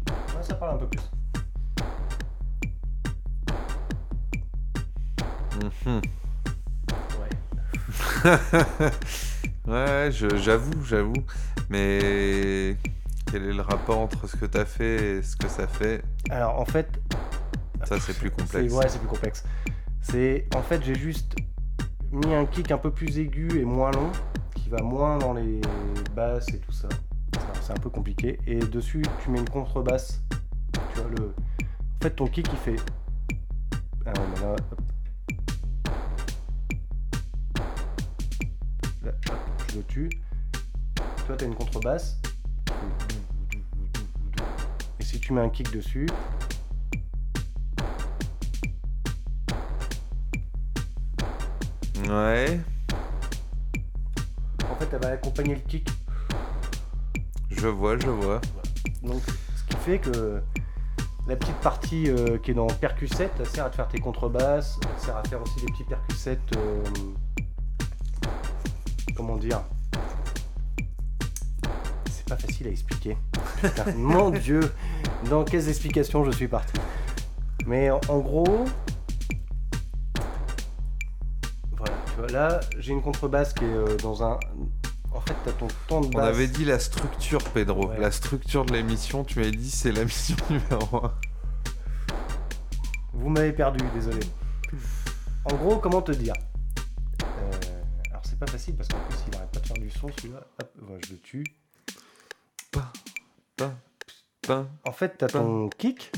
Ouais, 0.09 0.43
ça 0.43 0.55
parle 0.55 0.75
un 0.75 0.79
peu 0.79 0.89
plus. 0.89 1.03
Mhm. 5.63 6.03
Ouais. 7.19 8.91
Ouais, 9.67 10.11
je- 10.13 10.37
j'avoue, 10.37 10.85
j'avoue. 10.85 11.13
Mais 11.71 12.77
quel 13.31 13.45
est 13.45 13.53
le 13.53 13.63
rapport 13.63 13.99
entre 13.99 14.27
ce 14.27 14.37
que 14.37 14.47
t'as 14.47 14.65
fait 14.65 15.19
et 15.19 15.23
ce 15.23 15.37
que 15.37 15.49
ça 15.49 15.67
fait? 15.67 16.03
Alors 16.31 16.59
en 16.61 16.65
fait, 16.65 16.89
Ça, 17.85 17.99
c'est 18.01 18.17
plus 18.19 18.31
complexe. 18.31 18.73
ouais, 18.75 18.89
c'est 18.89 18.99
plus 18.99 19.09
complexe. 19.09 19.45
C'est 20.01 20.47
en 20.55 20.63
fait 20.63 20.83
j'ai 20.85 20.95
juste 20.95 21.35
mis 22.13 22.35
un 22.35 22.47
kick 22.47 22.71
un 22.71 22.79
peu 22.79 22.91
plus 22.91 23.19
aigu 23.19 23.49
et 23.59 23.65
moins 23.65 23.91
long, 23.93 24.11
va 24.69 24.83
moins 24.83 25.19
dans 25.19 25.35
les 25.35 25.61
basses 26.15 26.49
et 26.49 26.59
tout 26.59 26.73
ça. 26.73 26.89
C'est 27.61 27.73
un 27.73 27.81
peu 27.81 27.91
compliqué. 27.91 28.39
Et 28.47 28.59
dessus 28.59 29.03
tu 29.23 29.31
mets 29.31 29.39
une 29.39 29.49
contrebasse. 29.49 30.23
Tu 30.73 31.01
vois 31.01 31.11
le. 31.11 31.35
En 31.61 32.03
fait 32.03 32.11
ton 32.11 32.27
kick 32.27 32.49
il 32.53 32.59
fait. 32.59 32.77
Ah 34.07 34.13
ouais, 34.13 34.41
là. 34.41 34.57
Là, 39.05 39.13
je 39.71 39.77
le 39.77 39.83
tue. 39.85 40.11
Toi 41.27 41.37
t'as 41.37 41.47
une 41.47 41.55
contrebasse. 41.55 42.21
Et 45.01 45.05
si 45.05 45.21
tu 45.21 45.33
mets 45.33 45.41
un 45.41 45.49
kick 45.49 45.71
dessus, 45.73 46.07
Ouais, 52.09 52.59
fait 54.79 54.89
elle 54.93 55.01
va 55.03 55.09
accompagner 55.09 55.55
le 55.55 55.61
kick 55.63 55.89
je 57.51 57.67
vois, 57.67 57.99
je 57.99 58.07
vois. 58.09 58.41
Donc, 59.03 59.21
ce 59.57 59.65
qui 59.65 59.77
fait 59.83 59.99
que 59.99 60.41
la 61.27 61.37
petite 61.37 61.57
partie 61.57 62.09
euh, 62.09 62.39
qui 62.39 62.53
est 62.53 62.55
dans 62.55 62.67
percussette, 62.69 63.33
elle 63.41 63.47
sert 63.47 63.65
à 63.65 63.71
te 63.71 63.77
faire 63.77 63.89
tes 63.89 63.99
contrebasses, 63.99 64.79
elle 64.83 65.03
sert 65.05 65.17
à 65.17 65.23
faire 65.25 65.43
aussi 65.43 65.61
des 65.67 65.73
petits 65.73 65.85
percussettes. 65.85 66.57
euh, 66.57 66.83
comment 69.17 69.37
dire? 69.37 69.61
C'est 72.11 72.29
pas 72.29 72.37
facile 72.37 72.69
à 72.69 72.71
expliquer. 72.71 73.17
Putain, 73.61 73.93
mon 73.97 74.31
dieu 74.31 74.61
Dans 75.29 75.45
quelles 75.45 75.69
explications 75.69 76.25
je 76.25 76.31
suis 76.31 76.49
parti 76.49 76.75
Mais 77.67 77.91
en, 77.91 78.01
en 78.09 78.19
gros. 78.19 78.67
Là, 82.29 82.61
j'ai 82.79 82.93
une 82.93 83.03
contrebasse 83.03 83.53
qui 83.53 83.65
est 83.65 83.69
euh, 83.69 83.97
dans 83.99 84.23
un. 84.23 84.39
En 85.13 85.21
fait, 85.21 85.35
t'as 85.45 85.53
ton 85.53 85.69
temps 85.89 86.01
de 86.03 86.07
On 86.07 86.11
basse. 86.11 86.29
avait 86.29 86.47
dit 86.49 86.65
la 86.65 86.79
structure, 86.79 87.43
Pedro. 87.53 87.89
Ouais. 87.89 87.99
La 87.99 88.11
structure 88.11 88.65
de 88.65 88.73
l'émission, 88.75 89.25
tu 89.25 89.39
m'avais 89.39 89.51
dit 89.53 89.71
c'est 89.71 89.93
la 89.93 90.05
mission 90.05 90.37
numéro 90.51 91.05
1. 91.07 91.15
Vous 93.15 93.29
m'avez 93.31 93.53
perdu, 93.53 93.85
désolé. 93.95 94.21
En 95.45 95.55
gros, 95.57 95.79
comment 95.79 96.03
te 96.03 96.13
dire? 96.13 96.35
Euh, 97.25 97.51
Alors, 98.11 98.23
c'est 98.25 98.39
pas 98.39 98.47
facile 98.47 98.77
parce 98.77 98.89
qu'en 98.89 98.99
plus, 99.09 99.17
il 99.29 99.37
arrête 99.37 99.51
pas 99.51 99.61
de 99.61 99.67
faire 99.67 99.77
du 99.79 99.91
son 99.91 100.09
celui-là. 100.19 100.41
Hop, 100.61 100.71
voilà, 100.83 101.01
je 101.07 101.13
le 101.13 101.19
tue. 101.21 101.45
Pain, 102.71 102.93
pain, 103.57 103.75
pain, 104.47 104.69
En 104.87 104.93
fait, 104.93 105.17
t'as 105.19 105.27
ton 105.29 105.69
kick. 105.71 106.13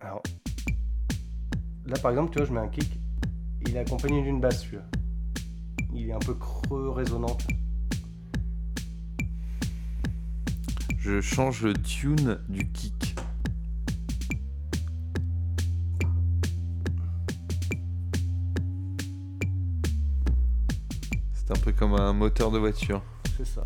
Alors, 0.00 0.22
là 1.88 1.98
par 1.98 2.10
exemple, 2.10 2.30
tu 2.30 2.38
vois, 2.38 2.46
je 2.46 2.52
mets 2.52 2.60
un 2.60 2.68
kick. 2.68 3.00
Il 3.66 3.74
est 3.74 3.78
accompagné 3.78 4.22
d'une 4.22 4.40
basse, 4.40 4.62
celui-là. 4.62 4.84
Il 5.94 6.08
est 6.08 6.12
un 6.12 6.18
peu 6.18 6.34
creux, 6.34 6.90
résonnant. 6.90 7.34
tu 7.36 7.46
vois. 7.46 7.56
Je 10.98 11.20
change 11.20 11.62
le 11.62 11.72
tune 11.72 12.38
du 12.48 12.70
kick. 12.70 13.16
C'est 21.32 21.50
un 21.50 21.60
peu 21.60 21.72
comme 21.72 21.94
un 21.94 22.12
moteur 22.12 22.50
de 22.50 22.58
voiture. 22.58 23.02
C'est 23.36 23.46
ça. 23.46 23.64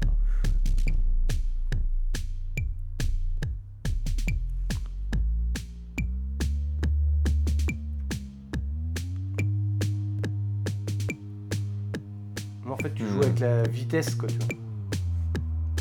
La 13.42 13.62
vitesse, 13.64 14.14
quoi, 14.14 14.28
tu 14.28 14.38
vois. 14.38 14.48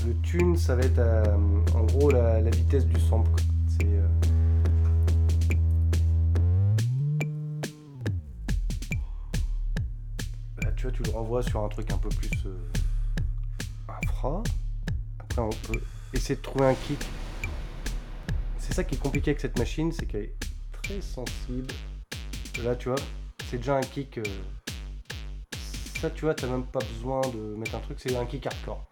Le 0.08 0.16
tune, 0.22 0.58
ça 0.58 0.76
va 0.76 0.82
être 0.84 0.98
euh, 1.00 1.24
en 1.76 1.84
gros 1.84 2.10
la, 2.10 2.42
vitesse 2.50 2.86
du 2.86 3.00
sample. 3.00 3.30
quoi. 3.32 3.40
C'est. 3.68 3.86
euh, 3.86 4.08
Là, 10.64 10.72
tu 10.76 10.84
vois, 10.84 10.92
tu 10.92 11.04
le 11.04 11.12
renvoies 11.12 11.42
sur 11.44 11.64
un 11.64 11.70
truc 11.70 11.92
un 11.92 11.98
peu 11.98 12.10
plus 12.10 12.30
euh, 12.46 12.58
infra. 14.04 14.44
Après, 15.20 15.42
on 15.42 15.50
peut 15.50 15.82
essayer 16.14 16.36
de 16.36 16.42
trouver 16.42 16.66
un 16.66 16.76
kick. 16.76 17.04
C'est 18.58 18.74
ça 18.74 18.84
qui 18.84 18.96
est 18.96 19.00
compliqué 19.00 19.32
avec 19.32 19.42
cette 19.42 19.58
machine, 19.58 19.92
c'est 19.92 20.06
qu'elle 20.06 20.24
est 20.24 20.36
très 20.72 21.02
sensible. 21.02 21.74
Là, 22.64 22.76
tu 22.76 22.90
vois, 22.90 22.98
c'est 23.50 23.58
déjà 23.58 23.76
un 23.78 23.82
kick. 23.82 24.18
euh, 24.18 24.24
Ça, 26.02 26.10
tu 26.10 26.26
vois, 26.26 26.34
t'as 26.34 26.48
même 26.48 26.66
pas 26.66 26.80
besoin 26.80 27.22
de 27.22 27.56
mettre 27.56 27.76
un 27.76 27.80
truc, 27.80 28.00
c'est 28.00 28.16
un 28.16 28.26
kick 28.26 28.48
hardcore. 28.48 28.88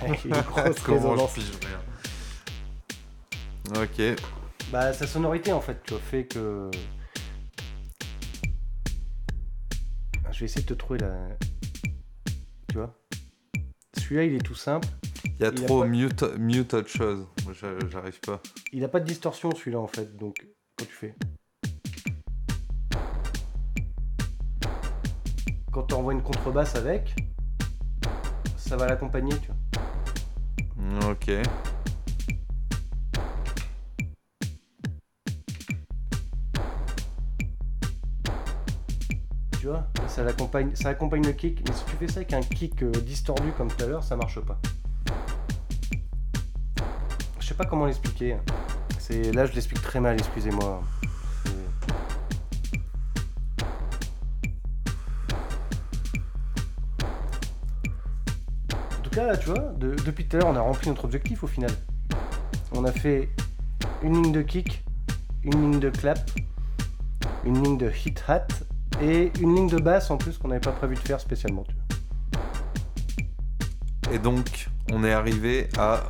Avec 0.02 0.24
une 0.24 0.30
grosse 0.32 0.78
résonance. 0.78 1.34
pige 1.34 1.50
rien 3.74 3.82
Ok. 3.82 4.00
Bah, 4.70 4.92
sa 4.92 5.06
sonorité 5.08 5.52
en 5.52 5.60
fait, 5.60 5.82
tu 5.82 5.94
vois, 5.94 6.02
fait 6.02 6.26
que. 6.26 6.70
Je 10.30 10.40
vais 10.40 10.44
essayer 10.46 10.62
de 10.62 10.68
te 10.68 10.74
trouver 10.74 11.00
la. 11.00 11.16
Tu 12.68 12.76
vois 12.76 12.96
Celui-là, 13.98 14.24
il 14.24 14.34
est 14.34 14.38
tout 14.44 14.54
simple. 14.54 14.86
Il 15.24 15.42
y 15.42 15.46
a 15.46 15.50
Il 15.52 15.64
a 15.64 15.66
trop 15.66 15.80
pas- 15.80 15.86
mute, 15.88 16.22
mute 16.38 16.74
autre 16.74 16.88
chose. 16.88 17.26
J'arrive 17.90 18.20
pas. 18.20 18.40
Il 18.72 18.84
a 18.84 18.88
pas 18.88 19.00
de 19.00 19.06
distorsion 19.06 19.50
celui-là 19.54 19.80
en 19.80 19.88
fait, 19.88 20.16
donc 20.16 20.46
quand 20.76 20.84
tu 20.84 20.92
fais. 20.92 21.14
Quand 25.76 25.82
tu 25.82 25.94
envoies 25.94 26.14
une 26.14 26.22
contrebasse 26.22 26.74
avec, 26.74 27.14
ça 28.56 28.78
va 28.78 28.86
l'accompagner, 28.86 29.34
tu 29.40 29.50
vois. 30.78 31.10
Ok. 31.10 31.30
Tu 39.60 39.66
vois 39.66 39.86
ça 40.06 40.22
accompagne 40.88 41.22
le 41.26 41.32
kick, 41.32 41.62
mais 41.68 41.74
si 41.74 41.84
tu 41.84 41.96
fais 41.96 42.08
ça 42.08 42.20
avec 42.20 42.32
un 42.32 42.40
kick 42.40 42.82
euh, 42.82 42.90
distordu 42.90 43.52
comme 43.52 43.68
tout 43.68 43.84
à 43.84 43.86
l'heure, 43.86 44.02
ça 44.02 44.16
marche 44.16 44.40
pas. 44.40 44.58
Je 47.38 47.46
sais 47.48 47.54
pas 47.54 47.66
comment 47.66 47.84
l'expliquer. 47.84 48.38
C'est 48.98 49.30
là 49.32 49.44
je 49.44 49.52
l'explique 49.52 49.82
très 49.82 50.00
mal, 50.00 50.16
excusez-moi. 50.18 50.82
Là, 59.16 59.36
tu 59.36 59.46
vois, 59.46 59.58
de- 59.78 59.94
depuis 60.04 60.26
tout 60.26 60.36
à 60.36 60.40
l'heure, 60.40 60.48
on 60.50 60.56
a 60.56 60.60
rempli 60.60 60.88
notre 60.88 61.04
objectif 61.06 61.42
au 61.42 61.46
final. 61.46 61.70
On 62.72 62.84
a 62.84 62.92
fait 62.92 63.30
une 64.02 64.22
ligne 64.22 64.32
de 64.32 64.42
kick, 64.42 64.84
une 65.42 65.52
ligne 65.72 65.80
de 65.80 65.88
clap, 65.90 66.18
une 67.44 67.62
ligne 67.62 67.78
de 67.78 67.90
hit 67.90 68.22
hat 68.28 68.46
et 69.00 69.32
une 69.40 69.54
ligne 69.54 69.68
de 69.68 69.78
basse 69.78 70.10
en 70.10 70.18
plus 70.18 70.36
qu'on 70.36 70.48
n'avait 70.48 70.60
pas 70.60 70.72
prévu 70.72 70.94
de 70.96 71.00
faire 71.00 71.18
spécialement. 71.20 71.64
Tu 71.64 71.74
vois. 71.74 71.82
Et 74.14 74.18
donc, 74.18 74.68
on 74.92 75.02
est 75.04 75.12
arrivé 75.12 75.68
à. 75.78 76.02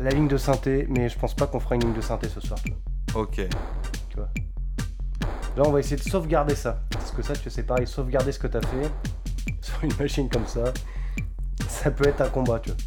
La 0.00 0.10
ligne 0.10 0.28
de 0.28 0.36
synthé, 0.38 0.86
mais 0.88 1.08
je 1.08 1.18
pense 1.18 1.34
pas 1.34 1.46
qu'on 1.46 1.60
fera 1.60 1.74
une 1.74 1.82
ligne 1.82 1.92
de 1.94 2.00
synthé 2.00 2.28
ce 2.28 2.40
soir. 2.40 2.58
tu 2.64 2.72
vois. 3.12 3.22
Ok. 3.22 3.34
Tu 4.08 4.16
vois. 4.16 4.28
Là, 5.56 5.64
on 5.66 5.70
va 5.72 5.80
essayer 5.80 5.96
de 5.96 6.02
sauvegarder 6.02 6.54
ça. 6.54 6.80
Parce 6.90 7.10
que 7.10 7.22
ça, 7.22 7.34
tu 7.34 7.42
sais, 7.44 7.50
c'est 7.50 7.62
pareil, 7.64 7.86
sauvegarder 7.86 8.32
ce 8.32 8.38
que 8.38 8.46
t'as 8.46 8.60
fait 8.62 8.90
sur 9.60 9.82
une 9.84 9.92
machine 9.98 10.28
comme 10.30 10.46
ça, 10.46 10.64
ça 11.82 11.90
peut 11.90 12.06
être 12.08 12.20
un 12.20 12.28
combat, 12.28 12.60
tu 12.60 12.70
vois. 12.70 12.78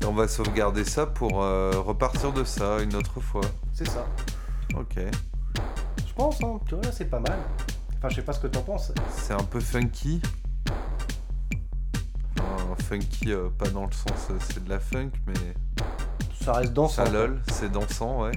Et 0.00 0.04
on 0.06 0.12
va 0.14 0.26
sauvegarder 0.26 0.84
ça 0.84 1.06
pour 1.06 1.42
euh, 1.42 1.72
repartir 1.76 2.32
de 2.32 2.44
ça 2.44 2.80
une 2.82 2.94
autre 2.96 3.20
fois. 3.20 3.42
C'est 3.72 3.88
ça. 3.88 4.06
Ok. 4.74 4.96
Je 6.06 6.12
pense, 6.14 6.42
hein. 6.42 6.58
Tu 6.66 6.74
vois, 6.74 6.84
là, 6.84 6.92
c'est 6.92 7.04
pas 7.10 7.20
mal. 7.20 7.38
Enfin, 7.98 8.08
je 8.08 8.16
sais 8.16 8.22
pas 8.22 8.32
ce 8.32 8.40
que 8.40 8.46
t'en 8.48 8.62
penses. 8.62 8.92
C'est 9.10 9.34
un 9.34 9.44
peu 9.44 9.60
funky. 9.60 10.20
Enfin, 12.38 12.74
funky, 12.82 13.32
euh, 13.32 13.48
pas 13.50 13.68
dans 13.68 13.84
le 13.86 13.92
sens 13.92 14.28
euh, 14.30 14.36
c'est 14.40 14.64
de 14.64 14.68
la 14.70 14.80
funk, 14.80 15.10
mais 15.26 15.54
Ça 16.40 16.54
reste 16.54 16.72
dansant. 16.72 17.04
ça 17.04 17.10
lol, 17.10 17.40
c'est 17.52 17.70
dansant. 17.70 18.22
Ouais, 18.22 18.32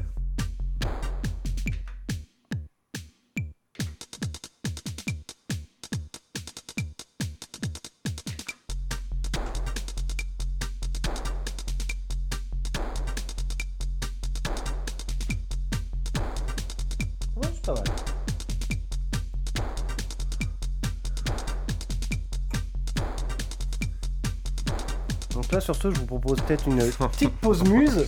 sur 25.65 25.75
ce, 25.75 25.89
je 25.89 25.99
vous 25.99 26.05
propose 26.05 26.39
peut-être 26.41 26.67
une 26.67 26.77
petite 27.11 27.35
pause 27.37 27.63
muse. 27.63 28.05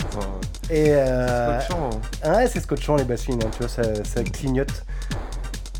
Et 0.70 0.92
euh, 0.92 1.60
scotchant, 1.60 1.90
hein. 2.24 2.34
ouais, 2.36 2.48
c'est 2.48 2.60
scotchant 2.60 2.96
les 2.96 3.04
bassines, 3.04 3.42
hein, 3.44 3.50
tu 3.52 3.60
vois, 3.60 3.68
ça, 3.68 4.04
ça 4.06 4.24
clignote. 4.24 4.86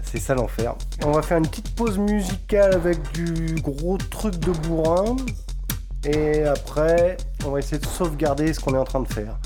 C'est 0.04 0.20
ça 0.20 0.34
l'enfer. 0.34 0.74
On 1.06 1.12
va 1.12 1.22
faire 1.22 1.38
une 1.38 1.48
petite 1.48 1.76
pause 1.76 1.98
musicale 2.00 2.74
avec 2.74 3.00
du 3.12 3.56
gros 3.62 3.98
truc 3.98 4.40
de 4.40 4.52
bourrin. 4.52 5.18
Et 6.04 6.46
après, 6.46 7.18
on 7.46 7.52
va 7.52 7.60
essayer 7.60 7.78
de 7.78 7.86
sauvegarder 7.86 8.54
ce 8.54 8.60
qu'on 8.60 8.74
est 8.74 8.80
en 8.80 8.86
train 8.86 9.02
de 9.02 9.08
faire. 9.14 9.38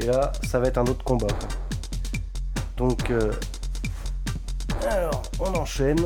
Et 0.00 0.06
là, 0.06 0.30
ça 0.48 0.60
va 0.60 0.68
être 0.68 0.78
un 0.78 0.86
autre 0.86 1.02
combat. 1.02 1.26
quoi. 1.26 1.48
Donc, 2.76 3.10
euh, 3.10 3.32
alors, 4.88 5.22
on 5.40 5.52
enchaîne. 5.54 6.04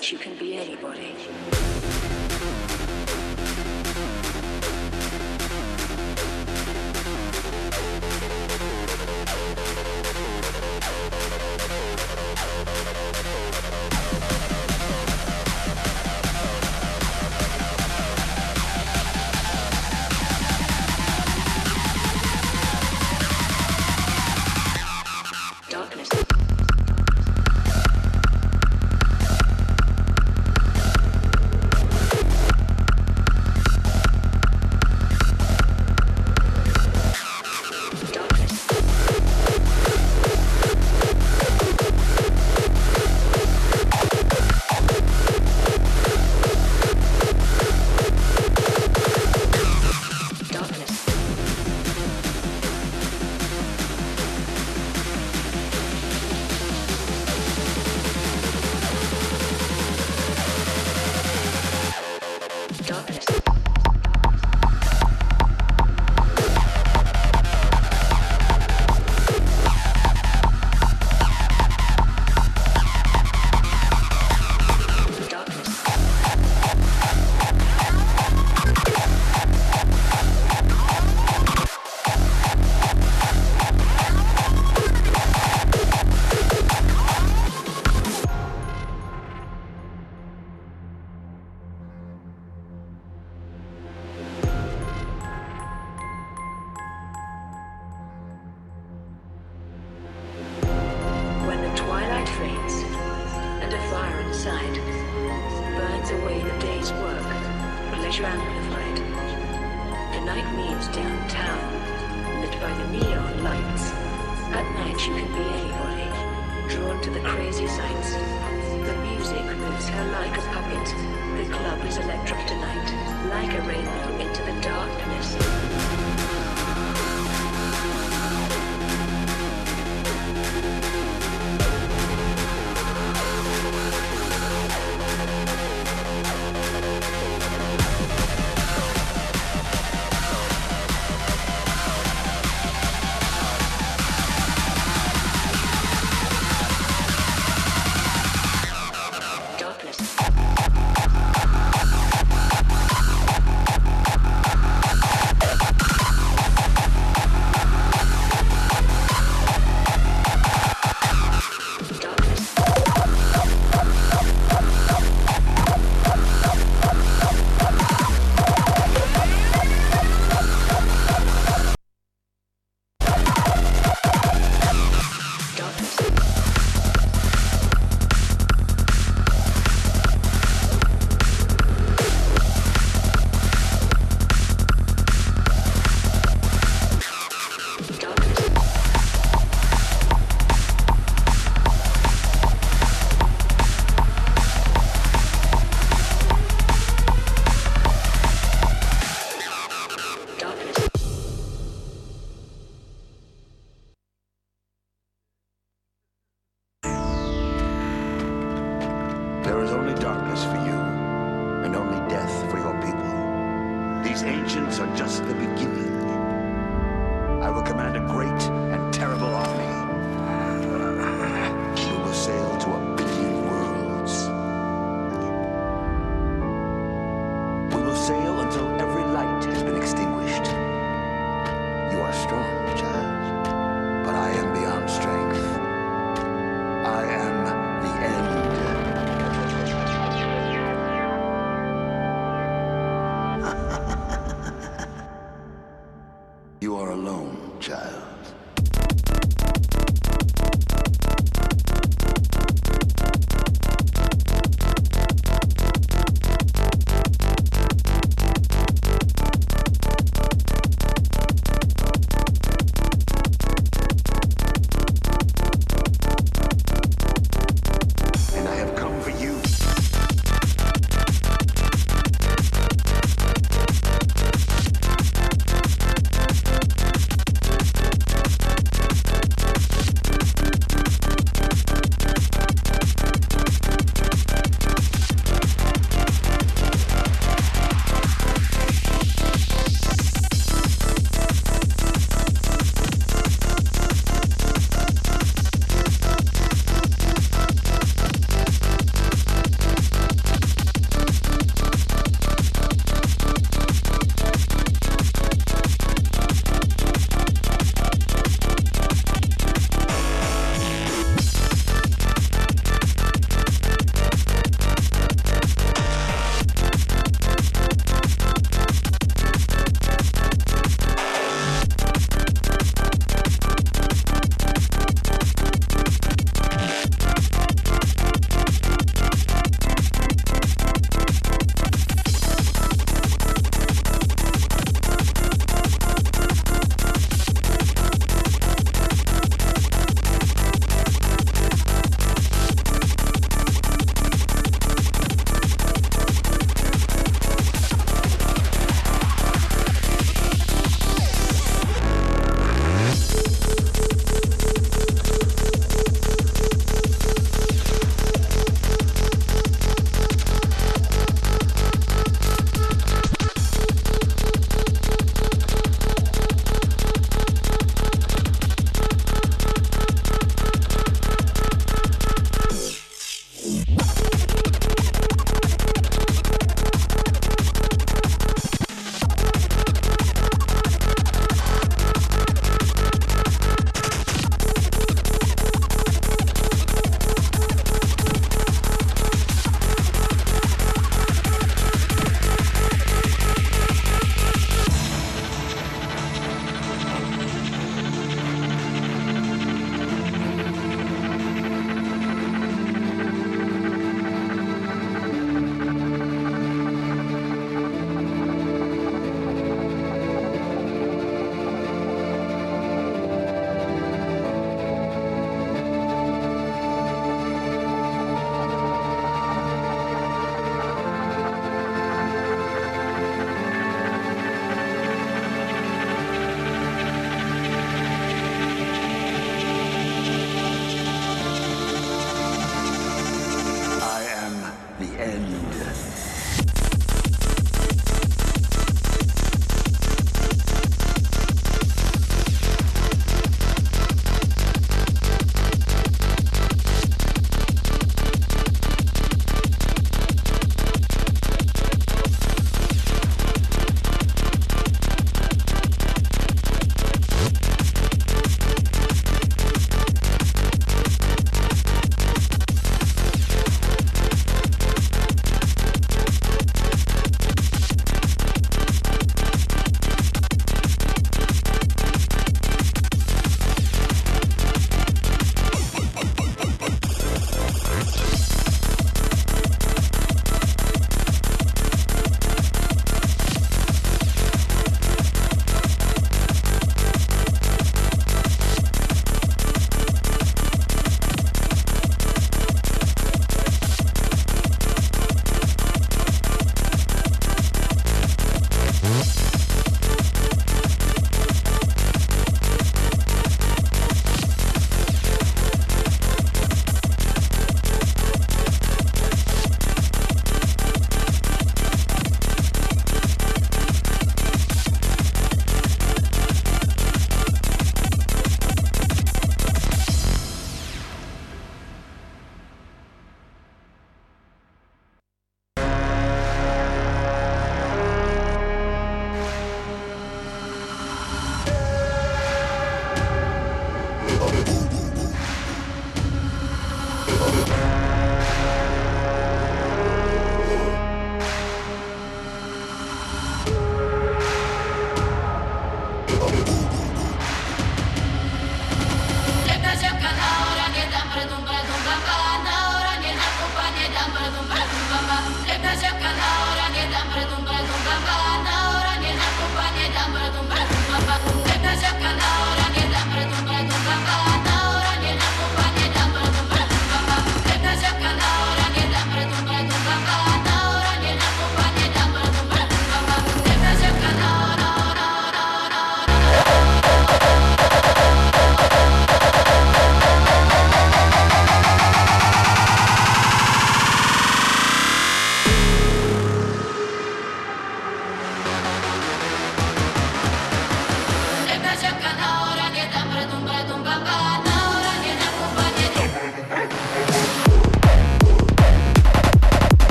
You 0.00 0.16
can 0.16 0.38
be 0.38 0.56
anybody. 0.56 1.67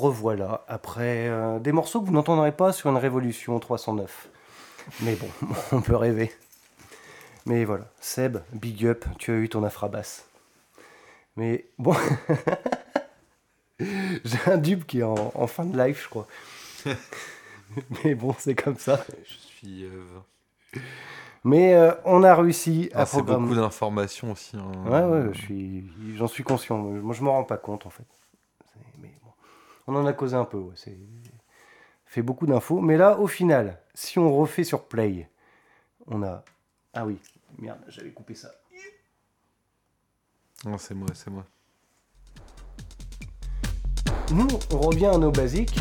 Revoilà 0.00 0.64
après 0.68 1.28
euh, 1.28 1.58
des 1.58 1.72
morceaux 1.72 2.00
que 2.00 2.06
vous 2.06 2.12
n'entendrez 2.12 2.52
pas 2.52 2.72
sur 2.72 2.90
une 2.90 2.96
Révolution 2.96 3.58
309. 3.58 4.28
Mais 5.02 5.14
bon, 5.16 5.28
on 5.72 5.80
peut 5.80 5.96
rêver. 5.96 6.32
Mais 7.46 7.64
voilà, 7.64 7.86
Seb, 8.00 8.38
big 8.52 8.86
up, 8.86 9.04
tu 9.18 9.32
as 9.32 9.36
eu 9.36 9.48
ton 9.48 9.62
afrabasse. 9.64 10.26
Mais 11.36 11.66
bon, 11.78 11.94
j'ai 13.80 14.38
un 14.46 14.58
dupe 14.58 14.86
qui 14.86 15.00
est 15.00 15.04
en, 15.04 15.32
en 15.34 15.46
fin 15.46 15.64
de 15.64 15.76
life, 15.78 16.02
je 16.04 16.08
crois. 16.08 16.26
Mais 18.04 18.14
bon, 18.14 18.34
c'est 18.38 18.54
comme 18.54 18.76
ça. 18.78 19.04
Je 19.24 19.34
suis. 19.34 19.84
euh, 19.84 20.80
Mais 21.44 21.74
euh, 21.74 21.92
on 22.04 22.22
a 22.24 22.34
réussi 22.34 22.90
à 22.94 23.02
ah, 23.02 23.06
c'est 23.06 23.18
programmer. 23.18 23.46
beaucoup 23.48 23.60
d'informations 23.60 24.32
aussi. 24.32 24.56
hein. 24.56 24.72
Ouais, 24.86 25.02
ouais, 25.28 25.34
suis, 25.34 25.84
j'en 26.16 26.26
suis 26.26 26.44
conscient. 26.44 26.78
Moi, 26.78 27.14
je 27.14 27.22
m'en 27.22 27.32
rends 27.32 27.44
pas 27.44 27.56
compte 27.58 27.86
en 27.86 27.90
fait. 27.90 28.04
On 29.88 29.96
en 29.96 30.06
a 30.06 30.12
causé 30.12 30.36
un 30.36 30.44
peu. 30.44 30.58
Ouais. 30.58 30.74
C'est 30.76 30.96
fait 32.06 32.22
beaucoup 32.22 32.46
d'infos. 32.46 32.80
Mais 32.80 32.96
là, 32.96 33.18
au 33.18 33.26
final, 33.26 33.80
si 33.94 34.18
on 34.18 34.36
refait 34.36 34.62
sur 34.64 34.84
Play, 34.86 35.28
on 36.06 36.22
a. 36.22 36.44
Ah 36.94 37.04
oui, 37.04 37.18
merde, 37.58 37.78
j'avais 37.88 38.10
coupé 38.10 38.34
ça. 38.34 38.50
Non, 40.64 40.76
c'est 40.78 40.94
moi, 40.94 41.08
c'est 41.14 41.30
moi. 41.30 41.44
Nous, 44.30 44.46
on 44.72 44.78
revient 44.78 45.06
à 45.06 45.16
nos 45.18 45.30
basiques. 45.30 45.80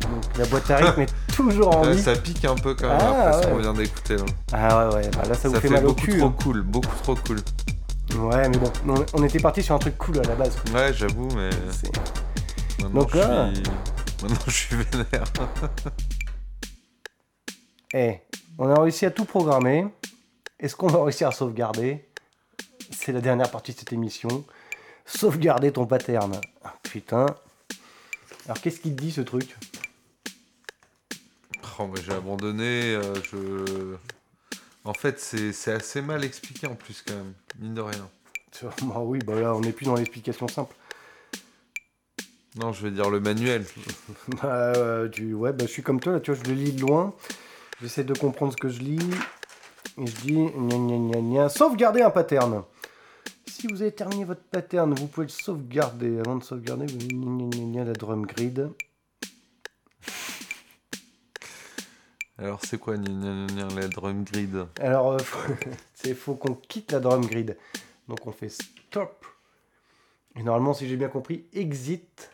Donc 0.00 0.36
la 0.36 0.46
boîte 0.46 0.70
à 0.70 0.76
rythme 0.76 1.00
est 1.02 1.14
toujours 1.36 1.76
en 1.76 1.82
vie. 1.84 2.02
ça 2.02 2.14
pique 2.16 2.44
un 2.44 2.54
peu 2.56 2.74
quand 2.74 2.88
même 2.88 2.98
Ah, 3.00 3.28
après 3.28 3.42
ce 3.42 3.46
ouais. 3.46 3.52
qu'on 3.52 3.58
vient 3.60 3.72
d'écouter. 3.72 4.16
là. 4.16 4.24
Ah 4.52 4.88
ouais, 4.88 4.94
ouais, 4.96 5.10
bah 5.10 5.22
là 5.28 5.34
ça, 5.34 5.42
Ça, 5.42 5.48
vous 5.48 5.54
fait, 5.54 5.60
fait, 5.68 5.74
mal 5.74 5.84
au 5.86 5.88
beaucoup 5.88 6.00
cul. 6.02 6.18
trop 6.18 6.26
hein. 6.28 6.34
cool, 6.42 6.62
beaucoup 6.62 6.96
trop 7.02 7.14
cool. 7.14 7.38
Ouais, 8.18 8.48
mais 8.48 8.58
bon, 8.58 8.70
on, 8.88 9.04
on 9.14 9.22
était 9.24 9.38
parti 9.38 9.62
sur 9.62 9.74
un 9.74 9.78
truc 9.78 9.96
cool 9.96 10.18
à 10.18 10.22
la 10.22 10.34
base. 10.34 10.56
Ouais, 10.74 10.92
j'avoue, 10.92 11.28
mais 11.36 11.50
C'est- 11.70 11.90
maintenant, 12.82 13.00
Donc 13.00 13.10
je 13.12 13.18
là- 13.18 13.54
suis... 13.54 13.62
maintenant 14.22 14.38
je 14.46 14.50
suis 14.50 14.76
vénère. 14.76 15.24
Eh, 17.94 18.20
on 18.58 18.70
a 18.70 18.80
réussi 18.80 19.04
à 19.04 19.10
tout 19.10 19.26
programmer. 19.26 19.86
Est-ce 20.58 20.74
qu'on 20.76 20.86
va 20.86 21.02
réussir 21.04 21.28
à 21.28 21.32
sauvegarder? 21.32 22.08
C'est 22.90 23.12
la 23.12 23.20
dernière 23.20 23.50
partie 23.50 23.72
de 23.74 23.78
cette 23.78 23.92
émission. 23.92 24.44
Sauvegarder 25.04 25.72
ton 25.72 25.84
pattern. 25.86 26.40
Ah, 26.64 26.74
Putain. 26.82 27.26
Alors 28.46 28.60
qu'est-ce 28.62 28.80
qu'il 28.80 28.96
te 28.96 29.02
dit 29.02 29.12
ce 29.12 29.20
truc? 29.20 29.54
Oh, 31.78 31.86
mais 31.86 32.00
j'ai 32.02 32.12
abandonné. 32.12 32.94
euh, 32.94 33.14
je... 33.30 33.96
En 34.84 34.94
fait, 34.94 35.20
c'est 35.20 35.52
c'est 35.52 35.72
assez 35.72 36.00
mal 36.00 36.24
expliqué 36.24 36.66
en 36.66 36.74
plus 36.74 37.02
quand 37.06 37.14
même, 37.14 37.34
mine 37.58 37.74
de 37.74 37.80
rien. 37.82 38.08
Bah 38.82 39.00
oui, 39.00 39.18
bah 39.24 39.34
là 39.40 39.54
on 39.54 39.60
n'est 39.60 39.72
plus 39.72 39.86
dans 39.86 39.94
l'explication 39.94 40.46
simple. 40.48 40.74
Non, 42.56 42.72
je 42.72 42.82
veux 42.82 42.90
dire 42.90 43.10
le 43.10 43.20
manuel. 43.20 43.64
Bah, 44.42 44.72
euh, 44.76 45.08
tu... 45.08 45.32
Ouais, 45.34 45.52
bah 45.52 45.64
je 45.66 45.70
suis 45.70 45.82
comme 45.82 46.00
toi 46.00 46.12
là, 46.12 46.20
tu 46.20 46.32
vois, 46.32 46.40
je 46.44 46.50
le 46.50 46.56
lis 46.56 46.72
de 46.72 46.80
loin. 46.80 47.14
J'essaie 47.80 48.04
de 48.04 48.14
comprendre 48.14 48.52
ce 48.52 48.58
que 48.58 48.68
je 48.68 48.80
lis. 48.80 49.10
Et 49.98 50.06
je 50.06 50.16
dis 50.16 50.32
gna 50.34 50.76
gna 50.76 50.98
gna 50.98 51.20
gna. 51.20 51.48
Sauvegarder 51.48 52.02
un 52.02 52.10
pattern. 52.10 52.62
Si 53.46 53.66
vous 53.66 53.82
avez 53.82 53.92
terminé 53.92 54.24
votre 54.24 54.42
pattern, 54.42 54.92
vous 54.94 55.06
pouvez 55.06 55.26
le 55.26 55.32
sauvegarder. 55.32 56.18
Avant 56.20 56.36
de 56.36 56.44
sauvegarder, 56.44 56.86
vous 56.86 56.98
gna 56.98 57.56
gna 57.56 57.64
gna 57.64 57.84
la 57.84 57.92
drum 57.92 58.26
grid. 58.26 58.70
Alors, 62.38 62.60
c'est 62.64 62.78
quoi 62.78 62.96
la 62.96 63.88
drum 63.88 64.24
grid? 64.24 64.66
Alors, 64.80 65.16
il 66.04 66.14
faut 66.14 66.34
qu'on 66.34 66.54
quitte 66.54 66.92
la 66.92 67.00
drum 67.00 67.24
grid. 67.24 67.56
Donc, 68.08 68.26
on 68.26 68.32
fait 68.32 68.48
stop. 68.48 69.24
Et 70.36 70.42
normalement, 70.42 70.74
si 70.74 70.88
j'ai 70.88 70.96
bien 70.96 71.08
compris, 71.08 71.44
exit. 71.52 72.30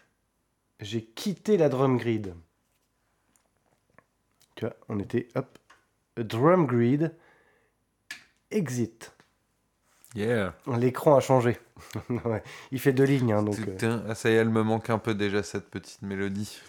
J'ai 0.81 1.05
quitté 1.05 1.57
la 1.57 1.69
drum 1.69 1.97
grid. 1.99 2.35
Tu 4.55 4.65
vois, 4.65 4.75
on 4.89 4.99
était, 4.99 5.29
hop, 5.35 5.59
drum 6.17 6.67
grid, 6.67 7.15
exit. 8.51 9.13
Yeah. 10.15 10.55
L'écran 10.79 11.17
a 11.17 11.21
changé. 11.21 11.59
Ouais, 12.25 12.43
Il 12.73 12.81
fait 12.81 12.93
deux 12.93 13.05
lignes, 13.05 13.33
hein, 13.33 13.43
donc. 13.43 13.59
euh, 13.61 13.65
Putain, 13.65 14.03
ah, 14.09 14.15
ça 14.15 14.31
y 14.31 14.33
est, 14.33 14.37
elle 14.37 14.49
me 14.49 14.63
manque 14.63 14.91
un 14.91 14.99
peu 14.99 15.15
déjà 15.15 15.43
cette 15.45 15.71
petite 15.71 16.03
mélodie. 16.03 16.61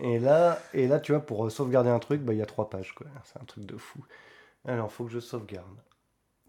Et 0.00 0.18
là, 0.18 0.58
et 0.72 0.86
là, 0.88 1.00
tu 1.00 1.12
vois, 1.12 1.20
pour 1.20 1.50
sauvegarder 1.50 1.90
un 1.90 1.98
truc, 1.98 2.22
bah, 2.22 2.32
il 2.32 2.38
y 2.38 2.42
a 2.42 2.46
trois 2.46 2.70
pages. 2.70 2.94
C'est 3.24 3.40
un 3.40 3.44
truc 3.44 3.64
de 3.66 3.76
fou. 3.76 4.04
Alors, 4.64 4.90
faut 4.92 5.04
que 5.04 5.10
je 5.12 5.20
sauvegarde. 5.20 5.76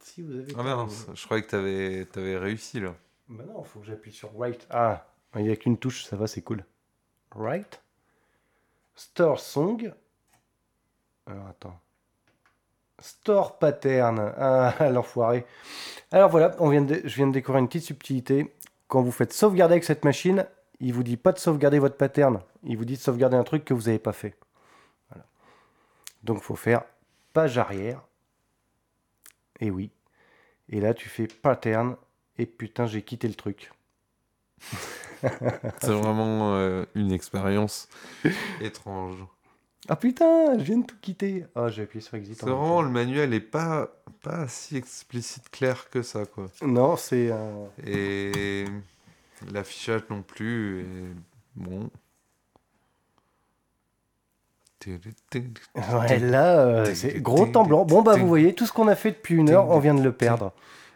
Si 0.04 0.22
vous 0.22 0.34
avez. 0.34 0.54
Ah 0.58 0.64
mince, 0.64 1.08
je 1.14 1.26
croyais 1.26 1.44
que 1.44 1.50
t'avais 1.50 2.08
avais 2.16 2.38
réussi 2.38 2.80
là. 2.80 2.94
Bah 3.30 3.46
non, 3.48 3.64
faut 3.64 3.80
que 3.80 3.86
j'appuie 3.86 4.12
sur 4.12 4.38
Right. 4.38 4.68
Ah, 4.70 5.06
il 5.36 5.44
n'y 5.44 5.52
a 5.52 5.56
qu'une 5.56 5.78
touche, 5.78 6.04
ça 6.04 6.18
va, 6.18 6.28
c'est 6.28 6.42
cool. 6.42 6.66
Right. 7.34 7.82
Store 8.96 9.40
Song. 9.40 9.94
Alors, 11.26 11.48
attends. 11.48 11.80
Store 13.00 13.58
Pattern. 13.58 14.34
Ah, 14.38 14.76
l'enfoiré. 14.92 15.46
Alors 16.12 16.30
voilà, 16.30 16.56
on 16.60 16.70
vient 16.70 16.82
de, 16.82 17.02
je 17.04 17.16
viens 17.16 17.28
de 17.28 17.32
découvrir 17.32 17.62
une 17.62 17.68
petite 17.68 17.86
subtilité. 17.86 18.54
Quand 18.88 19.02
vous 19.02 19.12
faites 19.12 19.34
sauvegarder 19.34 19.74
avec 19.74 19.86
cette 19.86 20.04
machine, 20.06 20.46
il 20.80 20.94
vous 20.94 21.04
dit 21.04 21.18
pas 21.18 21.32
de 21.32 21.40
sauvegarder 21.40 21.80
votre 21.80 21.96
pattern. 21.96 22.42
Il 22.64 22.78
vous 22.78 22.86
dit 22.86 22.98
de 22.98 23.02
sauvegarder 23.02 23.38
un 23.38 23.44
truc 23.44 23.64
que 23.64 23.74
vous 23.74 23.84
n'avez 23.84 24.00
pas 24.00 24.14
fait. 24.14 24.38
Voilà. 25.10 25.26
Donc, 26.24 26.42
faut 26.42 26.56
faire 26.56 26.84
page 27.32 27.58
arrière. 27.58 28.02
Et 29.64 29.72
oui. 29.72 29.92
Et 30.68 30.82
là, 30.82 30.94
tu 30.94 31.08
fais 31.08 31.26
pattern. 31.28 31.96
Et 32.38 32.46
putain, 32.46 32.86
j'ai 32.86 33.02
quitté 33.02 33.28
le 33.30 33.34
truc. 33.36 33.72
C'est 35.22 35.88
vraiment 35.94 36.56
euh, 36.56 36.86
une 36.96 37.14
expérience 37.14 37.88
étrange. 38.62 39.24
Ah 39.88 39.96
putain, 39.96 40.58
je 40.58 40.64
viens 40.64 40.78
de 40.80 40.86
tout 40.86 40.96
quitter. 41.02 41.46
Ah, 41.56 41.70
j'ai 41.70 41.84
appuyé 41.84 42.02
sur 42.02 42.16
exit. 42.16 42.40
C'est 42.40 42.46
vraiment, 42.46 42.82
le 42.82 42.90
manuel 42.90 43.34
est 43.34 43.40
pas, 43.40 43.90
pas 44.22 44.48
si 44.48 44.76
explicite 44.78 45.50
clair 45.50 45.90
que 45.90 46.02
ça, 46.02 46.26
quoi. 46.26 46.48
Non, 46.62 46.98
c'est. 46.98 47.30
euh, 47.32 47.66
Et 47.86 48.66
l'affichage 49.52 50.02
non 50.10 50.22
plus. 50.22 50.82
Et 50.82 50.86
bon. 51.56 51.90
Ouais, 55.76 56.20
là, 56.20 56.60
euh, 56.60 56.94
c'est 56.96 57.22
gros 57.22 57.46
temps 57.46 57.66
blanc. 57.66 57.86
Bon, 57.86 58.02
bah, 58.02 58.16
vous 58.16 58.28
voyez, 58.28 58.54
tout 58.54 58.66
ce 58.66 58.72
qu'on 58.74 58.88
a 58.88 58.96
fait 58.96 59.12
depuis 59.12 59.36
une 59.36 59.50
heure, 59.50 59.70
on 59.70 59.80
vient 59.80 59.94
de 59.96 60.04
le 60.04 60.12
perdre. 60.12 60.54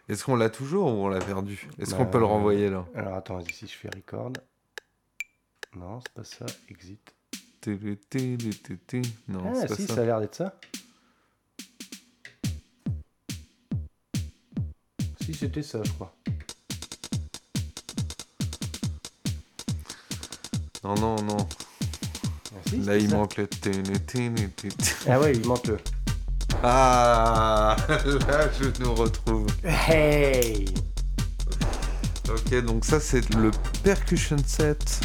Est-ce 0.10 0.24
qu'on 0.24 0.36
l'a 0.36 0.50
toujours 0.50 0.88
ou 0.88 1.06
on 1.06 1.10
l'a 1.10 1.20
perdu? 1.20 1.68
Est-ce 1.80 1.92
Bah, 1.92 1.98
qu'on 1.98 2.06
peut 2.06 2.20
le 2.20 2.26
renvoyer 2.26 2.70
là? 2.70 2.86
Alors, 2.96 3.16
attends, 3.16 3.36
vas-y, 3.38 3.52
si 3.52 3.68
je 3.68 3.74
fais 3.74 3.90
record. 3.94 4.32
Non, 5.76 6.00
c'est 6.00 6.14
pas 6.14 6.24
ça. 6.24 6.46
Exit. 6.70 7.14
Non, 9.28 9.42
ah, 9.46 9.54
c'est 9.56 9.68
pas 9.68 9.76
si, 9.76 9.86
ça. 9.88 9.96
ça 9.96 10.02
a 10.02 10.06
l'air 10.06 10.22
d'être 10.22 10.36
ça. 10.36 10.56
Si, 15.22 15.34
c'était 15.34 15.62
ça, 15.62 15.82
je 15.84 15.92
crois. 15.92 16.16
Non, 20.86 20.96
non, 20.96 21.22
non. 21.24 21.38
Là, 22.86 22.98
il 22.98 23.10
ça. 23.10 23.16
manque 23.18 23.38
le. 23.38 23.48
Ah 25.08 25.20
ouais, 25.20 25.34
il 25.34 25.46
manque 25.48 25.68
le. 25.68 25.78
Ah 26.64 27.76
Là, 27.90 28.50
je 28.60 28.84
nous 28.84 28.94
retrouve. 28.96 29.48
Hey 29.64 30.66
Ok, 32.30 32.62
donc 32.66 32.84
ça, 32.86 33.00
c'est 33.00 33.34
le 33.36 33.52
percussion 33.84 34.38
set. 34.46 35.02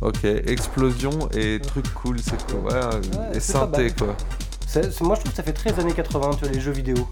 Ok, 0.00 0.24
explosion 0.24 1.28
et 1.34 1.60
truc 1.60 1.92
cool, 1.92 2.18
c'est 2.20 2.42
quoi 2.46 2.60
Ouais, 2.60 2.96
Ouais, 2.96 3.36
et 3.36 3.40
synthé 3.40 3.90
quoi. 3.92 4.16
Moi, 5.02 5.14
je 5.16 5.20
trouve 5.20 5.30
que 5.30 5.36
ça 5.36 5.42
fait 5.42 5.52
très 5.52 5.78
années 5.78 5.92
80, 5.92 6.30
tu 6.34 6.44
vois, 6.44 6.48
les 6.52 6.60
jeux 6.60 6.70
vidéo. 6.72 7.06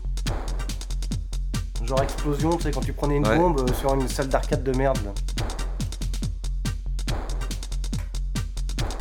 Genre 1.89 2.03
explosion, 2.03 2.57
tu 2.57 2.65
sais, 2.65 2.71
quand 2.71 2.81
tu 2.83 2.93
prenais 2.93 3.17
une 3.17 3.27
Ouais. 3.27 3.37
bombe 3.39 3.61
euh, 3.61 3.73
sur 3.75 3.95
une 3.95 4.07
salle 4.09 4.29
d'arcade 4.29 4.63
de 4.63 4.77
merde. 4.77 4.99
là. 5.05 5.13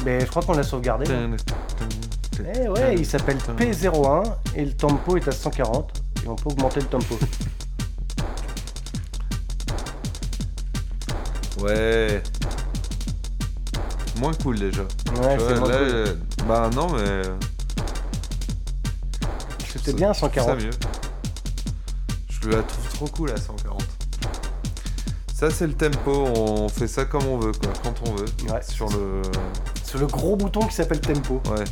Mais 0.06 0.22
je 0.22 0.26
crois 0.28 0.42
qu'on 0.42 0.54
l'a 0.54 0.64
sauvegardé. 0.64 1.06
Eh 2.56 2.70
ouais, 2.70 2.96
il 2.96 3.06
s'appelle 3.06 3.38
P01 3.58 4.24
et 4.56 4.64
le 4.64 4.72
tempo 4.74 5.18
est 5.18 5.28
à 5.28 5.32
140 5.32 5.92
et 6.24 6.28
on 6.30 6.36
peut 6.36 6.50
augmenter 6.50 6.80
le 6.80 6.86
tempo. 6.88 7.18
Ouais. 11.60 12.22
Moins 14.20 14.32
cool 14.44 14.60
déjà. 14.60 14.84
Ouais, 14.84 15.38
Tu 15.38 15.44
c'est 15.48 15.54
vois, 15.56 15.60
moins 15.60 15.70
là, 15.70 15.78
cool. 15.78 15.88
euh, 15.90 16.14
bah 16.48 16.70
non, 16.74 16.88
mais. 16.94 17.22
C'était 19.68 19.94
bien 19.94 20.12
à 20.12 20.14
Je 20.14 20.20
trouve 20.20 20.30
140. 20.36 20.48
Ça 20.60 20.66
mieux. 20.66 20.70
Je 22.50 22.54
la 22.54 22.64
trouve 22.64 22.88
trop 22.94 23.08
cool 23.08 23.32
à 23.32 23.38
140. 23.38 23.84
Ça, 25.34 25.52
c'est 25.52 25.68
le 25.68 25.74
tempo. 25.74 26.12
On 26.14 26.70
fait 26.70 26.88
ça 26.88 27.04
comme 27.04 27.26
on 27.26 27.38
veut, 27.38 27.52
quoi, 27.52 27.74
quand 27.84 27.94
on 28.08 28.16
veut. 28.16 28.26
Ouais. 28.50 28.62
Sur 28.62 28.88
le. 28.88 29.22
Sur 29.84 30.00
le 30.00 30.08
gros 30.08 30.38
bouton 30.38 30.62
qui 30.62 30.74
s'appelle 30.74 31.02
tempo. 31.02 31.42
Ouais. 31.52 31.66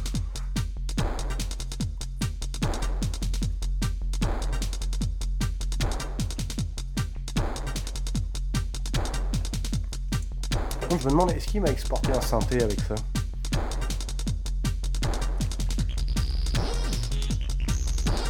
Par 10.81 10.89
contre, 10.89 11.01
je 11.01 11.05
me 11.05 11.11
demande, 11.11 11.31
est-ce 11.31 11.47
qu'il 11.47 11.61
m'a 11.61 11.69
exporté 11.69 12.11
un 12.11 12.19
synthé 12.19 12.61
avec 12.61 12.81
ça? 12.81 12.95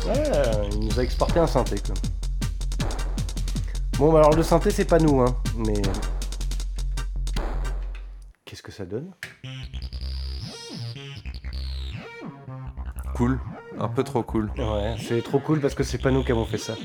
Ouais, 0.05 0.69
il 0.73 0.87
nous 0.87 0.99
a 0.99 1.03
exporté 1.03 1.39
un 1.39 1.47
synthé 1.47 1.79
quoi. 1.79 1.95
Bon, 3.97 4.11
bah 4.11 4.19
alors 4.19 4.35
le 4.35 4.43
synthé 4.43 4.71
c'est 4.71 4.85
pas 4.85 4.99
nous, 4.99 5.21
hein, 5.21 5.35
mais. 5.57 5.81
Qu'est-ce 8.43 8.61
que 8.61 8.71
ça 8.71 8.85
donne 8.85 9.11
Cool. 13.15 13.39
Un 13.79 13.87
peu 13.87 14.03
trop 14.03 14.23
cool. 14.23 14.51
Ouais, 14.57 14.95
c'est 14.99 15.21
trop 15.21 15.39
cool 15.39 15.61
parce 15.61 15.73
que 15.75 15.83
c'est 15.83 15.97
pas 15.97 16.11
nous 16.11 16.23
qui 16.23 16.31
avons 16.33 16.45
fait 16.45 16.57
ça. 16.57 16.75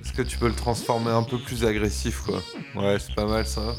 Est-ce 0.00 0.12
que 0.12 0.20
tu 0.22 0.36
peux 0.38 0.48
le 0.48 0.54
transformer 0.54 1.10
un 1.10 1.22
peu 1.22 1.38
plus 1.38 1.64
agressif, 1.64 2.20
quoi 2.20 2.42
Ouais, 2.74 2.98
c'est 2.98 3.14
pas 3.14 3.26
mal 3.26 3.46
ça. 3.46 3.74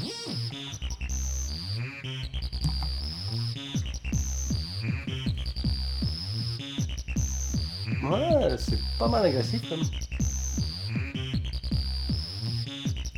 Ouais, 8.04 8.58
c'est 8.58 8.80
pas 8.98 9.08
mal 9.08 9.26
agressif 9.26 9.62
quand 9.70 9.78
même. 9.78 9.86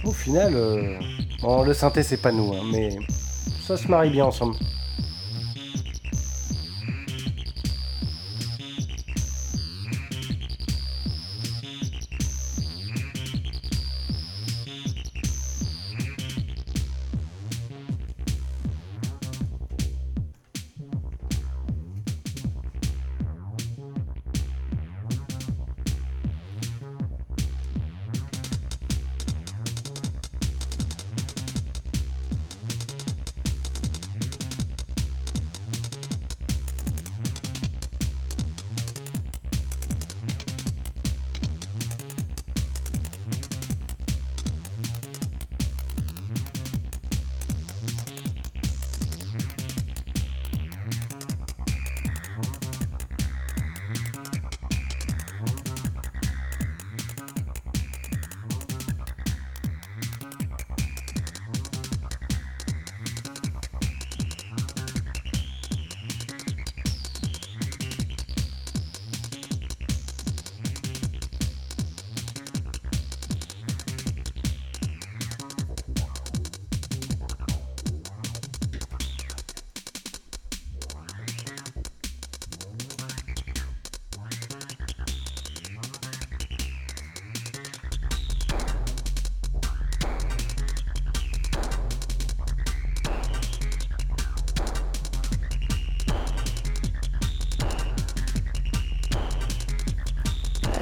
Au 0.06 0.12
final, 0.12 0.54
euh, 0.56 0.98
le 1.66 1.74
synthé 1.74 2.04
c'est 2.04 2.22
pas 2.22 2.32
nous, 2.32 2.54
hein, 2.54 2.62
mais 2.72 2.98
ça 3.62 3.78
se 3.78 3.88
marie 3.88 4.10
bien 4.10 4.26
ensemble. 4.26 4.56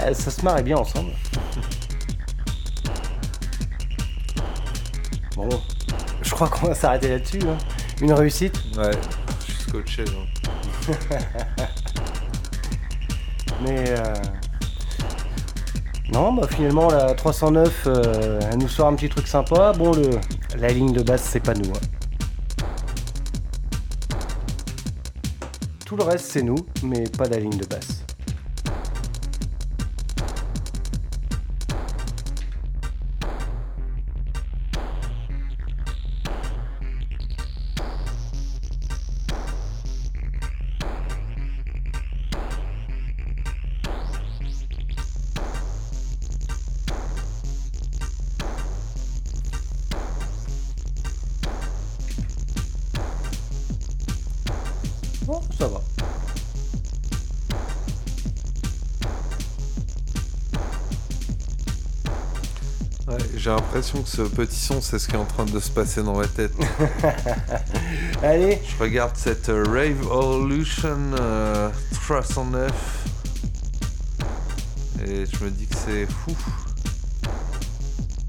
Bah, 0.08 0.14
ça 0.14 0.32
se 0.32 0.42
marrait 0.42 0.64
bien 0.64 0.78
ensemble. 0.78 1.12
Bon, 5.36 5.50
je 6.22 6.32
crois 6.32 6.48
qu'on 6.48 6.68
va 6.68 6.76
s'arrêter 6.76 7.10
là-dessus. 7.10 7.42
hein. 7.46 7.58
Une 8.02 8.14
réussite. 8.14 8.56
Ouais, 8.78 8.92
je 9.46 9.52
suis 9.52 9.64
scotché. 9.64 10.06
là. 10.06 11.18
Mais 13.62 13.84
euh, 13.90 14.14
non, 16.14 16.32
bah 16.32 16.48
finalement 16.50 16.90
la 16.90 17.14
309, 17.14 17.84
euh, 17.88 18.40
elle 18.50 18.60
nous 18.60 18.70
sort 18.70 18.88
un 18.88 18.96
petit 18.96 19.10
truc 19.10 19.28
sympa. 19.28 19.74
Bon, 19.74 19.92
le 19.92 20.12
la 20.58 20.70
ligne 20.70 20.94
de 20.94 21.04
basse, 21.04 21.24
c'est 21.24 21.42
pas 21.42 21.54
nous. 21.54 21.70
hein. 21.70 21.80
Tout 25.86 25.98
le 25.98 26.04
reste, 26.04 26.28
c'est 26.32 26.44
nous, 26.44 26.56
mais 26.84 27.04
pas 27.10 27.28
la 27.28 27.40
ligne 27.40 27.58
de 27.58 27.66
basse. 27.66 28.04
L'impression 63.88 64.02
que 64.02 64.30
ce 64.30 64.36
petit 64.36 64.60
son, 64.60 64.82
c'est 64.82 65.00
ce 65.00 65.08
qui 65.08 65.16
est 65.16 65.20
en 65.20 65.26
train 65.26 65.46
de 65.46 65.60
se 65.60 65.70
passer 65.72 66.04
dans 66.04 66.18
ma 66.18 66.28
tête. 66.28 66.52
Allez, 68.24 68.62
Je 68.66 68.84
regarde 68.84 69.16
cette 69.16 69.50
euh, 69.50 69.64
Rave 69.66 70.02
Evolution 70.02 70.98
euh, 71.20 71.70
309 71.94 72.72
et 75.06 75.26
je 75.26 75.44
me 75.44 75.50
dis 75.50 75.68
que 75.68 75.76
c'est 75.76 76.06
fou. 76.06 76.36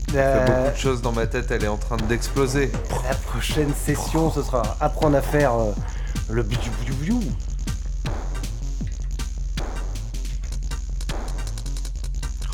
Il 0.09 0.15
y 0.15 0.19
a 0.19 0.41
beaucoup 0.41 0.53
la, 0.53 0.71
de 0.71 0.77
choses 0.77 1.03
dans 1.03 1.13
ma 1.13 1.27
tête, 1.27 1.51
elle 1.51 1.65
est 1.65 1.69
en 1.69 1.77
train 1.77 1.97
d'exploser. 1.97 2.71
la 3.09 3.15
prochaine 3.15 3.73
session, 3.75 4.31
ce 4.31 4.43
sera 4.43 4.77
apprendre 4.81 5.17
à 5.17 5.23
faire 5.23 5.55
euh, 5.55 5.73
le 6.31 6.43
bidou. 6.43 7.21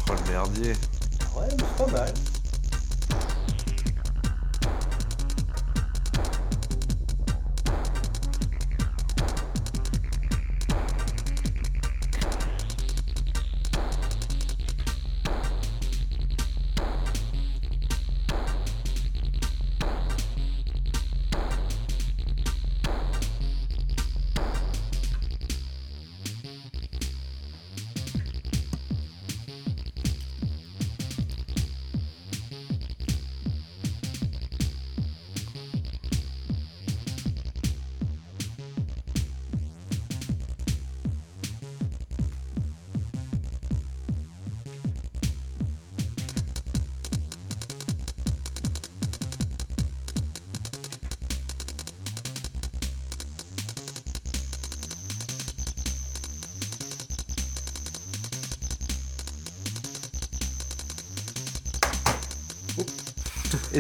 Oh 0.09 0.13
le 0.13 0.33
merdier. 0.33 0.73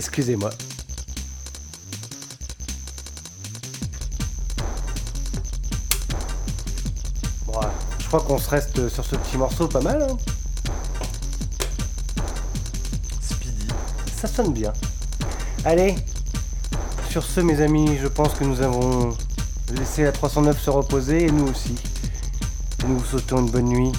Excusez-moi. 0.08 0.50
Bon, 7.46 7.60
je 7.98 8.06
crois 8.06 8.20
qu'on 8.20 8.38
se 8.38 8.48
reste 8.50 8.88
sur 8.88 9.04
ce 9.04 9.16
petit 9.16 9.36
morceau 9.36 9.68
pas 9.68 9.80
mal. 9.80 10.02
hein. 10.02 10.16
Speedy. 13.20 13.68
Ça 14.16 14.28
sonne 14.28 14.52
bien. 14.52 14.72
Allez, 15.64 15.94
sur 17.10 17.22
ce, 17.24 17.40
mes 17.40 17.60
amis, 17.60 17.98
je 18.00 18.06
pense 18.08 18.34
que 18.34 18.44
nous 18.44 18.60
avons 18.60 19.16
laissé 19.72 20.02
la 20.02 20.12
309 20.12 20.60
se 20.60 20.70
reposer 20.70 21.26
et 21.26 21.30
nous 21.30 21.48
aussi. 21.48 21.74
Nous 22.86 22.98
vous 22.98 23.04
souhaitons 23.04 23.38
une 23.38 23.50
bonne 23.50 23.66
nuit 23.66 23.92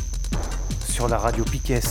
sur 0.87 1.07
la 1.07 1.17
radio 1.17 1.43
Piquet. 1.43 1.81